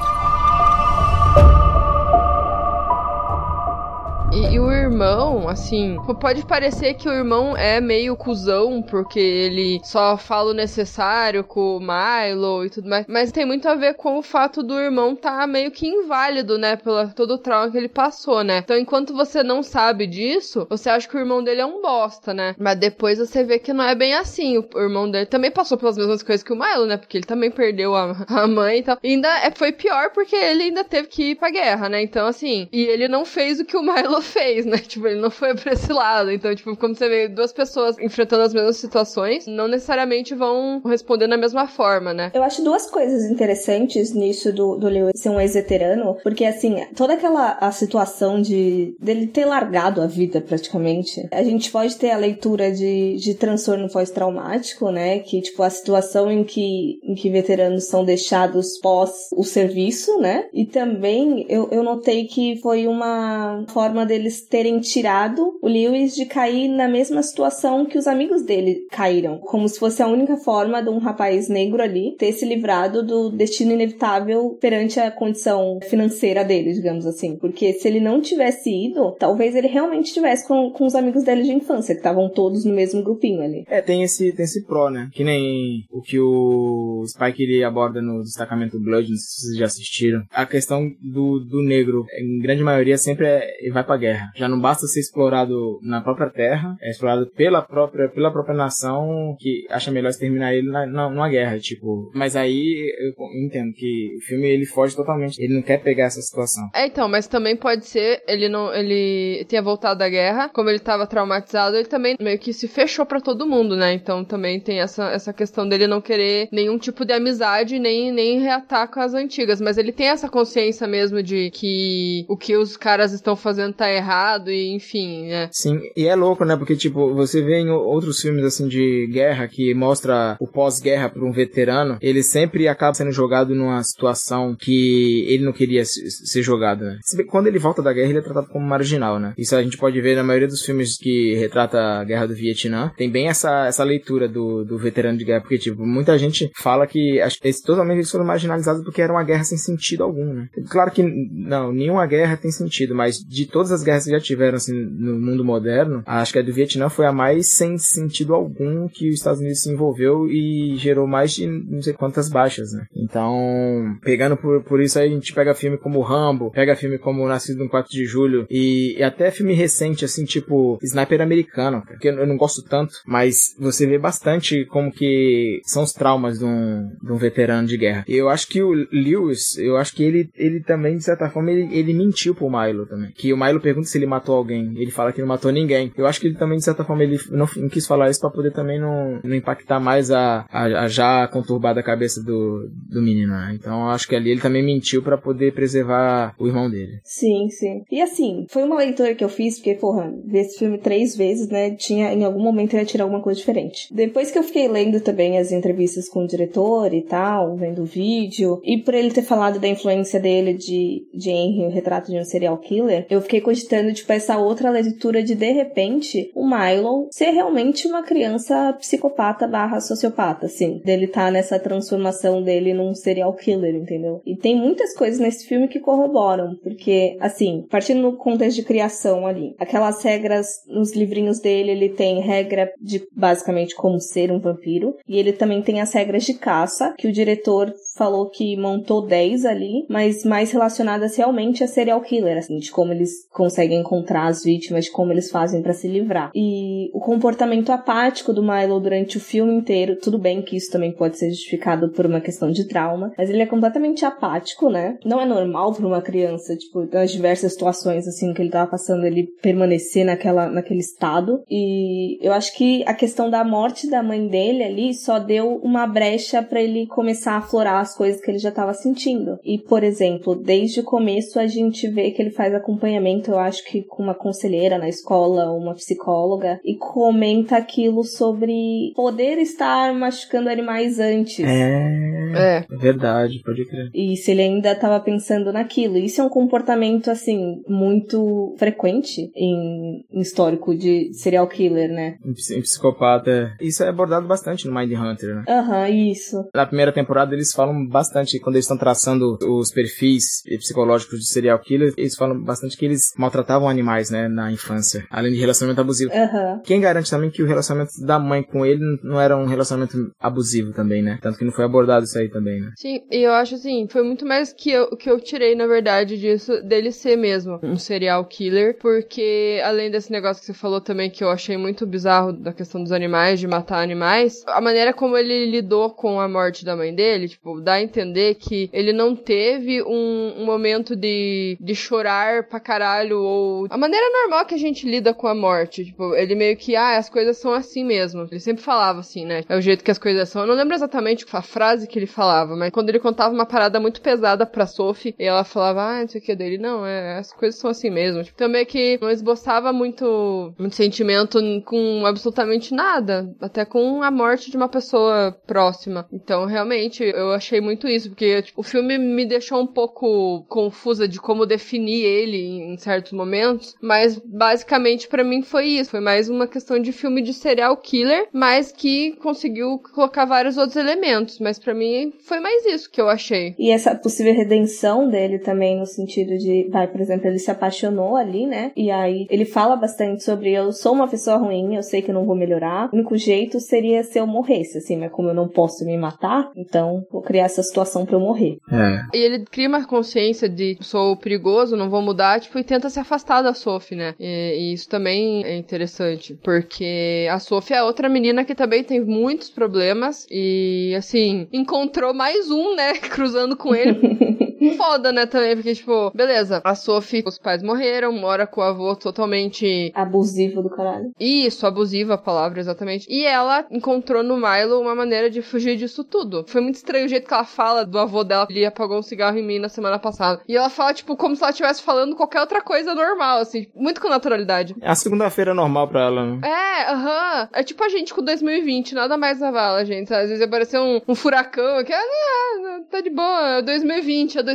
E, 4.33 4.55
e, 4.55 4.59
o 4.59 4.71
irmão, 4.71 5.47
assim, 5.47 5.95
pode 6.19 6.43
parecer 6.43 6.95
que 6.95 7.07
o 7.07 7.11
irmão 7.11 7.55
é 7.55 7.79
meio 7.79 8.15
cuzão, 8.15 8.81
porque 8.81 9.19
ele 9.19 9.79
só 9.83 10.17
fala 10.17 10.49
o 10.49 10.55
necessário 10.55 11.43
com 11.43 11.77
o 11.77 11.79
Milo 11.79 12.65
e 12.65 12.69
tudo 12.71 12.89
mais, 12.89 13.05
mas 13.07 13.31
tem 13.31 13.45
muito 13.45 13.69
a 13.69 13.75
ver 13.75 13.93
com 13.93 14.17
o 14.17 14.23
fato 14.23 14.63
do 14.63 14.79
irmão 14.79 15.15
tá 15.15 15.45
meio 15.45 15.69
que 15.69 15.87
inválido, 15.87 16.57
né, 16.57 16.75
pelo 16.75 17.09
todo 17.09 17.35
o 17.35 17.37
trauma 17.37 17.69
que 17.69 17.77
ele 17.77 17.87
passou, 17.87 18.43
né? 18.43 18.57
Então, 18.57 18.75
enquanto 18.75 19.13
você 19.13 19.43
não 19.43 19.61
sabe 19.61 20.07
disso, 20.07 20.65
você 20.67 20.89
acha 20.89 21.07
que 21.07 21.15
o 21.15 21.19
irmão 21.19 21.43
dele 21.43 21.61
é 21.61 21.65
um 21.65 21.79
bosta, 21.79 22.33
né? 22.33 22.55
Mas 22.57 22.79
depois 22.79 23.19
você 23.19 23.43
vê 23.43 23.59
que 23.59 23.71
não 23.71 23.83
é 23.83 23.93
bem 23.93 24.15
assim. 24.15 24.57
O, 24.57 24.79
irmão 24.79 25.09
dele 25.09 25.27
também 25.27 25.51
passou 25.51 25.77
pelas 25.77 25.95
mesmas 25.95 26.23
coisas 26.23 26.41
que 26.41 26.51
o 26.51 26.55
Milo, 26.55 26.87
né? 26.87 26.97
Porque 26.97 27.17
ele 27.17 27.25
também 27.25 27.51
perdeu 27.51 27.95
a, 27.95 28.15
a 28.27 28.47
mãe 28.47 28.79
e 28.79 28.83
tal. 28.83 28.97
E 29.03 29.09
ainda 29.09 29.29
é, 29.45 29.51
foi 29.51 29.71
pior 29.71 30.09
porque 30.11 30.35
ele 30.35 30.63
ainda 30.63 30.83
teve 30.83 31.07
que 31.07 31.31
ir 31.31 31.35
pra 31.35 31.51
guerra, 31.51 31.87
né? 31.87 32.01
Então, 32.01 32.25
assim, 32.25 32.67
e 32.71 32.81
ele 32.81 33.07
não 33.07 33.25
fez 33.25 33.59
o 33.59 33.65
que 33.65 33.77
o 33.77 33.83
Milo 33.83 34.22
fez, 34.23 34.65
né? 34.65 34.77
Tipo, 34.93 35.07
ele 35.07 35.21
não 35.21 35.31
foi 35.31 35.55
pra 35.55 35.73
esse 35.73 35.91
lado. 35.91 36.31
Então, 36.31 36.53
tipo, 36.53 36.75
como 36.77 36.93
você 36.95 37.09
vê 37.09 37.27
duas 37.27 37.51
pessoas 37.51 37.97
enfrentando 37.97 38.43
as 38.43 38.53
mesmas 38.53 38.77
situações, 38.77 39.47
não 39.47 39.67
necessariamente 39.67 40.35
vão 40.35 40.81
responder 40.85 41.27
da 41.27 41.37
mesma 41.37 41.67
forma, 41.67 42.13
né? 42.13 42.31
Eu 42.33 42.43
acho 42.43 42.63
duas 42.63 42.89
coisas 42.89 43.25
interessantes 43.25 44.13
nisso 44.13 44.53
do, 44.53 44.75
do 44.75 44.87
Lewis 44.87 45.19
ser 45.19 45.29
um 45.29 45.39
ex-veterano, 45.39 46.17
porque 46.21 46.45
assim, 46.45 46.85
toda 46.95 47.13
aquela 47.13 47.57
a 47.59 47.71
situação 47.71 48.41
de 48.41 48.95
dele 48.99 49.27
ter 49.27 49.45
largado 49.45 50.01
a 50.01 50.07
vida 50.07 50.41
praticamente, 50.41 51.27
a 51.31 51.43
gente 51.43 51.71
pode 51.71 51.95
ter 51.95 52.11
a 52.11 52.17
leitura 52.17 52.71
de, 52.71 53.15
de 53.15 53.33
transtorno 53.33 53.89
pós-traumático, 53.89 54.91
né? 54.91 55.19
Que, 55.19 55.41
tipo, 55.41 55.63
a 55.63 55.69
situação 55.69 56.31
em 56.31 56.43
que, 56.43 56.99
em 57.03 57.15
que 57.15 57.29
veteranos 57.29 57.85
são 57.85 58.05
deixados 58.05 58.77
pós 58.79 59.29
o 59.35 59.43
serviço, 59.43 60.19
né? 60.19 60.45
E 60.53 60.65
também 60.65 61.45
eu, 61.49 61.69
eu 61.71 61.83
notei 61.83 62.25
que 62.25 62.57
foi 62.57 62.87
uma 62.87 63.65
forma 63.69 64.05
deles 64.13 64.41
terem 64.41 64.79
tirado 64.79 65.57
o 65.61 65.67
Lewis 65.67 66.13
de 66.15 66.25
cair 66.25 66.67
na 66.67 66.87
mesma 66.87 67.23
situação 67.23 67.85
que 67.85 67.97
os 67.97 68.05
amigos 68.05 68.43
dele 68.43 68.85
caíram. 68.91 69.39
Como 69.39 69.67
se 69.67 69.79
fosse 69.79 70.03
a 70.03 70.07
única 70.07 70.37
forma 70.37 70.81
de 70.81 70.89
um 70.89 70.99
rapaz 70.99 71.49
negro 71.49 71.81
ali 71.81 72.15
ter 72.17 72.31
se 72.31 72.45
livrado 72.45 73.03
do 73.03 73.31
destino 73.31 73.71
inevitável 73.71 74.57
perante 74.61 74.99
a 74.99 75.09
condição 75.09 75.79
financeira 75.89 76.43
dele, 76.43 76.73
digamos 76.73 77.07
assim. 77.07 77.37
Porque 77.37 77.73
se 77.73 77.87
ele 77.87 77.99
não 77.99 78.21
tivesse 78.21 78.69
ido, 78.69 79.15
talvez 79.19 79.55
ele 79.55 79.67
realmente 79.67 80.07
estivesse 80.07 80.47
com, 80.47 80.69
com 80.69 80.85
os 80.85 80.95
amigos 80.95 81.23
dele 81.23 81.43
de 81.43 81.53
infância, 81.53 81.95
que 81.95 81.99
estavam 81.99 82.29
todos 82.29 82.65
no 82.65 82.73
mesmo 82.73 83.03
grupinho 83.03 83.41
ali. 83.41 83.65
É, 83.67 83.81
tem 83.81 84.03
esse, 84.03 84.31
tem 84.33 84.45
esse 84.45 84.63
pró, 84.65 84.89
né? 84.89 85.09
Que 85.11 85.23
nem 85.23 85.85
o 85.91 86.01
que 86.01 86.19
o 86.19 87.03
Spike 87.07 87.41
ele 87.41 87.63
aborda 87.63 88.01
no 88.01 88.21
destacamento 88.21 88.79
Blood, 88.79 89.09
não 89.09 89.17
sei 89.17 89.25
se 89.25 89.41
vocês 89.41 89.57
já 89.57 89.65
assistiram. 89.65 90.23
A 90.31 90.45
questão 90.45 90.91
do, 91.01 91.39
do 91.39 91.61
negro, 91.63 92.05
em 92.19 92.39
grande 92.39 92.63
maioria, 92.63 92.97
sempre 92.97 93.25
é, 93.25 93.69
vai 93.71 93.83
pra 93.83 93.97
guerra. 94.03 94.31
Já 94.35 94.47
não 94.47 94.59
basta 94.59 94.85
ser 94.87 94.99
explorado 94.99 95.79
na 95.81 96.01
própria 96.01 96.29
terra, 96.29 96.75
é 96.81 96.89
explorado 96.89 97.27
pela 97.31 97.61
própria, 97.61 98.09
pela 98.09 98.31
própria 98.31 98.55
nação 98.55 99.35
que 99.39 99.65
acha 99.69 99.91
melhor 99.91 100.09
exterminar 100.09 100.53
ele 100.53 100.69
na, 100.69 100.85
na, 100.85 101.09
numa 101.09 101.29
guerra, 101.29 101.57
tipo. 101.59 102.11
Mas 102.13 102.35
aí 102.35 102.93
eu 102.99 103.13
entendo 103.45 103.73
que 103.73 104.15
o 104.17 104.21
filme 104.21 104.47
ele 104.47 104.65
foge 104.65 104.95
totalmente, 104.95 105.41
ele 105.41 105.55
não 105.55 105.61
quer 105.61 105.81
pegar 105.81 106.05
essa 106.05 106.21
situação. 106.21 106.69
É, 106.75 106.85
então, 106.85 107.07
mas 107.07 107.27
também 107.27 107.55
pode 107.55 107.85
ser, 107.85 108.21
ele 108.27 108.49
não, 108.49 108.73
ele 108.73 109.45
tinha 109.45 109.61
voltado 109.61 109.99
da 109.99 110.09
guerra, 110.09 110.49
como 110.49 110.69
ele 110.69 110.79
tava 110.79 111.07
traumatizado, 111.07 111.75
ele 111.75 111.87
também 111.87 112.15
meio 112.19 112.39
que 112.39 112.51
se 112.51 112.67
fechou 112.67 113.05
para 113.05 113.21
todo 113.21 113.47
mundo, 113.47 113.75
né? 113.75 113.93
Então 113.93 114.23
também 114.25 114.59
tem 114.59 114.79
essa, 114.79 115.09
essa 115.11 115.33
questão 115.33 115.67
dele 115.67 115.87
não 115.87 116.01
querer 116.01 116.49
nenhum 116.51 116.77
tipo 116.77 117.05
de 117.05 117.13
amizade, 117.13 117.79
nem, 117.79 118.11
nem 118.11 118.39
reatar 118.39 118.91
com 118.91 118.99
as 118.99 119.13
antigas, 119.13 119.61
mas 119.61 119.77
ele 119.77 119.91
tem 119.91 120.07
essa 120.07 120.29
consciência 120.29 120.87
mesmo 120.87 121.21
de 121.23 121.49
que 121.51 122.25
o 122.27 122.35
que 122.35 122.55
os 122.57 122.75
caras 122.75 123.13
estão 123.13 123.35
fazendo 123.35 123.73
tá 123.73 123.87
errado 123.93 124.51
e 124.51 124.73
enfim, 124.73 125.27
né? 125.27 125.49
Sim, 125.51 125.79
e 125.95 126.05
é 126.05 126.15
louco, 126.15 126.45
né? 126.45 126.55
Porque, 126.55 126.75
tipo, 126.75 127.13
você 127.13 127.41
vê 127.41 127.59
em 127.59 127.69
outros 127.69 128.19
filmes, 128.19 128.43
assim, 128.43 128.67
de 128.67 129.07
guerra 129.07 129.47
que 129.47 129.73
mostra 129.73 130.35
o 130.39 130.47
pós-guerra 130.47 131.09
pra 131.09 131.23
um 131.23 131.31
veterano, 131.31 131.97
ele 132.01 132.23
sempre 132.23 132.67
acaba 132.67 132.93
sendo 132.93 133.11
jogado 133.11 133.55
numa 133.55 133.81
situação 133.83 134.55
que 134.55 135.25
ele 135.27 135.43
não 135.43 135.53
queria 135.53 135.83
ser 135.85 136.41
jogado, 136.41 136.85
né? 136.85 136.99
Quando 137.27 137.47
ele 137.47 137.59
volta 137.59 137.81
da 137.81 137.93
guerra, 137.93 138.09
ele 138.09 138.19
é 138.19 138.23
tratado 138.23 138.47
como 138.47 138.65
marginal, 138.65 139.19
né? 139.19 139.33
Isso 139.37 139.55
a 139.55 139.63
gente 139.63 139.77
pode 139.77 139.99
ver 140.01 140.15
na 140.15 140.23
maioria 140.23 140.47
dos 140.47 140.65
filmes 140.65 140.97
que 140.97 141.35
retrata 141.35 141.79
a 141.79 142.03
guerra 142.03 142.27
do 142.27 142.35
Vietnã. 142.35 142.91
Tem 142.97 143.09
bem 143.09 143.27
essa, 143.27 143.67
essa 143.67 143.83
leitura 143.83 144.27
do, 144.27 144.63
do 144.63 144.77
veterano 144.77 145.17
de 145.17 145.25
guerra, 145.25 145.41
porque, 145.41 145.57
tipo, 145.57 145.85
muita 145.85 146.17
gente 146.17 146.51
fala 146.55 146.87
que 146.87 147.03
que 147.03 147.61
totalmente 147.63 147.97
eles 147.97 148.11
foram 148.11 148.25
marginalizados 148.25 148.83
porque 148.83 149.01
era 149.01 149.11
uma 149.11 149.23
guerra 149.23 149.43
sem 149.43 149.57
sentido 149.57 150.03
algum, 150.03 150.33
né? 150.33 150.49
Claro 150.69 150.91
que, 150.91 151.03
não, 151.03 151.71
nenhuma 151.71 152.05
guerra 152.05 152.37
tem 152.37 152.51
sentido, 152.51 152.95
mas 152.95 153.17
de 153.17 153.45
todas 153.45 153.71
as 153.73 153.83
guerras 153.83 154.05
que 154.05 154.11
já 154.11 154.19
tiveram, 154.19 154.57
assim, 154.57 154.73
no 154.73 155.19
mundo 155.19 155.43
moderno, 155.43 156.03
acho 156.05 156.33
que 156.33 156.39
a 156.39 156.41
do 156.41 156.53
Vietnã 156.53 156.89
foi 156.89 157.05
a 157.05 157.11
mais 157.11 157.51
sem 157.51 157.77
sentido 157.77 158.33
algum 158.33 158.87
que 158.87 159.09
os 159.09 159.15
Estados 159.15 159.39
Unidos 159.39 159.61
se 159.61 159.71
envolveu 159.71 160.27
e 160.29 160.75
gerou 160.77 161.07
mais 161.07 161.33
de 161.33 161.47
não 161.47 161.81
sei 161.81 161.93
quantas 161.93 162.29
baixas, 162.29 162.71
né? 162.73 162.85
Então, 162.95 163.97
pegando 164.01 164.37
por, 164.37 164.63
por 164.63 164.81
isso 164.81 164.99
aí, 164.99 165.07
a 165.07 165.11
gente 165.13 165.33
pega 165.33 165.53
filme 165.53 165.77
como 165.77 166.01
Rambo, 166.01 166.51
pega 166.51 166.75
filme 166.75 166.97
como 166.97 167.27
Nascido 167.27 167.63
no 167.63 167.69
4 167.69 167.91
de 167.91 168.05
Julho 168.05 168.45
e, 168.49 168.95
e 168.97 169.03
até 169.03 169.31
filme 169.31 169.53
recente, 169.53 170.05
assim, 170.05 170.25
tipo 170.25 170.77
Sniper 170.81 171.21
Americano, 171.21 171.83
que 171.99 172.09
eu 172.09 172.27
não 172.27 172.37
gosto 172.37 172.63
tanto, 172.63 172.95
mas 173.05 173.55
você 173.59 173.85
vê 173.85 173.97
bastante 173.97 174.65
como 174.65 174.91
que 174.91 175.61
são 175.63 175.83
os 175.83 175.93
traumas 175.93 176.39
de 176.39 176.45
um, 176.45 176.89
de 177.01 177.11
um 177.11 177.17
veterano 177.17 177.67
de 177.67 177.77
guerra. 177.77 178.05
E 178.07 178.15
eu 178.15 178.29
acho 178.29 178.47
que 178.47 178.61
o 178.61 178.71
Lewis, 178.91 179.57
eu 179.57 179.77
acho 179.77 179.95
que 179.95 180.03
ele, 180.03 180.29
ele 180.35 180.61
também, 180.61 180.97
de 180.97 181.03
certa 181.03 181.29
forma, 181.29 181.51
ele, 181.51 181.73
ele 181.75 181.93
mentiu 181.93 182.35
pro 182.35 182.49
Milo 182.49 182.85
também. 182.85 183.11
Que 183.11 183.33
o 183.33 183.37
Milo 183.37 183.59
pergunta 183.63 183.87
se 183.87 183.97
ele 183.97 184.05
matou 184.05 184.35
alguém, 184.35 184.73
ele 184.75 184.91
fala 184.91 185.11
que 185.11 185.21
não 185.21 185.27
matou 185.27 185.51
ninguém. 185.51 185.91
Eu 185.97 186.05
acho 186.05 186.19
que 186.19 186.27
ele 186.27 186.35
também, 186.35 186.57
de 186.57 186.65
certa 186.65 186.83
forma, 186.83 187.03
ele 187.03 187.17
não, 187.31 187.47
não 187.55 187.69
quis 187.69 187.87
falar 187.87 188.09
isso 188.09 188.19
para 188.19 188.29
poder 188.29 188.51
também 188.51 188.79
não, 188.79 189.19
não 189.23 189.35
impactar 189.35 189.79
mais 189.79 190.11
a, 190.11 190.45
a, 190.51 190.63
a, 190.83 190.87
já 190.87 191.27
conturbada 191.27 191.81
cabeça 191.81 192.21
do, 192.21 192.69
do 192.89 193.01
menino, 193.01 193.33
né? 193.33 193.57
Então 193.59 193.89
acho 193.89 194.07
que 194.07 194.15
ali 194.15 194.31
ele 194.31 194.41
também 194.41 194.63
mentiu 194.63 195.01
para 195.01 195.17
poder 195.17 195.53
preservar 195.53 196.35
o 196.37 196.47
irmão 196.47 196.69
dele. 196.69 196.99
Sim, 197.03 197.49
sim. 197.49 197.83
E 197.89 198.01
assim, 198.01 198.45
foi 198.49 198.63
uma 198.63 198.77
leitura 198.77 199.15
que 199.15 199.23
eu 199.23 199.29
fiz, 199.29 199.55
porque, 199.55 199.75
porra, 199.75 200.13
ver 200.25 200.41
esse 200.41 200.59
filme 200.59 200.77
três 200.77 201.15
vezes, 201.15 201.47
né? 201.49 201.71
Tinha, 201.71 202.13
em 202.13 202.23
algum 202.23 202.43
momento, 202.43 202.75
ia 202.75 202.85
tirar 202.85 203.05
alguma 203.05 203.21
coisa 203.21 203.39
diferente. 203.39 203.87
Depois 203.93 204.29
que 204.29 204.37
eu 204.37 204.43
fiquei 204.43 204.67
lendo 204.67 204.99
também 204.99 205.37
as 205.37 205.51
entrevistas 205.51 206.09
com 206.09 206.23
o 206.23 206.27
diretor 206.27 206.93
e 206.93 207.01
tal, 207.01 207.55
vendo 207.55 207.83
o 207.83 207.85
vídeo, 207.85 208.59
e 208.63 208.77
por 208.77 208.93
ele 208.93 209.11
ter 209.11 209.21
falado 209.23 209.59
da 209.59 209.67
influência 209.67 210.19
dele 210.19 210.53
de, 210.53 211.07
de 211.13 211.29
Henry, 211.29 211.67
o 211.67 211.71
retrato 211.71 212.11
de 212.11 212.17
um 212.17 212.23
serial 212.23 212.57
killer, 212.57 213.05
eu 213.09 213.21
fiquei 213.21 213.41
cogitando, 213.53 213.93
tipo, 213.93 214.11
essa 214.11 214.37
outra 214.37 214.71
leitura 214.71 215.21
de, 215.21 215.35
de 215.35 215.51
repente, 215.51 216.31
o 216.33 216.43
Milo 216.43 217.07
ser 217.11 217.29
realmente 217.29 217.87
uma 217.87 218.01
criança 218.01 218.73
psicopata 218.79 219.47
barra 219.47 219.79
sociopata, 219.79 220.47
assim. 220.47 220.81
Dele 220.83 221.07
tá 221.07 221.29
nessa 221.29 221.59
transformação 221.59 222.41
dele 222.41 222.73
num 222.73 222.95
serial 222.95 223.31
killer, 223.35 223.75
entendeu? 223.75 224.21
E 224.25 224.35
tem 224.35 224.55
muitas 224.55 224.95
coisas 224.95 225.19
nesse 225.19 225.45
filme 225.47 225.67
que 225.67 225.79
corroboram, 225.79 226.55
porque, 226.63 227.15
assim, 227.19 227.65
partindo 227.69 228.01
no 228.01 228.17
contexto 228.17 228.55
de 228.55 228.63
criação 228.63 229.27
ali, 229.27 229.53
aquelas 229.59 230.01
regras 230.03 230.47
nos 230.67 230.95
livrinhos 230.95 231.39
dele, 231.39 231.71
ele 231.71 231.89
tem 231.89 232.21
regra 232.21 232.71
de 232.81 233.03
basicamente 233.15 233.75
como 233.75 233.99
ser 233.99 234.31
um 234.31 234.39
vampiro, 234.39 234.95
e 235.07 235.19
ele 235.19 235.31
também 235.31 235.61
tem 235.61 235.79
as 235.79 235.93
regras 235.93 236.23
de 236.23 236.33
caça, 236.33 236.95
que 236.97 237.07
o 237.07 237.11
diretor 237.11 237.71
falou 237.95 238.29
que 238.29 238.57
montou 238.57 239.05
10 239.05 239.45
ali, 239.45 239.85
mas 239.87 240.23
mais 240.23 240.51
relacionadas 240.51 241.15
realmente 241.15 241.63
a 241.63 241.67
serial 241.67 242.01
killer, 242.01 242.37
assim, 242.37 242.57
de 242.57 242.71
como 242.71 242.91
eles 242.91 243.27
conseguem 243.43 243.81
encontrar 243.81 244.27
as 244.27 244.41
vítimas, 244.41 244.85
de 244.85 244.91
como 244.91 245.11
eles 245.11 245.29
fazem 245.29 245.61
para 245.61 245.73
se 245.73 245.85
livrar. 245.85 246.31
E 246.33 246.89
o 246.93 246.99
comportamento 247.01 247.71
apático 247.73 248.31
do 248.31 248.41
Milo 248.41 248.79
durante 248.79 249.17
o 249.17 249.19
filme 249.19 249.53
inteiro, 249.53 249.97
tudo 250.01 250.17
bem 250.17 250.41
que 250.41 250.55
isso 250.55 250.71
também 250.71 250.93
pode 250.93 251.17
ser 251.17 251.29
justificado 251.29 251.89
por 251.89 252.05
uma 252.05 252.21
questão 252.21 252.49
de 252.49 252.65
trauma, 252.65 253.11
mas 253.17 253.29
ele 253.29 253.41
é 253.41 253.45
completamente 253.45 254.05
apático, 254.05 254.69
né? 254.69 254.97
Não 255.03 255.19
é 255.19 255.25
normal 255.25 255.73
para 255.73 255.85
uma 255.85 256.01
criança, 256.01 256.55
tipo, 256.55 256.87
nas 256.89 257.11
diversas 257.11 257.51
situações 257.51 258.07
assim 258.07 258.33
que 258.33 258.41
ele 258.41 258.49
tava 258.49 258.71
passando, 258.71 259.05
ele 259.05 259.27
permanecer 259.41 260.05
naquela 260.05 260.49
naquele 260.49 260.79
estado. 260.79 261.43
E 261.49 262.17
eu 262.25 262.31
acho 262.31 262.55
que 262.55 262.81
a 262.85 262.93
questão 262.93 263.29
da 263.29 263.43
morte 263.43 263.89
da 263.89 264.01
mãe 264.01 264.25
dele 264.25 264.63
ali 264.63 264.93
só 264.93 265.19
deu 265.19 265.57
uma 265.57 265.85
brecha 265.85 266.41
para 266.41 266.61
ele 266.61 266.87
começar 266.87 267.33
a 267.33 267.37
aflorar 267.39 267.81
as 267.81 267.93
coisas 267.93 268.21
que 268.21 268.31
ele 268.31 268.39
já 268.39 268.49
estava 268.49 268.73
sentindo. 268.73 269.37
E, 269.43 269.57
por 269.57 269.83
exemplo, 269.83 270.33
desde 270.33 270.79
o 270.79 270.83
começo 270.83 271.39
a 271.39 271.47
gente 271.47 271.89
vê 271.89 272.11
que 272.11 272.21
ele 272.21 272.31
faz 272.31 272.53
acompanhamento, 272.53 273.32
eu 273.33 273.39
acho 273.39 273.63
que 273.65 273.83
com 273.83 274.03
uma 274.03 274.15
conselheira 274.15 274.77
na 274.77 274.89
escola, 274.89 275.51
uma 275.51 275.73
psicóloga, 275.73 276.59
e 276.63 276.75
comenta 276.75 277.57
aquilo 277.57 278.03
sobre 278.03 278.93
poder 278.95 279.37
estar 279.37 279.93
machucando 279.93 280.49
animais 280.49 280.99
antes. 280.99 281.45
É, 281.45 282.25
é. 282.35 282.65
verdade, 282.77 283.41
pode 283.43 283.65
crer. 283.65 283.89
E 283.93 284.15
se 284.17 284.31
ele 284.31 284.41
ainda 284.41 284.71
estava 284.71 284.99
pensando 284.99 285.51
naquilo. 285.51 285.97
Isso 285.97 286.21
é 286.21 286.23
um 286.23 286.29
comportamento, 286.29 287.09
assim, 287.09 287.61
muito 287.67 288.55
frequente 288.57 289.31
em, 289.35 290.05
em 290.11 290.19
histórico 290.19 290.75
de 290.75 291.13
serial 291.13 291.47
killer, 291.47 291.89
né? 291.89 292.17
Em, 292.25 292.57
em 292.57 292.61
psicopata. 292.61 293.55
Isso 293.61 293.83
é 293.83 293.89
abordado 293.89 294.27
bastante 294.27 294.67
no 294.67 294.73
Mind 294.73 294.91
Hunter, 294.93 295.35
né? 295.35 295.43
Aham, 295.47 295.87
uhum, 295.87 296.11
isso. 296.11 296.49
Na 296.53 296.65
primeira 296.65 296.91
temporada 296.91 297.33
eles 297.33 297.51
falam 297.51 297.87
bastante, 297.87 298.39
quando 298.39 298.55
eles 298.55 298.65
estão 298.65 298.77
traçando 298.77 299.37
os 299.41 299.71
perfis 299.71 300.41
psicológicos 300.43 301.19
de 301.19 301.27
serial 301.27 301.59
killer, 301.59 301.93
eles 301.97 302.15
falam 302.15 302.41
bastante 302.41 302.77
que 302.77 302.85
eles 302.85 303.13
maltratavam 303.23 303.67
animais, 303.67 304.09
né, 304.09 304.27
na 304.27 304.51
infância. 304.51 305.05
Além 305.09 305.33
de 305.33 305.39
relacionamento 305.39 305.81
abusivo. 305.81 306.11
Uhum. 306.13 306.61
Quem 306.63 306.79
garante 306.79 307.09
também 307.09 307.29
que 307.29 307.41
o 307.41 307.47
relacionamento 307.47 307.93
da 308.05 308.19
mãe 308.19 308.43
com 308.43 308.65
ele 308.65 308.99
não 309.03 309.19
era 309.19 309.35
um 309.35 309.45
relacionamento 309.45 310.11
abusivo 310.19 310.73
também, 310.73 311.01
né? 311.01 311.17
Tanto 311.21 311.37
que 311.37 311.45
não 311.45 311.51
foi 311.51 311.65
abordado 311.65 312.05
isso 312.05 312.17
aí 312.17 312.29
também, 312.29 312.61
né? 312.61 312.71
Sim, 312.77 313.01
e 313.11 313.23
eu 313.23 313.31
acho 313.33 313.55
assim, 313.55 313.87
foi 313.89 314.03
muito 314.03 314.25
mais 314.25 314.53
que 314.53 314.71
eu, 314.71 314.95
que 314.95 315.09
eu 315.09 315.19
tirei, 315.19 315.55
na 315.55 315.67
verdade, 315.67 316.17
disso, 316.17 316.61
dele 316.63 316.91
ser 316.91 317.15
mesmo 317.15 317.59
um 317.63 317.77
serial 317.77 318.25
killer, 318.25 318.77
porque 318.79 319.61
além 319.63 319.89
desse 319.89 320.11
negócio 320.11 320.41
que 320.41 320.47
você 320.47 320.53
falou 320.53 320.81
também, 320.81 321.09
que 321.09 321.23
eu 321.23 321.29
achei 321.29 321.57
muito 321.57 321.85
bizarro 321.85 322.33
da 322.33 322.53
questão 322.53 322.81
dos 322.81 322.91
animais, 322.91 323.39
de 323.39 323.47
matar 323.47 323.81
animais, 323.81 324.43
a 324.47 324.61
maneira 324.61 324.93
como 324.93 325.17
ele 325.17 325.49
lidou 325.49 325.89
com 325.91 326.19
a 326.19 326.27
morte 326.27 326.65
da 326.65 326.75
mãe 326.75 326.93
dele, 326.93 327.27
tipo, 327.27 327.61
dá 327.61 327.73
a 327.73 327.81
entender 327.81 328.35
que 328.35 328.69
ele 328.73 328.93
não 328.93 329.15
teve 329.15 329.81
um, 329.83 330.41
um 330.41 330.45
momento 330.45 330.95
de, 330.95 331.57
de 331.59 331.75
chorar 331.75 332.43
pra 332.43 332.59
caralho 332.59 333.12
ou 333.13 333.67
a 333.69 333.77
maneira 333.77 334.05
normal 334.21 334.45
que 334.45 334.55
a 334.55 334.57
gente 334.57 334.89
lida 334.89 335.13
com 335.13 335.27
a 335.27 335.35
morte. 335.35 335.85
Tipo, 335.85 336.15
ele 336.15 336.35
meio 336.35 336.57
que, 336.57 336.75
ah, 336.75 336.97
as 336.97 337.09
coisas 337.09 337.37
são 337.37 337.53
assim 337.53 337.83
mesmo. 337.83 338.27
Ele 338.29 338.39
sempre 338.39 338.63
falava 338.63 338.99
assim, 338.99 339.25
né? 339.25 339.43
É 339.47 339.57
o 339.57 339.61
jeito 339.61 339.83
que 339.83 339.91
as 339.91 339.97
coisas 339.97 340.29
são. 340.29 340.41
Eu 340.43 340.47
não 340.47 340.55
lembro 340.55 340.75
exatamente 340.75 341.25
a 341.31 341.41
frase 341.41 341.87
que 341.87 341.97
ele 341.97 342.05
falava, 342.05 342.55
mas 342.55 342.71
quando 342.71 342.89
ele 342.89 342.99
contava 342.99 343.33
uma 343.33 343.45
parada 343.45 343.79
muito 343.79 344.01
pesada 344.01 344.45
pra 344.45 344.67
Sophie, 344.67 345.15
e 345.17 345.23
ela 345.23 345.43
falava, 345.43 345.83
ah, 345.83 346.01
não 346.01 346.07
sei 346.07 346.21
o 346.21 346.23
que 346.23 346.35
dele, 346.35 346.57
não, 346.57 346.85
é, 346.85 347.17
as 347.17 347.31
coisas 347.33 347.59
são 347.59 347.69
assim 347.69 347.89
mesmo. 347.89 348.23
Tipo, 348.23 348.37
também 348.37 348.65
que 348.65 348.97
não 349.01 349.09
esboçava 349.09 349.73
muito, 349.73 350.53
muito 350.57 350.75
sentimento 350.75 351.39
com 351.65 352.05
absolutamente 352.05 352.73
nada, 352.73 353.33
até 353.41 353.65
com 353.65 354.01
a 354.03 354.11
morte 354.11 354.51
de 354.51 354.57
uma 354.57 354.69
pessoa 354.69 355.35
próxima. 355.45 356.07
Então, 356.11 356.45
realmente, 356.45 357.03
eu 357.03 357.31
achei 357.31 357.59
muito 357.59 357.87
isso, 357.87 358.09
porque 358.09 358.41
tipo, 358.41 358.61
o 358.61 358.63
filme 358.63 358.97
me 358.97 359.25
deixou 359.25 359.59
um 359.59 359.67
pouco 359.67 360.43
confusa 360.47 361.07
de 361.07 361.19
como 361.19 361.45
definir 361.45 362.03
ele 362.03 362.37
em 362.37 362.77
certos 362.77 363.02
momentos, 363.11 363.75
mas 363.81 364.17
basicamente 364.17 365.07
para 365.07 365.23
mim 365.23 365.41
foi 365.41 365.67
isso. 365.67 365.91
Foi 365.91 365.99
mais 365.99 366.29
uma 366.29 366.47
questão 366.47 366.79
de 366.79 366.91
filme 366.91 367.21
de 367.21 367.33
serial 367.33 367.75
killer, 367.77 368.27
mas 368.31 368.71
que 368.71 369.15
conseguiu 369.21 369.79
colocar 369.93 370.25
vários 370.25 370.57
outros 370.57 370.75
elementos. 370.75 371.39
Mas 371.39 371.59
para 371.59 371.73
mim 371.73 372.13
foi 372.25 372.39
mais 372.39 372.65
isso 372.65 372.89
que 372.89 373.01
eu 373.01 373.09
achei. 373.09 373.55
E 373.57 373.71
essa 373.71 373.95
possível 373.95 374.33
redenção 374.33 375.09
dele 375.09 375.39
também, 375.39 375.77
no 375.77 375.85
sentido 375.85 376.37
de, 376.37 376.69
vai, 376.71 376.87
por 376.87 377.01
exemplo, 377.01 377.27
ele 377.27 377.39
se 377.39 377.51
apaixonou 377.51 378.15
ali, 378.15 378.45
né? 378.45 378.71
E 378.75 378.89
aí 378.89 379.27
ele 379.29 379.45
fala 379.45 379.75
bastante 379.75 380.23
sobre 380.23 380.51
eu 380.51 380.71
sou 380.71 380.93
uma 380.93 381.07
pessoa 381.07 381.37
ruim, 381.37 381.75
eu 381.75 381.83
sei 381.83 382.01
que 382.01 382.11
eu 382.11 382.15
não 382.15 382.25
vou 382.25 382.35
melhorar. 382.35 382.89
O 382.91 382.95
único 382.95 383.17
jeito 383.17 383.59
seria 383.59 384.03
se 384.03 384.19
eu 384.19 384.27
morresse, 384.27 384.77
assim, 384.77 384.97
mas 384.97 385.11
como 385.11 385.29
eu 385.29 385.33
não 385.33 385.47
posso 385.47 385.85
me 385.85 385.97
matar, 385.97 386.51
então 386.55 387.05
vou 387.11 387.21
criar 387.21 387.45
essa 387.45 387.63
situação 387.63 388.05
para 388.05 388.15
eu 388.15 388.19
morrer. 388.19 388.57
É. 388.71 389.17
E 389.17 389.21
ele 389.21 389.45
cria 389.45 389.67
uma 389.67 389.85
consciência 389.85 390.49
de 390.49 390.77
sou 390.81 391.15
perigoso, 391.17 391.75
não 391.75 391.89
vou 391.89 392.01
mudar, 392.01 392.39
tipo, 392.39 392.57
e 392.59 392.63
tenta 392.63 392.89
se 392.93 392.99
afastar 392.99 393.41
da 393.41 393.53
Sophie, 393.53 393.97
né? 393.97 394.15
E, 394.19 394.25
e 394.57 394.73
isso 394.73 394.87
também 394.87 395.43
é 395.43 395.57
interessante, 395.57 396.37
porque 396.43 397.27
a 397.29 397.39
Sophie 397.39 397.75
é 397.75 397.83
outra 397.83 398.07
menina 398.07 398.45
que 398.45 398.55
também 398.55 398.83
tem 398.83 399.01
muitos 399.01 399.49
problemas 399.49 400.27
e, 400.29 400.93
assim, 400.97 401.47
encontrou 401.51 402.13
mais 402.13 402.49
um, 402.51 402.75
né, 402.75 402.93
cruzando 403.09 403.57
com 403.57 403.73
ele. 403.75 404.33
foda, 404.71 405.11
né, 405.11 405.25
também, 405.25 405.55
porque, 405.55 405.75
tipo, 405.75 406.11
beleza, 406.13 406.61
a 406.63 406.75
Sophie, 406.75 407.23
os 407.25 407.37
pais 407.37 407.61
morreram, 407.61 408.11
mora 408.11 408.47
com 408.47 408.61
o 408.61 408.63
avô 408.63 408.95
totalmente. 408.95 409.91
Abusivo 409.95 410.61
do 410.61 410.69
caralho. 410.69 411.11
Isso, 411.19 411.65
abusiva 411.65 412.15
a 412.15 412.17
palavra, 412.17 412.59
exatamente. 412.59 413.07
E 413.09 413.25
ela 413.25 413.65
encontrou 413.69 414.23
no 414.23 414.37
Milo 414.37 414.79
uma 414.79 414.95
maneira 414.95 415.29
de 415.29 415.41
fugir 415.41 415.77
disso 415.77 416.03
tudo. 416.03 416.45
Foi 416.47 416.61
muito 416.61 416.75
estranho 416.75 417.05
o 417.05 417.09
jeito 417.09 417.27
que 417.27 417.33
ela 417.33 417.45
fala 417.45 417.85
do 417.85 417.97
avô 417.99 418.23
dela. 418.23 418.47
Ele 418.49 418.65
apagou 418.65 418.97
um 418.97 419.03
cigarro 419.03 419.37
em 419.37 419.43
mim 419.43 419.59
na 419.59 419.69
semana 419.69 419.99
passada. 419.99 420.41
E 420.47 420.55
ela 420.55 420.69
fala, 420.69 420.93
tipo, 420.93 421.15
como 421.15 421.35
se 421.35 421.43
ela 421.43 421.51
estivesse 421.51 421.81
falando 421.81 422.15
qualquer 422.15 422.41
outra 422.41 422.61
coisa 422.61 422.93
normal, 422.93 423.39
assim, 423.39 423.67
muito 423.75 424.01
com 424.01 424.09
naturalidade. 424.09 424.75
É 424.81 424.89
a 424.89 424.95
segunda-feira 424.95 425.53
normal 425.53 425.87
pra 425.87 426.01
ela, 426.01 426.25
né? 426.25 426.41
É, 426.47 426.91
aham. 426.91 427.49
É 427.53 427.63
tipo 427.63 427.83
a 427.83 427.89
gente 427.89 428.13
com 428.13 428.21
2020, 428.21 428.95
nada 428.95 429.17
mais 429.17 429.39
na 429.39 429.51
vala, 429.51 429.85
gente. 429.85 430.13
Às 430.13 430.29
vezes 430.29 430.41
apareceu 430.41 430.81
um, 430.81 431.01
um 431.07 431.15
furacão 431.15 431.77
aqui, 431.77 431.93
ah, 431.93 432.79
tá 432.89 433.01
de 433.01 433.09
boa, 433.09 433.57
é 433.57 433.61
2020, 433.61 434.37
é 434.37 434.43
2020. 434.43 434.52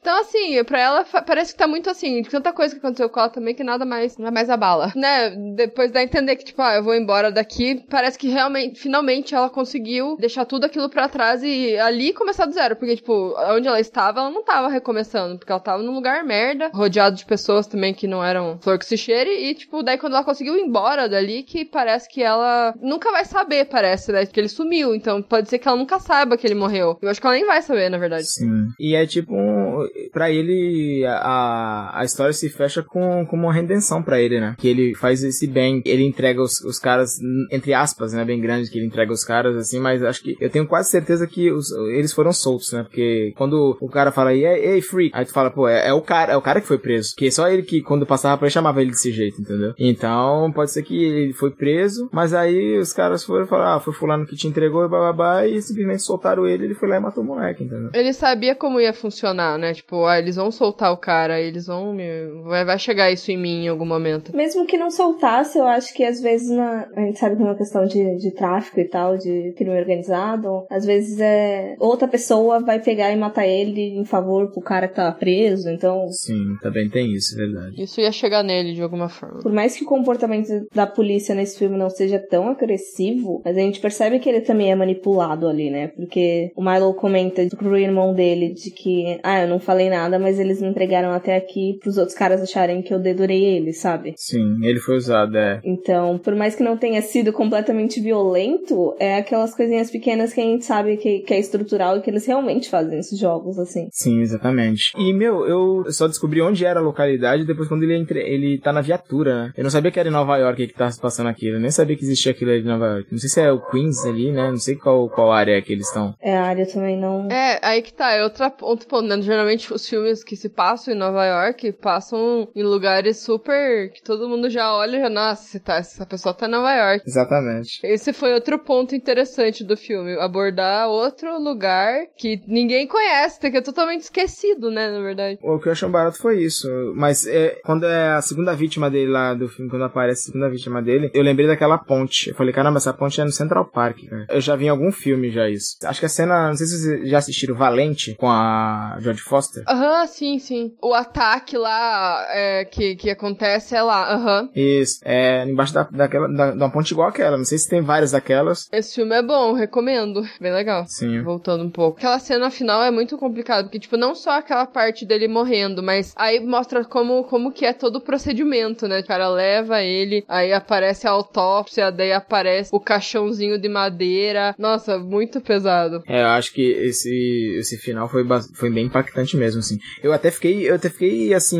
Então, 0.00 0.20
assim, 0.20 0.62
pra 0.64 0.80
ela 0.80 1.04
parece 1.04 1.52
que 1.52 1.58
tá 1.58 1.66
muito 1.66 1.88
assim, 1.88 2.22
de 2.22 2.28
tanta 2.28 2.52
coisa 2.52 2.74
que 2.74 2.78
aconteceu 2.78 3.08
com 3.08 3.20
ela 3.20 3.28
também 3.28 3.54
que 3.54 3.64
nada 3.64 3.84
mais, 3.84 4.16
nada 4.18 4.30
mais 4.30 4.50
abala. 4.50 4.92
Né? 4.94 5.30
Depois 5.54 5.90
dá 5.90 6.00
a 6.00 6.02
entender 6.02 6.36
que, 6.36 6.44
tipo, 6.44 6.60
ah, 6.62 6.74
eu 6.74 6.82
vou 6.82 6.94
embora 6.94 7.30
daqui, 7.30 7.84
parece 7.88 8.18
que 8.18 8.28
realmente, 8.28 8.80
finalmente 8.80 9.34
ela 9.34 9.48
conseguiu 9.48 10.16
deixar 10.18 10.44
tudo 10.44 10.64
aquilo 10.64 10.88
pra 10.88 11.08
trás 11.08 11.42
e 11.42 11.76
ali 11.78 12.12
começar 12.12 12.46
do 12.46 12.52
zero. 12.52 12.76
Porque, 12.76 12.96
tipo, 12.96 13.34
onde 13.50 13.68
ela 13.68 13.80
estava, 13.80 14.20
ela 14.20 14.30
não 14.30 14.44
tava 14.44 14.68
recomeçando, 14.68 15.38
porque 15.38 15.52
ela 15.52 15.60
tava 15.60 15.82
num 15.82 15.94
lugar 15.94 16.24
merda, 16.24 16.70
rodeado 16.72 17.16
de 17.16 17.24
pessoas 17.24 17.66
também 17.66 17.94
que 17.94 18.06
não 18.06 18.24
eram 18.24 18.58
flor 18.60 18.78
que 18.78 18.86
se 18.86 18.96
cheire, 18.96 19.30
e, 19.30 19.54
tipo, 19.54 19.82
daí 19.82 19.98
quando 19.98 20.14
ela 20.14 20.24
conseguiu 20.24 20.56
ir 20.56 20.62
embora 20.62 21.08
dali, 21.08 21.42
que 21.42 21.64
parece 21.64 22.08
que 22.08 22.22
ela 22.22 22.74
nunca 22.80 23.10
vai 23.10 23.24
saber, 23.24 23.66
parece, 23.66 24.12
né? 24.12 24.26
Que 24.26 24.40
ele 24.40 24.48
sumiu. 24.48 24.94
Então 24.94 25.22
pode 25.22 25.48
ser 25.48 25.58
que 25.58 25.68
ela 25.68 25.76
nunca 25.76 25.98
saiba 25.98 26.36
que 26.36 26.46
ele 26.46 26.54
morreu. 26.54 26.98
Eu 27.00 27.08
acho 27.08 27.20
que 27.20 27.26
ela 27.26 27.36
nem 27.36 27.46
vai 27.46 27.62
saber, 27.62 27.88
na 27.88 27.98
verdade. 27.98 28.26
Sim. 28.26 28.68
E 28.78 28.94
é 28.94 29.06
tipo 29.06 29.34
um. 29.38 29.88
Pra 30.12 30.30
ele, 30.30 31.04
a, 31.06 32.00
a 32.00 32.04
história 32.04 32.32
se 32.32 32.48
fecha 32.48 32.82
com, 32.82 33.24
com 33.26 33.36
uma 33.36 33.52
redenção 33.52 34.02
pra 34.02 34.20
ele, 34.20 34.40
né? 34.40 34.54
Que 34.58 34.68
ele 34.68 34.94
faz 34.94 35.22
esse 35.22 35.46
bem. 35.46 35.82
Ele 35.84 36.04
entrega 36.04 36.40
os, 36.42 36.60
os 36.60 36.78
caras, 36.78 37.18
entre 37.50 37.72
aspas, 37.74 38.12
né? 38.12 38.24
Bem 38.24 38.40
grande 38.40 38.70
que 38.70 38.78
ele 38.78 38.86
entrega 38.86 39.12
os 39.12 39.24
caras, 39.24 39.56
assim, 39.56 39.80
mas 39.80 40.02
acho 40.02 40.22
que 40.22 40.36
eu 40.40 40.50
tenho 40.50 40.66
quase 40.66 40.90
certeza 40.90 41.26
que 41.26 41.50
os, 41.50 41.70
eles 41.92 42.12
foram 42.12 42.32
soltos, 42.32 42.72
né? 42.72 42.82
Porque 42.82 43.32
quando 43.36 43.76
o 43.80 43.88
cara 43.88 44.12
fala, 44.12 44.34
ei, 44.34 44.44
ei, 44.44 44.80
free, 44.80 45.10
aí 45.12 45.24
tu 45.24 45.32
fala, 45.32 45.50
pô, 45.50 45.68
é, 45.68 45.88
é, 45.88 45.92
o 45.92 46.02
cara, 46.02 46.32
é 46.32 46.36
o 46.36 46.42
cara 46.42 46.60
que 46.60 46.66
foi 46.66 46.78
preso. 46.78 47.14
Porque 47.14 47.30
só 47.30 47.48
ele 47.48 47.62
que, 47.62 47.80
quando 47.82 48.06
passava 48.06 48.36
pra 48.36 48.46
ele, 48.46 48.52
chamava 48.52 48.80
ele 48.80 48.90
desse 48.90 49.12
jeito, 49.12 49.40
entendeu? 49.40 49.74
Então, 49.78 50.50
pode 50.52 50.70
ser 50.70 50.82
que 50.82 51.04
ele 51.04 51.32
foi 51.32 51.50
preso, 51.50 52.08
mas 52.12 52.34
aí 52.34 52.78
os 52.78 52.92
caras 52.92 53.24
foram 53.24 53.46
falar, 53.46 53.76
ah, 53.76 53.80
foi 53.80 53.92
fulano 53.92 54.26
que 54.26 54.36
te 54.36 54.46
entregou 54.46 54.84
e 54.84 54.88
bababá, 54.88 55.46
e 55.46 55.60
simplesmente 55.60 56.02
soltaram 56.02 56.46
ele, 56.46 56.64
ele 56.64 56.74
foi 56.74 56.88
lá 56.88 56.96
e 56.96 57.00
matou 57.00 57.22
o 57.22 57.26
moleque, 57.26 57.64
entendeu? 57.64 57.90
Ele 57.92 58.12
sabia 58.12 58.54
como 58.54 58.80
ia 58.80 58.92
funcionar, 58.92 59.27
né? 59.34 59.74
Tipo, 59.74 60.04
ah, 60.04 60.18
eles 60.18 60.36
vão 60.36 60.50
soltar 60.50 60.92
o 60.92 60.96
cara, 60.96 61.40
eles 61.40 61.66
vão. 61.66 61.96
Vai, 62.44 62.64
vai 62.64 62.78
chegar 62.78 63.10
isso 63.10 63.30
em 63.30 63.36
mim 63.36 63.64
em 63.64 63.68
algum 63.68 63.86
momento. 63.86 64.34
Mesmo 64.36 64.66
que 64.66 64.76
não 64.78 64.90
soltasse, 64.90 65.58
eu 65.58 65.66
acho 65.66 65.94
que 65.94 66.04
às 66.04 66.20
vezes 66.20 66.48
na, 66.50 66.88
a 66.94 67.00
gente 67.00 67.18
sabe 67.18 67.36
que 67.36 67.42
é 67.42 67.44
uma 67.44 67.56
questão 67.56 67.84
de, 67.86 68.16
de 68.16 68.30
tráfico 68.32 68.80
e 68.80 68.84
tal, 68.84 69.16
de 69.16 69.52
crime 69.56 69.78
organizado, 69.78 70.66
às 70.70 70.84
vezes 70.84 71.18
é 71.20 71.76
outra 71.78 72.08
pessoa 72.08 72.60
vai 72.60 72.80
pegar 72.80 73.12
e 73.12 73.16
matar 73.16 73.46
ele 73.46 73.98
em 73.98 74.04
favor 74.04 74.50
pro 74.50 74.60
cara 74.60 74.88
que 74.88 74.94
tava 74.94 75.16
preso, 75.16 75.68
então. 75.68 76.06
Sim, 76.10 76.56
também 76.62 76.88
tem 76.88 77.12
isso, 77.12 77.34
é 77.34 77.46
verdade. 77.46 77.82
Isso 77.82 78.00
ia 78.00 78.12
chegar 78.12 78.42
nele 78.42 78.74
de 78.74 78.82
alguma 78.82 79.08
forma. 79.08 79.40
Por 79.40 79.52
mais 79.52 79.76
que 79.76 79.84
o 79.84 79.86
comportamento 79.86 80.66
da 80.74 80.86
polícia 80.86 81.34
nesse 81.34 81.58
filme 81.58 81.76
não 81.76 81.90
seja 81.90 82.18
tão 82.18 82.48
agressivo, 82.48 83.42
mas 83.44 83.56
a 83.56 83.60
gente 83.60 83.80
percebe 83.80 84.18
que 84.18 84.28
ele 84.28 84.40
também 84.40 84.70
é 84.70 84.74
manipulado 84.74 85.48
ali, 85.48 85.70
né? 85.70 85.88
Porque 85.88 86.50
o 86.56 86.62
Milo 86.62 86.94
comenta 86.94 87.46
pro 87.56 87.76
irmão 87.76 88.14
dele 88.14 88.52
de 88.52 88.70
que, 88.70 89.17
ah, 89.22 89.42
eu 89.42 89.48
não 89.48 89.58
falei 89.58 89.88
nada, 89.88 90.18
mas 90.18 90.38
eles 90.38 90.60
me 90.60 90.68
entregaram 90.68 91.10
até 91.10 91.36
aqui 91.36 91.78
pros 91.80 91.96
outros 91.96 92.16
caras 92.16 92.42
acharem 92.42 92.82
que 92.82 92.92
eu 92.92 92.98
dedurei 92.98 93.44
ele, 93.44 93.72
sabe? 93.72 94.14
Sim, 94.16 94.58
ele 94.62 94.80
foi 94.80 94.96
usado, 94.96 95.36
é. 95.36 95.60
Então, 95.64 96.18
por 96.18 96.34
mais 96.34 96.54
que 96.54 96.62
não 96.62 96.76
tenha 96.76 97.00
sido 97.02 97.32
completamente 97.32 98.00
violento, 98.00 98.94
é 98.98 99.16
aquelas 99.16 99.54
coisinhas 99.54 99.90
pequenas 99.90 100.32
que 100.32 100.40
a 100.40 100.44
gente 100.44 100.64
sabe 100.64 100.96
que, 100.96 101.20
que 101.20 101.34
é 101.34 101.38
estrutural 101.38 101.96
e 101.96 102.00
que 102.00 102.10
eles 102.10 102.26
realmente 102.26 102.68
fazem 102.68 102.96
nesses 102.96 103.18
jogos, 103.18 103.58
assim. 103.58 103.88
Sim, 103.92 104.20
exatamente. 104.20 104.92
E, 104.96 105.12
meu, 105.12 105.46
eu 105.46 105.90
só 105.90 106.06
descobri 106.06 106.40
onde 106.40 106.64
era 106.64 106.80
a 106.80 106.82
localidade 106.82 107.46
depois 107.46 107.68
quando 107.68 107.82
ele, 107.82 107.96
entre... 107.96 108.20
ele 108.20 108.58
tá 108.58 108.72
na 108.72 108.80
viatura, 108.80 109.44
né? 109.44 109.52
Eu 109.56 109.64
não 109.64 109.70
sabia 109.70 109.90
que 109.90 109.98
era 109.98 110.08
em 110.08 110.12
Nova 110.12 110.36
York 110.36 110.66
que 110.66 110.74
tava 110.74 110.90
se 110.90 111.00
passando 111.00 111.28
aquilo. 111.28 111.56
Eu 111.56 111.60
nem 111.60 111.70
sabia 111.70 111.96
que 111.96 112.04
existia 112.04 112.32
aquilo 112.32 112.50
ali 112.50 112.60
em 112.60 112.64
Nova 112.64 112.86
York. 112.86 113.08
Não 113.10 113.18
sei 113.18 113.28
se 113.28 113.40
é 113.40 113.52
o 113.52 113.60
Queens 113.60 114.04
ali, 114.04 114.32
né? 114.32 114.50
Não 114.50 114.58
sei 114.58 114.76
qual, 114.76 115.08
qual 115.08 115.32
área 115.32 115.56
é 115.56 115.62
que 115.62 115.72
eles 115.72 115.86
estão. 115.86 116.14
É, 116.20 116.36
a 116.36 116.44
área 116.44 116.66
também 116.66 116.98
não. 116.98 117.28
É, 117.30 117.58
aí 117.62 117.82
que 117.82 117.92
tá. 117.92 118.12
É 118.12 118.22
outra 118.22 118.50
ponto, 118.50 118.86
ponto 118.86 119.07
né? 119.08 119.20
Geralmente 119.22 119.72
os 119.72 119.88
filmes 119.88 120.22
que 120.22 120.36
se 120.36 120.48
passam 120.48 120.94
em 120.94 120.96
Nova 120.96 121.24
York 121.24 121.72
passam 121.72 122.48
em 122.54 122.62
lugares 122.62 123.18
super. 123.18 123.90
que 123.92 124.02
todo 124.02 124.28
mundo 124.28 124.48
já 124.50 124.74
olha 124.74 124.96
e 124.96 125.00
já, 125.00 125.10
nossa, 125.10 125.60
tá, 125.60 125.76
essa 125.76 126.06
pessoa 126.06 126.34
tá 126.34 126.46
em 126.46 126.50
Nova 126.50 126.72
York. 126.72 127.04
Exatamente. 127.06 127.80
Esse 127.82 128.12
foi 128.12 128.34
outro 128.34 128.58
ponto 128.58 128.94
interessante 128.94 129.64
do 129.64 129.76
filme. 129.76 130.14
Abordar 130.18 130.88
outro 130.88 131.38
lugar 131.40 132.06
que 132.16 132.40
ninguém 132.46 132.86
conhece, 132.86 133.38
que 133.38 133.56
é 133.56 133.60
totalmente 133.60 134.02
esquecido, 134.02 134.70
né, 134.70 134.90
na 134.90 135.00
verdade. 135.00 135.38
O 135.42 135.58
que 135.58 135.68
eu 135.68 135.72
achei 135.72 135.88
barato 135.88 136.18
foi 136.18 136.42
isso. 136.42 136.68
Mas 136.94 137.26
é, 137.26 137.58
quando 137.64 137.86
é 137.86 138.12
a 138.12 138.22
segunda 138.22 138.54
vítima 138.54 138.90
dele 138.90 139.10
lá 139.10 139.34
do 139.34 139.48
filme, 139.48 139.70
quando 139.70 139.84
aparece 139.84 140.22
a 140.22 140.32
segunda 140.32 140.50
vítima 140.50 140.82
dele, 140.82 141.10
eu 141.14 141.22
lembrei 141.22 141.46
daquela 141.46 141.78
ponte. 141.78 142.30
Eu 142.30 142.36
falei, 142.36 142.52
caramba, 142.52 142.78
essa 142.78 142.92
ponte 142.92 143.20
é 143.20 143.24
no 143.24 143.32
Central 143.32 143.64
Park, 143.66 143.98
cara. 144.08 144.26
Eu 144.28 144.40
já 144.40 144.54
vi 144.56 144.66
em 144.66 144.68
algum 144.68 144.92
filme 144.92 145.30
já 145.30 145.48
isso. 145.48 145.76
Acho 145.84 146.00
que 146.00 146.06
a 146.06 146.10
cena, 146.10 146.48
não 146.48 146.56
sei 146.56 146.66
se 146.66 146.78
vocês 146.78 147.08
já 147.08 147.18
assistiram 147.18 147.56
Valente 147.56 148.14
com 148.16 148.28
a 148.28 148.97
Jodie 149.00 149.20
Foster. 149.20 149.64
Aham, 149.66 150.00
uhum, 150.00 150.06
sim, 150.06 150.38
sim. 150.38 150.72
O 150.82 150.94
ataque 150.94 151.56
lá 151.56 152.26
é, 152.30 152.64
que, 152.64 152.96
que 152.96 153.10
acontece 153.10 153.74
é 153.74 153.82
lá, 153.82 154.12
aham. 154.12 154.42
Uhum. 154.42 154.50
Isso, 154.54 155.00
é 155.04 155.44
embaixo 155.44 155.74
da, 155.74 155.84
daquela, 155.84 156.28
da, 156.28 156.50
de 156.50 156.56
uma 156.56 156.70
ponte 156.70 156.90
igual 156.92 157.08
aquela. 157.08 157.36
Não 157.36 157.44
sei 157.44 157.58
se 157.58 157.68
tem 157.68 157.80
várias 157.80 158.12
daquelas. 158.12 158.68
Esse 158.72 158.96
filme 158.96 159.14
é 159.14 159.22
bom, 159.22 159.52
recomendo. 159.52 160.22
Bem 160.40 160.52
legal. 160.52 160.84
Sim. 160.86 161.22
Voltando 161.22 161.64
um 161.64 161.70
pouco. 161.70 161.98
Aquela 161.98 162.18
cena 162.18 162.50
final 162.50 162.82
é 162.82 162.90
muito 162.90 163.16
complicada, 163.18 163.64
porque, 163.64 163.78
tipo, 163.78 163.96
não 163.96 164.14
só 164.14 164.38
aquela 164.38 164.66
parte 164.66 165.04
dele 165.04 165.28
morrendo, 165.28 165.82
mas 165.82 166.12
aí 166.16 166.40
mostra 166.40 166.84
como, 166.84 167.24
como 167.24 167.52
que 167.52 167.64
é 167.64 167.72
todo 167.72 167.96
o 167.96 168.00
procedimento, 168.00 168.86
né? 168.86 169.00
O 169.00 169.06
cara 169.06 169.28
leva 169.28 169.82
ele, 169.82 170.24
aí 170.28 170.52
aparece 170.52 171.06
a 171.06 171.10
autópsia, 171.10 171.90
daí 171.90 172.12
aparece 172.12 172.70
o 172.72 172.80
caixãozinho 172.80 173.58
de 173.58 173.68
madeira. 173.68 174.54
Nossa, 174.58 174.98
muito 174.98 175.40
pesado. 175.40 176.02
É, 176.06 176.22
eu 176.22 176.28
acho 176.28 176.52
que 176.52 176.62
esse, 176.62 177.56
esse 177.58 177.76
final 177.76 178.08
foi, 178.08 178.24
foi 178.54 178.70
bem 178.78 178.86
impactante 178.86 179.36
mesmo, 179.36 179.58
assim. 179.58 179.78
Eu 180.02 180.12
até 180.12 180.30
fiquei, 180.30 180.70
eu 180.70 180.76
até 180.76 180.88
fiquei, 180.88 181.34
assim, 181.34 181.58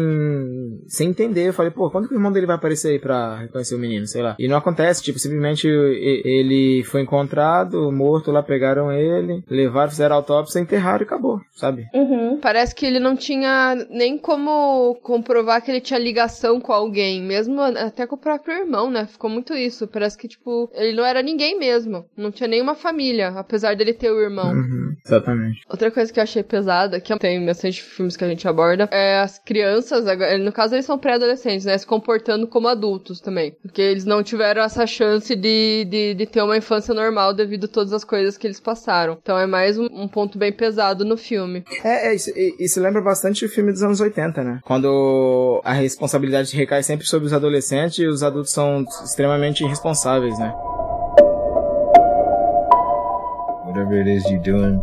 sem 0.87 1.09
entender. 1.09 1.49
Eu 1.49 1.53
falei, 1.53 1.73
pô, 1.73 1.91
quando 1.91 2.07
que 2.07 2.15
o 2.15 2.17
irmão 2.17 2.31
dele 2.31 2.47
vai 2.47 2.57
aparecer 2.57 2.93
aí 2.93 2.99
pra 2.99 3.37
reconhecer 3.41 3.75
o 3.75 3.79
menino, 3.79 4.07
sei 4.07 4.23
lá. 4.23 4.37
E 4.39 4.47
não 4.47 4.57
acontece, 4.57 5.03
tipo, 5.03 5.19
simplesmente 5.19 5.67
ele 5.67 6.85
foi 6.85 7.03
encontrado, 7.03 7.91
morto 7.91 8.31
lá, 8.31 8.43
pegaram 8.43 8.93
ele, 8.93 9.43
levaram, 9.51 9.91
fizeram 9.91 10.17
autópsia, 10.17 10.61
enterraram 10.61 11.03
e 11.03 11.05
acabou, 11.05 11.41
sabe? 11.55 11.87
Uhum. 11.93 12.39
Parece 12.41 12.75
que 12.75 12.87
ele 12.87 13.01
não 13.01 13.17
tinha 13.17 13.75
nem 13.91 14.17
como 14.17 14.95
comprovar 15.03 15.63
que 15.63 15.71
ele 15.71 15.81
tinha 15.81 15.99
ligação 15.99 16.61
com 16.61 16.73
alguém, 16.73 17.23
mesmo 17.23 17.61
até 17.61 18.07
com 18.07 18.15
o 18.15 18.19
próprio 18.19 18.55
irmão, 18.55 18.91
né? 18.91 19.07
Ficou 19.07 19.29
muito 19.29 19.55
isso. 19.55 19.89
Parece 19.89 20.17
que, 20.17 20.29
tipo, 20.29 20.71
ele 20.75 20.97
não 20.97 21.05
era 21.05 21.23
ninguém 21.23 21.59
mesmo. 21.59 22.05
Não 22.17 22.31
tinha 22.31 22.49
nenhuma 22.49 22.75
família, 22.75 23.29
apesar 23.31 23.75
dele 23.75 23.93
ter 23.93 24.11
o 24.11 24.21
irmão. 24.21 24.53
Uhum, 24.53 24.95
exatamente. 25.05 25.63
Outra 25.69 25.91
coisa 25.91 26.13
que 26.13 26.19
eu 26.19 26.23
achei 26.23 26.43
pesada, 26.43 27.01
que 27.17 27.19
tem 27.19 27.45
bastante 27.45 27.83
filmes 27.83 28.17
que 28.17 28.25
a 28.25 28.29
gente 28.29 28.47
aborda, 28.47 28.89
é 28.91 29.21
as 29.21 29.39
crianças, 29.39 30.05
no 30.41 30.53
caso 30.53 30.75
eles 30.75 30.85
são 30.85 30.99
pré-adolescentes, 30.99 31.65
né? 31.65 31.77
Se 31.79 31.87
comportando 31.87 32.47
como 32.47 32.69
adultos 32.69 33.21
também. 33.21 33.57
Porque 33.63 33.81
eles 33.81 34.05
não 34.05 34.23
tiveram 34.23 34.63
essa 34.63 34.87
chance 34.87 35.35
de, 35.35 35.87
de, 35.89 36.15
de 36.15 36.27
ter 36.27 36.43
uma 36.43 36.57
infância 36.57 36.93
normal 36.93 37.33
devido 37.33 37.65
a 37.65 37.69
todas 37.69 37.93
as 37.93 38.05
coisas 38.05 38.37
que 38.37 38.47
eles 38.47 38.61
passaram. 38.61 39.19
Então 39.21 39.39
é 39.39 39.47
mais 39.47 39.79
um, 39.79 39.87
um 39.87 40.09
ponto 40.09 40.39
bem 40.39 40.53
pesado 40.53 41.05
no 41.05 41.17
filme. 41.17 41.65
É, 41.85 42.09
é 42.09 42.15
isso, 42.15 42.31
isso 42.59 42.81
lembra 42.81 43.01
bastante 43.01 43.45
o 43.45 43.49
filme 43.49 43.73
dos 43.73 43.83
anos 43.83 44.01
80, 44.01 44.43
né? 44.43 44.61
Quando 44.65 45.61
a 45.65 45.73
responsabilidade 45.73 46.55
recai 46.57 46.83
sempre 46.83 47.07
sobre 47.07 47.27
os 47.27 47.33
adolescentes 47.33 47.99
e 47.99 48.07
os 48.07 48.23
adultos 48.23 48.53
são 48.53 48.85
extremamente 49.05 49.65
irresponsáveis, 49.65 50.39
né? 50.39 50.53
Whatever 53.67 53.99
it 53.99 54.11
is 54.11 54.25
you're 54.25 54.43
doing, 54.43 54.81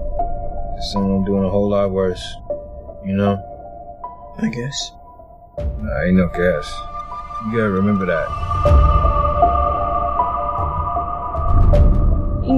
someone 0.80 1.24
doing 1.24 1.44
a 1.44 1.50
whole 1.50 1.70
lot 1.70 1.92
worse. 1.92 2.36
You 3.04 3.14
know? 3.14 3.42
I 4.42 4.48
guess. 4.50 4.92
Nah, 5.58 6.02
ain't 6.02 6.18
no 6.18 6.28
guess. 6.30 6.74
You 7.46 7.58
gotta 7.58 7.70
remember 7.70 8.06
that. 8.08 9.05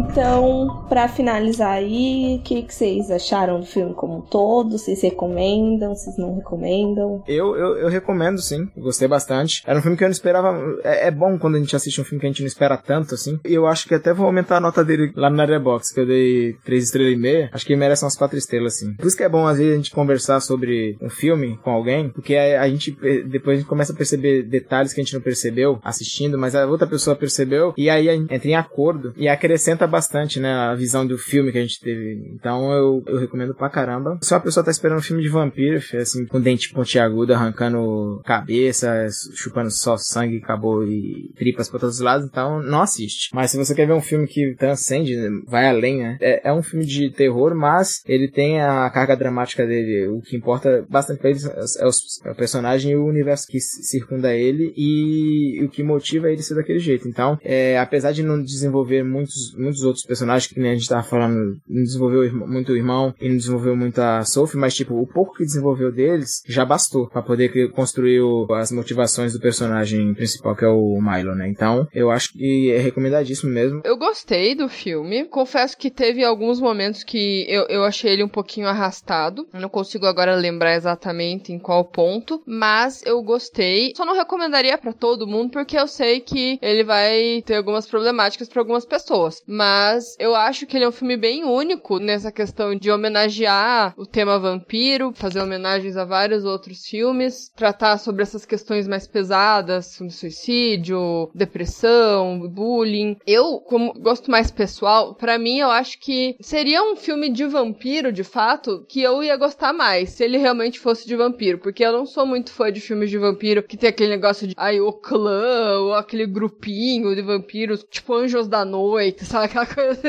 Então, 0.10 0.86
para 0.89 1.08
finalizar 1.08 1.74
aí, 1.74 2.38
o 2.39 2.43
que, 2.43 2.64
que 2.64 2.74
vocês 2.74 3.12
acharam 3.12 3.60
do 3.60 3.66
filme 3.66 3.93
como 3.93 4.18
um 4.18 4.22
todo? 4.22 4.78
Vocês 4.78 5.01
recomendam? 5.01 5.95
Vocês 5.95 6.18
não 6.18 6.36
recomendam? 6.36 7.24
Eu, 7.28 7.55
eu, 7.55 7.78
eu 7.78 7.89
recomendo, 7.89 8.41
sim. 8.41 8.68
Gostei 8.76 9.08
bastante. 9.08 9.62
Era 9.66 9.78
um 9.78 9.82
filme 9.82 9.95
que 9.95 10.03
eu 10.03 10.08
não 10.08 10.12
esperava. 10.12 10.58
É, 10.84 11.08
é, 11.08 11.12
bom 11.12 11.38
quando 11.38 11.55
a 11.55 11.60
gente 11.60 11.76
assiste 11.76 12.01
um 12.01 12.03
filme 12.03 12.20
que 12.20 12.26
a 12.26 12.30
gente 12.30 12.41
não 12.41 12.47
espera 12.47 12.78
tanto, 12.78 13.14
assim. 13.14 13.39
E 13.45 13.53
eu 13.53 13.68
acho 13.68 13.88
que 13.88 13.93
até 13.93 14.14
vou 14.14 14.26
aumentar 14.26 14.58
a 14.58 14.62
nota 14.62 14.84
dele 14.84 15.12
lá 15.16 15.30
na 15.30 15.45
Rebox, 15.45 15.91
que 15.91 15.99
eu 15.99 16.05
dei 16.08 16.53
3 16.66 16.84
estrelas 16.86 17.14
e 17.14 17.18
meia. 17.18 17.49
Acho 17.53 17.66
que 17.66 17.74
ele 17.74 17.80
merece 17.80 18.03
umas 18.03 18.18
4 18.18 18.38
estrelas, 18.38 18.76
assim. 18.76 18.95
Por 18.95 19.05
isso 19.05 19.18
que 19.18 19.24
é 19.24 19.30
bom, 19.30 19.45
às 19.45 19.58
vezes, 19.58 19.74
a 19.74 19.78
gente 19.78 19.91
conversar 19.91 20.39
sobre 20.39 20.97
um 21.01 21.10
filme 21.10 21.58
com 21.64 21.70
alguém, 21.72 22.10
porque 22.10 22.36
a, 22.36 22.62
a 22.62 22.70
gente, 22.70 22.91
depois 23.28 23.58
a 23.58 23.62
gente 23.62 23.70
começa 23.70 23.93
a 23.93 23.95
perceber 23.95 24.43
detalhes 24.43 24.93
que 24.93 25.01
a 25.01 25.03
gente 25.03 25.14
não 25.14 25.22
percebeu 25.22 25.80
assistindo, 25.84 26.38
mas 26.38 26.55
a 26.55 26.66
outra 26.66 26.88
pessoa 26.88 27.16
percebeu, 27.16 27.74
e 27.78 27.89
aí 27.89 28.10
entra 28.10 28.47
em 28.47 28.55
acordo 28.55 29.14
e 29.16 29.28
acrescenta 29.28 29.68
acrescenta 29.68 29.88
bastante, 29.97 30.39
né, 30.39 30.53
a 30.53 30.75
visão 30.75 31.05
do 31.07 31.17
filme 31.17 31.51
que 31.51 31.57
a 31.57 31.61
gente 31.61 31.79
teve. 31.79 32.31
Então 32.35 32.71
eu, 32.71 33.03
eu 33.07 33.17
recomendo 33.17 33.55
pra 33.55 33.69
caramba. 33.69 34.19
Se 34.21 34.33
uma 34.33 34.39
pessoa 34.39 34.63
tá 34.63 34.69
esperando 34.69 34.99
um 34.99 35.01
filme 35.01 35.23
de 35.23 35.29
vampiro, 35.29 35.81
assim, 35.99 36.25
com 36.27 36.39
dente 36.39 36.71
pontiagudo, 36.71 37.33
arrancando 37.33 38.21
cabeça, 38.23 39.07
chupando 39.35 39.71
só 39.71 39.97
sangue, 39.97 40.37
acabou 40.37 40.83
e 40.83 41.31
tripas 41.35 41.67
pra 41.67 41.79
todos 41.79 41.95
os 41.95 42.01
lados, 42.01 42.27
então 42.27 42.61
não 42.61 42.81
assiste. 42.81 43.29
Mas 43.33 43.49
se 43.49 43.57
você 43.57 43.73
quer 43.73 43.87
ver 43.87 43.93
um 43.93 44.01
filme 44.01 44.27
que 44.27 44.55
transcende, 44.55 45.15
vai 45.47 45.67
além, 45.67 45.97
né, 45.97 46.17
é, 46.21 46.49
é 46.49 46.53
um 46.53 46.61
filme 46.61 46.85
de 46.85 47.09
terror, 47.09 47.55
mas 47.55 48.01
ele 48.05 48.29
tem 48.29 48.61
a 48.61 48.87
carga 48.91 49.17
dramática 49.17 49.65
dele. 49.65 50.09
O 50.09 50.21
que 50.21 50.37
importa 50.37 50.85
bastante 50.87 51.19
pra 51.19 51.31
ele 51.31 51.39
é, 51.79 51.87
os, 51.87 52.23
é 52.23 52.31
o 52.31 52.35
personagem 52.35 52.91
e 52.91 52.95
o 52.95 53.05
universo 53.05 53.47
que 53.47 53.59
circunda 53.59 54.33
ele 54.33 54.73
e 54.77 55.63
o 55.63 55.69
que 55.69 55.81
motiva 55.81 56.29
ele 56.29 56.43
ser 56.43 56.53
daquele 56.53 56.79
jeito. 56.79 57.07
Então, 57.07 57.39
é, 57.43 57.79
apesar 57.79 58.11
de 58.11 58.21
não 58.21 58.41
desenvolver 58.41 59.03
muitos 59.03 59.55
muitos 59.57 59.83
outros 59.88 60.05
personagens 60.05 60.51
que 60.51 60.59
nem 60.59 60.71
a 60.71 60.75
gente 60.75 60.88
tava 60.88 61.03
falando, 61.03 61.57
não 61.67 61.83
desenvolveu 61.83 62.47
muito 62.47 62.71
o 62.71 62.77
irmão 62.77 63.13
e 63.19 63.29
não 63.29 63.38
desenvolveu 63.38 63.75
muito 63.75 63.99
a 63.99 64.23
Sophie, 64.23 64.59
mas 64.59 64.75
tipo, 64.75 64.95
o 64.95 65.07
pouco 65.07 65.35
que 65.35 65.45
desenvolveu 65.45 65.91
deles 65.91 66.41
já 66.47 66.65
bastou 66.65 67.07
para 67.07 67.21
poder 67.21 67.71
construir 67.71 68.21
as 68.55 68.71
motivações 68.71 69.33
do 69.33 69.39
personagem 69.39 70.13
principal, 70.13 70.55
que 70.55 70.65
é 70.65 70.69
o 70.69 70.99
Milo, 71.01 71.35
né? 71.35 71.47
Então, 71.47 71.88
eu 71.93 72.11
acho 72.11 72.33
que 72.33 72.71
é 72.71 72.77
recomendadíssimo 72.77 73.51
mesmo. 73.51 73.81
Eu 73.83 73.97
gostei 73.97 74.55
do 74.55 74.67
filme. 74.67 75.25
Confesso 75.25 75.77
que 75.77 75.89
teve 75.89 76.23
alguns 76.23 76.59
momentos 76.59 77.03
que 77.03 77.45
eu, 77.49 77.65
eu 77.67 77.83
achei 77.83 78.13
ele 78.13 78.23
um 78.23 78.29
pouquinho 78.29 78.67
arrastado. 78.67 79.47
Não 79.53 79.69
consigo 79.69 80.05
agora 80.05 80.35
lembrar 80.35 80.75
exatamente 80.75 81.51
em 81.51 81.59
qual 81.59 81.85
ponto, 81.85 82.41
mas 82.45 83.03
eu 83.05 83.21
gostei. 83.21 83.93
Só 83.95 84.05
não 84.05 84.15
recomendaria 84.15 84.77
para 84.77 84.93
todo 84.93 85.27
mundo 85.27 85.51
porque 85.51 85.77
eu 85.77 85.88
sei 85.88 86.19
que 86.19 86.59
ele 86.61 86.83
vai 86.83 87.41
ter 87.45 87.55
algumas 87.55 87.88
problemáticas 87.88 88.49
para 88.49 88.61
algumas 88.61 88.85
pessoas. 88.85 89.41
Mas 89.47 89.76
eu 90.19 90.36
acho 90.36 90.65
que 90.65 90.78
ele 90.78 90.86
é 90.86 90.89
um 90.89 90.91
filme 90.91 91.17
bem 91.17 91.43
único 91.43 91.99
nessa 91.99 92.32
questão 92.32 92.75
de 92.75 92.91
homenagear 92.91 93.93
o 93.97 94.05
tema 94.05 94.39
vampiro, 94.39 95.11
fazer 95.13 95.41
homenagens 95.41 95.97
a 95.97 96.05
vários 96.05 96.45
outros 96.45 96.86
filmes, 96.86 97.51
tratar 97.55 97.97
sobre 97.97 98.23
essas 98.23 98.45
questões 98.45 98.88
mais 98.88 99.07
pesadas, 99.07 99.97
como 99.97 100.09
suicídio, 100.09 101.30
depressão, 101.34 102.47
bullying. 102.49 103.17
Eu, 103.25 103.59
como 103.59 103.93
gosto 103.93 104.32
mais 104.32 104.51
pessoal, 104.51 105.15
para 105.15 105.38
mim 105.38 105.59
eu 105.59 105.69
acho 105.69 105.99
que 105.99 106.36
seria 106.41 106.84
um 106.84 106.95
filme 106.95 107.30
de 107.30 107.45
vampiro, 107.45 108.11
de 108.11 108.23
fato, 108.23 108.86
que 108.88 109.01
eu 109.01 109.23
ia 109.23 109.38
gostar 109.38 109.73
mais, 109.73 110.09
se 110.09 110.23
ele 110.23 110.38
realmente 110.38 110.80
fosse 110.80 111.07
de 111.07 111.15
vampiro, 111.15 111.59
porque 111.59 111.86
eu 111.86 111.91
não 111.91 112.05
sou 112.05 112.25
muito 112.25 112.51
fã 112.51 112.71
de 112.71 112.80
filmes 112.80 113.09
de 113.09 113.17
vampiro 113.17 113.63
que 113.63 113.78
tem 113.78 113.89
aquele 113.89 114.09
negócio 114.09 114.47
de, 114.47 114.53
ai, 114.57 114.80
o 114.80 114.91
clã, 114.91 115.80
ou 115.80 115.93
aquele 115.93 116.25
grupinho 116.25 117.15
de 117.15 117.21
vampiros, 117.21 117.86
tipo 117.89 118.13
Anjos 118.13 118.47
da 118.47 118.65
Noite, 118.65 119.25
sabe? 119.25 119.45
Aquela 119.45 119.66
coisa. 119.74 120.01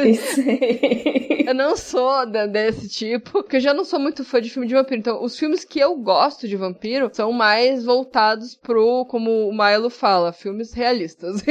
eu 1.47 1.55
não 1.55 1.77
sou 1.77 2.27
da, 2.27 2.47
desse 2.47 2.89
tipo, 2.89 3.43
porque 3.43 3.57
eu 3.57 3.61
já 3.61 3.75
não 3.75 3.85
sou 3.85 3.99
muito 3.99 4.25
fã 4.25 4.41
de 4.41 4.51
filme 4.51 4.69
de 4.69 4.75
vampiro. 4.75 5.01
Então, 5.01 5.23
os 5.23 5.39
filmes 5.39 5.65
que 5.65 5.79
eu 5.79 5.97
gosto 5.97 6.47
de 6.47 6.57
vampiro 6.57 7.11
são 7.13 7.33
mais 7.33 7.85
voltados 7.85 8.55
pro, 8.55 9.05
como 9.07 9.49
o 9.49 9.53
Milo 9.53 9.91
fala, 9.91 10.33
filmes 10.33 10.73
realistas. 10.73 11.43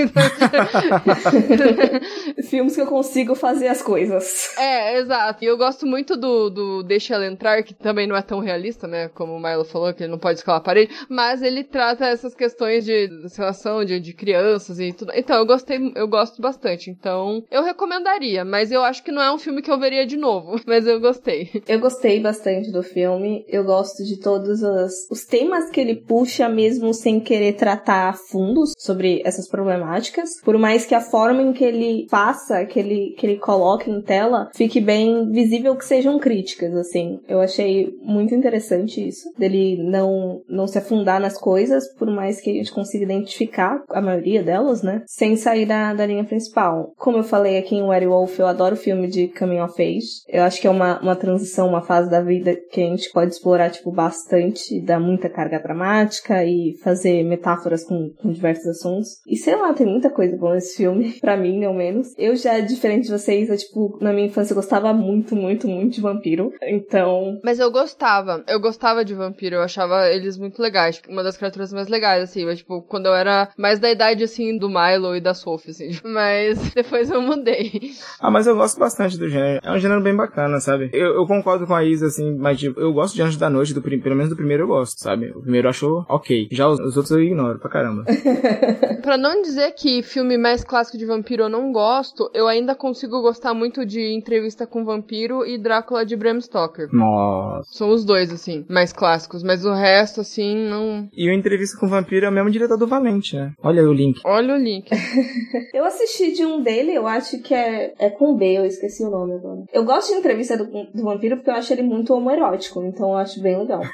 filmes 2.50 2.76
que 2.76 2.82
eu 2.82 2.88
consigo 2.88 3.36
fazer 3.36 3.68
as 3.68 3.82
coisas. 3.82 4.56
É, 4.58 5.00
exato. 5.00 5.44
E 5.44 5.48
eu 5.48 5.58
gosto 5.58 5.86
muito 5.86 6.16
do, 6.16 6.50
do 6.50 6.84
Deixa 6.84 7.16
Ela 7.16 7.28
Entrar, 7.28 7.64
que 7.64 7.74
também 7.74 8.08
não 8.08 8.16
é 8.16 8.22
tão 8.22 8.40
realista, 8.40 8.88
né? 8.88 9.10
Como 9.10 9.34
o 9.34 9.40
Milo 9.40 9.66
falou, 9.66 9.94
que 9.94 10.04
ele 10.04 10.12
não 10.12 10.20
pode 10.20 10.40
escalar 10.40 10.60
a 10.60 10.64
parede, 10.64 10.94
mas 11.10 11.42
ele 11.42 11.64
trata 11.64 12.06
essas 12.06 12.34
questões 12.34 12.86
de, 12.86 13.08
de 13.08 13.36
relação 13.36 13.84
de, 13.84 14.00
de 14.00 14.14
crianças 14.14 14.80
e 14.80 14.94
tudo. 14.94 15.12
Então, 15.16 15.38
eu 15.38 15.46
gostei, 15.46 15.92
eu 15.96 16.08
gosto 16.08 16.42
bastante. 16.42 16.90
Então, 16.90 17.44
eu 17.50 17.64
recomendaria, 17.98 18.46
mas 18.46 18.72
eu 18.72 18.84
acho 18.84 19.04
que 19.04 19.12
não 19.12 19.22
é 19.22 19.34
um 19.34 19.38
filme 19.38 19.62
que 19.62 19.72
eu 19.72 19.80
veria 19.80 20.06
de 20.06 20.18
novo. 20.18 20.60
Mas 20.68 20.86
eu 20.86 21.00
gostei. 21.00 21.50
Eu 21.68 21.80
gostei 21.80 22.20
bastante 22.20 22.72
do 22.72 22.84
filme. 22.84 23.46
Eu 23.48 23.64
gosto 23.64 24.04
de 24.04 24.20
todos 24.20 24.62
os, 24.62 25.08
os 25.10 25.26
temas 25.26 25.70
que 25.70 25.80
ele 25.80 25.96
puxa, 25.96 26.50
mesmo 26.50 26.94
sem 26.94 27.20
querer 27.20 27.54
tratar 27.54 28.10
a 28.10 28.14
fundo 28.14 28.64
sobre 28.78 29.22
essas 29.26 29.48
problemáticas. 29.48 30.42
Por 30.44 30.58
mais 30.58 30.86
que 30.86 30.94
a 30.94 31.02
forma 31.02 31.42
em 31.42 31.54
que 31.54 31.64
ele 31.64 32.08
faça, 32.10 32.66
que 32.66 32.80
ele, 32.80 33.16
que 33.18 33.26
ele 33.26 33.38
coloque 33.38 33.90
em 33.90 34.02
tela, 34.02 34.50
fique 34.54 34.82
bem 34.82 35.32
visível 35.32 35.76
que 35.76 35.86
sejam 35.86 36.20
críticas, 36.20 36.76
assim. 36.76 37.20
Eu 37.28 37.40
achei 37.40 37.96
muito 38.02 38.36
interessante 38.36 39.08
isso. 39.08 39.30
Dele 39.38 39.82
não, 39.82 40.42
não 40.50 40.68
se 40.68 40.78
afundar 40.78 41.20
nas 41.20 41.38
coisas, 41.38 41.88
por 41.96 42.10
mais 42.10 42.42
que 42.42 42.50
a 42.50 42.54
gente 42.54 42.74
consiga 42.74 43.06
identificar 43.06 43.82
a 43.90 44.02
maioria 44.02 44.44
delas, 44.44 44.84
né? 44.84 45.04
Sem 45.08 45.38
sair 45.38 45.66
da, 45.66 45.94
da 45.94 46.06
linha 46.06 46.26
principal. 46.26 46.92
Como 46.98 47.18
eu 47.18 47.24
falei 47.24 47.58
aqui 47.58 47.77
em 47.78 47.84
Werewolf, 47.84 48.40
eu 48.40 48.48
adoro 48.48 48.76
filme 48.76 49.08
de 49.08 49.28
coming 49.28 49.60
of 49.60 49.82
age. 49.82 50.22
Eu 50.28 50.44
acho 50.44 50.60
que 50.60 50.68
é 50.68 50.70
uma, 50.70 51.00
uma 51.00 51.16
transição, 51.16 51.68
uma 51.68 51.82
fase 51.82 52.10
da 52.10 52.22
vida 52.22 52.56
que 52.72 52.82
a 52.82 52.86
gente 52.86 53.12
pode 53.12 53.32
explorar, 53.32 53.70
tipo, 53.70 53.92
bastante, 53.92 54.80
dar 54.82 55.00
muita 55.00 55.30
carga 55.30 55.60
dramática 55.60 56.44
e 56.44 56.76
fazer 56.84 57.24
metáforas 57.24 57.84
com, 57.84 58.12
com 58.22 58.32
diversos 58.32 58.68
assuntos. 58.68 59.10
E 59.28 59.36
sei 59.36 59.56
lá, 59.56 59.74
tem 59.74 59.86
muita 59.86 60.10
coisa 60.10 60.38
boa 60.38 60.56
nesse 60.56 60.78
filme, 60.78 61.14
pra 61.22 61.38
mim, 61.38 61.64
ao 61.64 61.74
menos. 61.74 62.14
Eu 62.18 62.36
já, 62.36 62.60
diferente 62.60 63.06
de 63.06 63.12
vocês, 63.12 63.50
eu, 63.50 63.58
tipo, 63.58 63.98
na 64.02 64.14
minha 64.14 64.28
infância 64.28 64.54
eu 64.54 64.58
gostava 64.58 64.94
muito, 64.94 65.36
muito, 65.36 65.68
muito 65.68 65.96
de 65.96 66.02
vampiro. 66.02 66.54
Então. 66.64 67.40
Mas 67.44 67.60
eu 67.60 67.72
gostava. 67.72 68.44
Eu 68.48 68.60
gostava 68.60 69.04
de 69.04 69.14
vampiro. 69.14 69.56
Eu 69.56 69.62
achava 69.62 70.10
eles 70.10 70.38
muito 70.38 70.62
legais. 70.62 70.96
Tipo, 70.96 71.12
uma 71.12 71.24
das 71.24 71.38
criaturas 71.38 71.74
mais 71.74 71.88
legais, 71.88 72.24
assim. 72.24 72.46
Mas, 72.46 72.60
tipo, 72.60 72.82
quando 72.84 73.08
eu 73.08 73.16
era 73.16 73.50
mais 73.58 73.80
da 73.80 73.92
idade, 73.92 74.24
assim, 74.24 74.58
do 74.58 74.70
Milo 74.70 75.16
e 75.16 75.22
da 75.22 75.34
Sophie, 75.34 75.72
assim. 75.72 75.90
Mas 76.04 76.58
depois 76.74 77.10
eu 77.10 77.22
mudei. 77.22 77.67
Ah, 78.20 78.32
mas 78.32 78.48
eu 78.48 78.56
gosto 78.56 78.80
bastante 78.80 79.18
do 79.18 79.30
gênero. 79.30 79.60
É 79.64 79.72
um 79.72 79.78
gênero 79.78 80.02
bem 80.02 80.16
bacana, 80.16 80.60
sabe? 80.60 80.90
Eu, 80.92 81.14
eu 81.14 81.28
concordo 81.28 81.68
com 81.68 81.76
a 81.76 81.84
Isa, 81.84 82.08
assim, 82.08 82.36
mas 82.36 82.60
tipo, 82.60 82.80
eu 82.80 82.92
gosto 82.92 83.14
de 83.14 83.22
Anjos 83.22 83.38
da 83.38 83.50
Noite, 83.50 83.74
do, 83.74 83.82
pelo 83.82 84.16
menos 84.16 84.30
do 84.30 84.36
primeiro 84.36 84.64
eu 84.64 84.68
gosto, 84.68 85.00
sabe? 85.00 85.30
O 85.36 85.42
primeiro 85.42 85.68
eu 85.68 85.70
acho 85.70 86.06
ok. 86.10 86.48
Já 86.52 86.68
os, 86.68 86.80
os 86.80 86.98
outros 86.98 87.12
eu 87.12 87.22
ignoro 87.22 87.60
pra 87.60 87.70
caramba. 87.70 88.06
Pra 89.02 89.18
não 89.18 89.42
dizer 89.42 89.72
que 89.72 90.04
filme 90.04 90.38
mais 90.38 90.64
clássico 90.64 90.98
de 90.98 91.06
vampiro 91.06 91.44
eu 91.44 91.50
não 91.50 91.72
gosto, 91.72 92.30
eu 92.34 92.48
ainda 92.48 92.76
consigo 92.76 93.22
gostar 93.22 93.54
muito 93.54 93.86
de 93.86 94.02
Entrevista 94.14 94.68
com 94.68 94.84
Vampiro 94.84 95.46
e 95.46 95.58
Drácula 95.58 96.06
de 96.06 96.16
Bram 96.16 96.42
Stoker. 96.42 96.90
Nossa. 96.92 97.70
São 97.72 97.90
os 97.90 98.04
dois, 98.04 98.32
assim, 98.32 98.66
mais 98.68 98.92
clássicos, 98.92 99.44
mas 99.44 99.64
o 99.64 99.74
resto, 99.74 100.22
assim, 100.22 100.68
não. 100.68 101.08
E 101.16 101.30
o 101.30 101.34
Entrevista 101.34 101.78
com 101.80 101.88
Vampiro 101.88 102.26
é 102.26 102.30
o 102.30 102.32
mesmo 102.32 102.50
diretor 102.50 102.78
do 102.78 102.88
Valente, 102.88 103.36
né? 103.36 103.54
Olha 103.62 103.82
aí 103.82 103.88
o 103.88 103.94
link. 103.94 104.20
Olha 104.26 104.56
o 104.56 104.58
link. 104.58 104.90
Eu 105.74 105.86
assisti 105.86 106.34
de 106.34 106.46
um 106.46 106.62
dele, 106.62 106.94
eu 106.94 107.08
acho 107.08 107.40
que 107.42 107.54
é, 107.54 107.57
é 107.58 108.10
com 108.10 108.36
B, 108.36 108.58
eu 108.58 108.66
esqueci 108.66 109.04
o 109.04 109.10
nome 109.10 109.34
agora. 109.36 109.64
Eu 109.72 109.84
gosto 109.84 110.12
de 110.12 110.20
entrevista 110.20 110.58
do, 110.58 110.66
do 110.66 111.04
vampiro 111.04 111.38
porque 111.38 111.50
eu 111.50 111.56
acho 111.56 111.74
ele 111.74 111.84
muito 111.84 112.14
homoerótico, 112.14 112.84
então 112.84 113.10
eu 113.10 113.18
acho 113.18 113.42
bem 113.42 113.58
legal. 113.58 113.82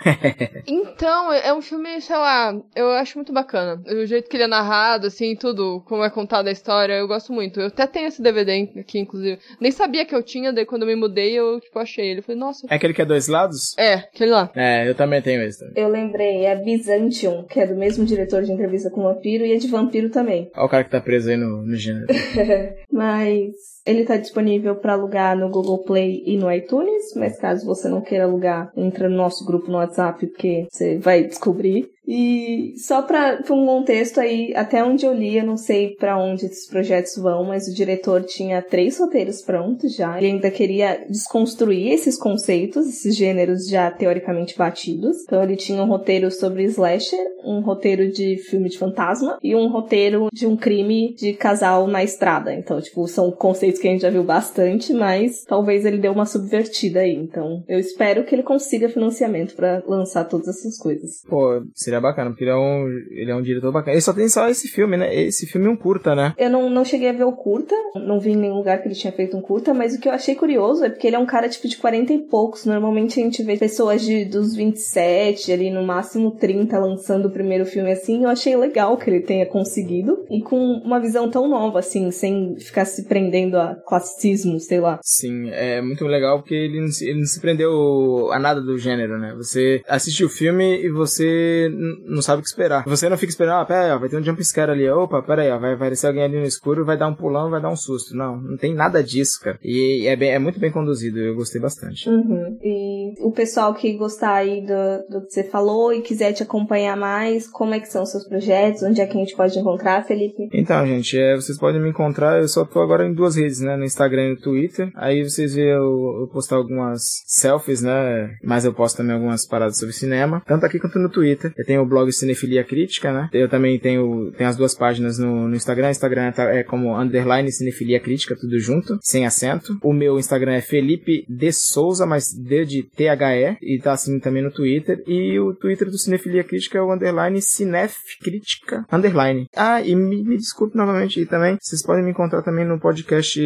Então, 0.65 1.31
é 1.33 1.53
um 1.53 1.61
filme, 1.61 1.99
sei 2.01 2.15
lá, 2.15 2.55
eu 2.75 2.89
acho 2.91 3.17
muito 3.17 3.33
bacana. 3.33 3.81
O 3.85 4.05
jeito 4.05 4.29
que 4.29 4.37
ele 4.37 4.43
é 4.43 4.47
narrado, 4.47 5.07
assim, 5.07 5.35
tudo, 5.35 5.81
como 5.85 6.03
é 6.03 6.09
contada 6.09 6.49
a 6.49 6.51
história, 6.51 6.93
eu 6.93 7.07
gosto 7.07 7.33
muito. 7.33 7.59
Eu 7.59 7.67
até 7.67 7.85
tenho 7.85 8.07
esse 8.07 8.21
DVD 8.21 8.69
aqui, 8.79 8.99
inclusive. 8.99 9.39
Nem 9.59 9.71
sabia 9.71 10.05
que 10.05 10.15
eu 10.15 10.23
tinha, 10.23 10.53
daí 10.53 10.65
quando 10.65 10.83
eu 10.83 10.87
me 10.87 10.95
mudei, 10.95 11.33
eu, 11.33 11.59
tipo, 11.59 11.77
achei 11.79 12.07
ele. 12.07 12.21
Falei, 12.21 12.39
nossa. 12.39 12.65
É 12.69 12.75
aquele 12.75 12.93
que 12.93 13.01
é 13.01 13.05
dois 13.05 13.27
lados? 13.27 13.77
É, 13.77 13.93
aquele 13.93 14.31
lá. 14.31 14.49
É, 14.55 14.87
eu 14.87 14.95
também 14.95 15.21
tenho 15.21 15.41
esse 15.43 15.59
também. 15.59 15.83
Eu 15.83 15.89
lembrei, 15.89 16.45
é 16.45 16.55
Byzantium, 16.55 17.43
que 17.43 17.59
é 17.59 17.67
do 17.67 17.75
mesmo 17.75 18.05
diretor 18.05 18.43
de 18.43 18.51
entrevista 18.51 18.89
com 18.89 19.01
o 19.01 19.13
vampiro, 19.13 19.45
e 19.45 19.53
é 19.53 19.57
de 19.57 19.67
vampiro 19.67 20.09
também. 20.09 20.49
Olha 20.55 20.65
o 20.65 20.69
cara 20.69 20.83
que 20.83 20.91
tá 20.91 21.01
preso 21.01 21.29
aí 21.29 21.37
no, 21.37 21.61
no 21.63 21.75
gênero. 21.75 22.07
Mas 22.91 23.52
ele 23.85 24.05
tá 24.05 24.17
disponível 24.17 24.75
para 24.75 24.93
alugar 24.93 25.37
no 25.37 25.49
Google 25.49 25.83
Play 25.83 26.23
e 26.25 26.37
no 26.37 26.51
iTunes, 26.51 27.13
mas 27.15 27.37
caso 27.37 27.65
você 27.65 27.89
não 27.89 28.01
queira 28.01 28.23
alugar, 28.23 28.71
entra 28.75 29.09
no 29.09 29.17
nosso 29.17 29.45
grupo 29.45 29.69
no 29.69 29.77
WhatsApp 29.77 30.25
porque 30.27 30.67
você 30.69 30.97
vai 30.97 31.23
descobrir. 31.23 31.92
E 32.07 32.73
só 32.77 33.01
para 33.01 33.41
um 33.49 33.65
contexto 33.65 34.19
aí, 34.19 34.53
até 34.55 34.83
onde 34.83 35.05
eu 35.05 35.13
li, 35.13 35.37
eu 35.37 35.45
não 35.45 35.57
sei 35.57 35.95
para 35.95 36.17
onde 36.17 36.45
esses 36.45 36.67
projetos 36.67 37.15
vão, 37.15 37.45
mas 37.45 37.67
o 37.67 37.73
diretor 37.73 38.23
tinha 38.23 38.61
três 38.61 38.99
roteiros 38.99 39.41
prontos 39.41 39.95
já. 39.95 40.17
Ele 40.17 40.27
ainda 40.27 40.51
queria 40.51 41.05
desconstruir 41.09 41.91
esses 41.91 42.17
conceitos, 42.17 42.87
esses 42.87 43.15
gêneros 43.15 43.67
já 43.67 43.89
teoricamente 43.89 44.57
batidos. 44.57 45.23
Então 45.23 45.41
ele 45.41 45.55
tinha 45.55 45.81
um 45.81 45.87
roteiro 45.87 46.29
sobre 46.29 46.63
slasher, 46.65 47.25
um 47.45 47.61
roteiro 47.61 48.11
de 48.11 48.37
filme 48.37 48.69
de 48.69 48.77
fantasma 48.77 49.37
e 49.41 49.55
um 49.55 49.69
roteiro 49.69 50.27
de 50.33 50.45
um 50.45 50.55
crime 50.55 51.13
de 51.15 51.33
casal 51.33 51.87
na 51.87 52.03
estrada. 52.03 52.53
Então, 52.53 52.81
tipo, 52.81 53.07
são 53.07 53.31
conceitos 53.31 53.79
que 53.79 53.87
a 53.87 53.91
gente 53.91 54.01
já 54.01 54.09
viu 54.09 54.23
bastante, 54.23 54.93
mas 54.93 55.43
talvez 55.43 55.85
ele 55.85 55.97
dê 55.97 56.09
uma 56.09 56.25
subvertida 56.25 57.01
aí. 57.01 57.15
Então, 57.15 57.63
eu 57.67 57.79
espero 57.79 58.23
que 58.23 58.35
ele 58.35 58.43
consiga 58.43 58.89
financiamento 58.89 59.55
para 59.55 59.83
lançar 59.87 60.25
todas 60.25 60.47
essas 60.47 60.77
coisas. 60.77 61.21
Pô, 61.27 61.61
seria 61.93 62.01
bacana, 62.01 62.31
porque 62.31 62.43
ele 62.43 62.51
é 62.51 62.55
um, 62.55 62.87
ele 63.11 63.31
é 63.31 63.35
um 63.35 63.41
diretor 63.41 63.71
bacana. 63.71 63.93
Ele 63.93 64.01
só 64.01 64.13
tem 64.13 64.27
só 64.27 64.49
esse 64.49 64.67
filme, 64.67 64.97
né? 64.97 65.13
Esse 65.15 65.45
filme 65.45 65.67
é 65.67 65.69
um 65.69 65.75
curta, 65.75 66.15
né? 66.15 66.33
Eu 66.37 66.49
não, 66.49 66.69
não 66.69 66.83
cheguei 66.83 67.09
a 67.09 67.13
ver 67.13 67.23
o 67.23 67.33
curta, 67.33 67.75
não 67.95 68.19
vi 68.19 68.31
em 68.31 68.35
nenhum 68.35 68.55
lugar 68.55 68.81
que 68.81 68.87
ele 68.87 68.95
tinha 68.95 69.13
feito 69.13 69.37
um 69.37 69.41
curta, 69.41 69.73
mas 69.73 69.95
o 69.95 69.99
que 69.99 70.07
eu 70.07 70.13
achei 70.13 70.35
curioso 70.35 70.83
é 70.83 70.89
porque 70.89 71.07
ele 71.07 71.15
é 71.15 71.19
um 71.19 71.25
cara 71.25 71.47
tipo 71.47 71.67
de 71.67 71.77
40 71.77 72.13
e 72.13 72.19
poucos. 72.19 72.65
Normalmente 72.65 73.19
a 73.19 73.23
gente 73.23 73.43
vê 73.43 73.57
pessoas 73.57 74.01
de 74.01 74.25
dos 74.25 74.55
27, 74.55 75.51
ali 75.51 75.69
no 75.69 75.83
máximo 75.83 76.31
30 76.31 76.77
lançando 76.79 77.27
o 77.27 77.31
primeiro 77.31 77.65
filme 77.65 77.91
assim. 77.91 78.23
Eu 78.23 78.29
achei 78.29 78.55
legal 78.55 78.97
que 78.97 79.09
ele 79.09 79.21
tenha 79.21 79.45
conseguido 79.45 80.25
e 80.29 80.41
com 80.41 80.57
uma 80.57 80.99
visão 80.99 81.29
tão 81.29 81.47
nova 81.47 81.79
assim, 81.79 82.09
sem 82.11 82.55
ficar 82.57 82.85
se 82.85 83.07
prendendo 83.07 83.57
a 83.57 83.75
classicismo, 83.75 84.59
sei 84.59 84.79
lá. 84.79 84.99
Sim, 85.03 85.49
é 85.49 85.81
muito 85.81 86.05
legal 86.05 86.39
porque 86.39 86.55
ele 86.55 86.81
não 86.81 86.87
se, 86.87 87.07
ele 87.07 87.19
não 87.19 87.25
se 87.25 87.39
prendeu 87.39 88.31
a 88.31 88.39
nada 88.39 88.61
do 88.61 88.77
gênero, 88.77 89.19
né? 89.19 89.33
Você 89.35 89.81
assiste 89.87 90.23
o 90.23 90.29
filme 90.29 90.81
e 90.81 90.89
você 90.89 91.69
não 92.05 92.21
sabe 92.21 92.39
o 92.39 92.43
que 92.43 92.49
esperar. 92.49 92.83
Você 92.85 93.09
não 93.09 93.17
fica 93.17 93.31
esperando, 93.31 93.61
ah, 93.61 93.65
pera 93.65 93.85
aí, 93.85 93.91
ó, 93.91 93.99
vai 93.99 94.09
ter 94.09 94.17
um 94.17 94.23
jump 94.23 94.43
scare 94.43 94.71
ali. 94.71 94.89
Opa, 94.89 95.21
pera 95.21 95.41
aí, 95.41 95.51
ó, 95.51 95.59
vai 95.59 95.73
aparecer 95.73 96.07
alguém 96.07 96.23
ali 96.23 96.37
no 96.37 96.45
escuro, 96.45 96.85
vai 96.85 96.97
dar 96.97 97.07
um 97.07 97.15
pulão, 97.15 97.49
vai 97.49 97.61
dar 97.61 97.69
um 97.69 97.75
susto. 97.75 98.15
Não, 98.15 98.37
não 98.37 98.57
tem 98.57 98.73
nada 98.73 99.03
disso, 99.03 99.39
cara. 99.41 99.59
E 99.63 100.07
é, 100.07 100.15
bem, 100.15 100.31
é 100.31 100.39
muito 100.39 100.59
bem 100.59 100.71
conduzido, 100.71 101.19
eu 101.19 101.35
gostei 101.35 101.61
bastante. 101.61 102.09
Uhum. 102.09 102.57
E 102.61 103.13
o 103.21 103.31
pessoal 103.31 103.73
que 103.73 103.93
gostar 103.97 104.35
aí 104.35 104.61
do, 104.61 105.19
do 105.19 105.25
que 105.25 105.33
você 105.33 105.43
falou 105.43 105.93
e 105.93 106.01
quiser 106.01 106.33
te 106.33 106.43
acompanhar 106.43 106.97
mais, 106.97 107.47
como 107.47 107.73
é 107.73 107.79
que 107.79 107.87
são 107.87 108.03
os 108.03 108.11
seus 108.11 108.27
projetos? 108.27 108.83
Onde 108.83 109.01
é 109.01 109.05
que 109.05 109.17
a 109.17 109.19
gente 109.19 109.35
pode 109.35 109.57
encontrar, 109.57 110.05
Felipe? 110.05 110.49
Então, 110.53 110.85
gente, 110.85 111.17
é, 111.17 111.35
vocês 111.35 111.57
podem 111.57 111.81
me 111.81 111.89
encontrar, 111.89 112.41
eu 112.41 112.47
só 112.47 112.65
tô 112.65 112.81
agora 112.81 113.05
em 113.05 113.13
duas 113.13 113.35
redes, 113.35 113.59
né? 113.59 113.75
No 113.75 113.83
Instagram 113.83 114.25
e 114.25 114.29
no 114.31 114.41
Twitter. 114.41 114.91
Aí 114.95 115.23
vocês 115.23 115.55
vê 115.55 115.73
eu, 115.73 116.21
eu 116.21 116.29
postar 116.31 116.57
algumas 116.57 117.23
selfies, 117.25 117.81
né? 117.81 118.35
Mas 118.43 118.65
eu 118.65 118.73
posto 118.73 118.97
também 118.97 119.15
algumas 119.15 119.47
paradas 119.47 119.77
sobre 119.77 119.93
cinema, 119.93 120.41
tanto 120.45 120.65
aqui 120.65 120.79
quanto 120.79 120.99
no 120.99 121.09
Twitter. 121.09 121.53
Eu 121.57 121.65
tenho 121.65 121.72
o 121.79 121.85
blog 121.85 122.11
Cinefilia 122.11 122.63
Crítica, 122.63 123.11
né? 123.11 123.29
Eu 123.33 123.49
também 123.49 123.79
tenho, 123.79 124.31
tenho 124.37 124.49
as 124.49 124.55
duas 124.55 124.75
páginas 124.75 125.17
no, 125.17 125.47
no 125.47 125.55
Instagram. 125.55 125.89
Instagram 125.91 126.31
tá- 126.31 126.53
é 126.53 126.63
como 126.63 126.97
underline 126.97 127.51
Cinefilia 127.51 127.99
Crítica, 127.99 128.35
tudo 128.35 128.59
junto, 128.59 128.99
sem 129.01 129.25
acento. 129.25 129.77
O 129.81 129.93
meu 129.93 130.17
Instagram 130.19 130.53
é 130.53 130.61
Felipe 130.61 131.25
de 131.27 131.51
Souza, 131.51 132.05
mas 132.05 132.33
D 132.33 132.65
de 132.65 132.83
T-H-E, 132.83 133.57
e 133.61 133.79
tá 133.79 133.93
assim 133.93 134.19
também 134.19 134.43
no 134.43 134.51
Twitter. 134.51 135.01
E 135.07 135.39
o 135.39 135.53
Twitter 135.53 135.89
do 135.89 135.97
Cinefilia 135.97 136.43
Crítica 136.43 136.77
é 136.77 136.81
o 136.81 136.93
underline 136.93 137.41
Cinef 137.41 137.95
Crítica, 138.21 138.85
underline. 138.91 139.47
Ah, 139.55 139.81
e 139.81 139.95
me, 139.95 140.23
me 140.23 140.37
desculpe 140.37 140.77
novamente 140.77 141.19
e 141.19 141.25
também, 141.25 141.57
vocês 141.61 141.81
podem 141.81 142.03
me 142.03 142.11
encontrar 142.11 142.41
também 142.41 142.65
no 142.65 142.79
podcast 142.79 143.39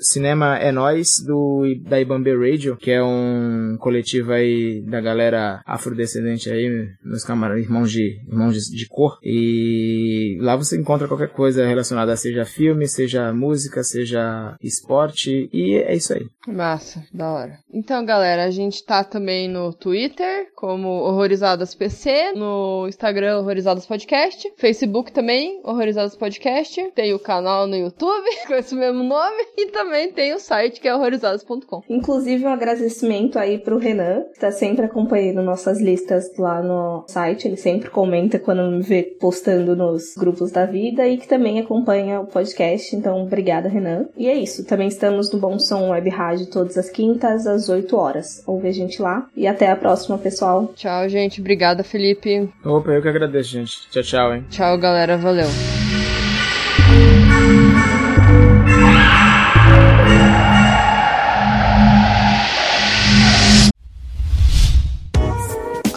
Cinema 0.00 0.58
é 0.58 0.72
Nós, 0.72 1.22
do, 1.24 1.62
da 1.88 2.00
Ibambe 2.00 2.34
Radio, 2.34 2.76
que 2.76 2.90
é 2.90 3.02
um 3.02 3.76
coletivo 3.78 4.32
aí 4.32 4.82
da 4.82 5.00
galera 5.00 5.62
afrodescendente 5.66 6.50
aí, 6.50 6.88
meus 7.04 7.24
camaradas, 7.24 7.66
irmãos 7.70 7.90
de, 7.90 8.20
irmãos 8.28 8.54
de, 8.54 8.76
de 8.76 8.88
cor. 8.88 9.18
E 9.22 10.36
lá 10.40 10.56
você 10.56 10.78
encontra 10.78 11.06
qualquer 11.06 11.28
coisa 11.28 11.66
relacionada, 11.66 12.16
seja 12.16 12.44
filme, 12.44 12.88
seja 12.88 13.32
música, 13.32 13.84
seja 13.84 14.56
esporte, 14.60 15.48
e 15.52 15.76
é 15.76 15.94
isso 15.94 16.12
aí. 16.12 16.26
Massa, 16.48 17.04
da 17.14 17.30
hora. 17.30 17.58
Então, 17.72 18.04
galera, 18.04 18.44
a 18.44 18.50
gente 18.50 18.84
tá 18.84 19.04
também 19.04 19.48
no 19.48 19.72
Twitter, 19.72 20.48
como 20.54 20.88
Horrorizadas 20.88 21.74
PC, 21.74 22.32
no 22.32 22.86
Instagram 22.88 23.38
Horrorizadas 23.38 23.86
Podcast, 23.86 24.52
Facebook 24.56 25.12
também, 25.12 25.60
Horrorizadas 25.64 26.16
Podcast, 26.16 26.90
tem 26.94 27.14
o 27.14 27.18
canal 27.18 27.66
no 27.66 27.76
YouTube 27.76 28.26
com 28.46 28.54
esse 28.54 28.74
mesmo 28.74 29.02
nome 29.02 29.44
e 29.56 29.66
também 29.66 30.12
tem 30.12 30.34
o 30.34 30.40
site 30.40 30.80
que 30.80 30.88
é 30.88 30.94
horrorizadas.com. 30.94 31.82
Inclusive, 31.88 32.44
um 32.44 32.52
agradecimento 32.52 33.38
aí 33.38 33.58
pro 33.58 33.78
Renan, 33.78 34.24
que 34.32 34.40
tá 34.40 34.50
sempre 34.50 34.86
acompanhando 34.86 35.42
nossas 35.42 35.80
listas 35.80 36.36
lá 36.36 36.62
no 36.62 37.04
site. 37.06 37.46
Ele 37.46 37.56
sempre 37.60 37.90
comenta 37.90 38.38
quando 38.38 38.70
me 38.70 38.82
vê 38.82 39.02
postando 39.02 39.76
nos 39.76 40.14
grupos 40.16 40.50
da 40.50 40.66
vida 40.66 41.06
e 41.06 41.16
que 41.16 41.28
também 41.28 41.60
acompanha 41.60 42.20
o 42.20 42.26
podcast. 42.26 42.94
Então, 42.94 43.22
obrigada, 43.22 43.68
Renan. 43.68 44.06
E 44.16 44.28
é 44.28 44.34
isso. 44.34 44.64
Também 44.64 44.88
estamos 44.88 45.32
no 45.32 45.38
Bom 45.38 45.58
Som 45.58 45.90
Web 45.90 46.08
Rádio 46.10 46.46
todas 46.46 46.76
as 46.76 46.90
quintas, 46.90 47.46
às 47.46 47.68
8 47.68 47.96
horas. 47.96 48.42
Ouve 48.46 48.68
a 48.68 48.72
gente 48.72 49.00
lá. 49.00 49.26
E 49.36 49.46
até 49.46 49.70
a 49.70 49.76
próxima, 49.76 50.18
pessoal. 50.18 50.72
Tchau, 50.74 51.08
gente. 51.08 51.40
Obrigada, 51.40 51.82
Felipe. 51.82 52.48
Opa, 52.64 52.90
eu 52.90 53.02
que 53.02 53.08
agradeço, 53.08 53.50
gente. 53.50 53.88
Tchau, 53.90 54.02
tchau, 54.02 54.34
hein. 54.34 54.44
Tchau, 54.50 54.78
galera. 54.78 55.16
Valeu. 55.16 55.79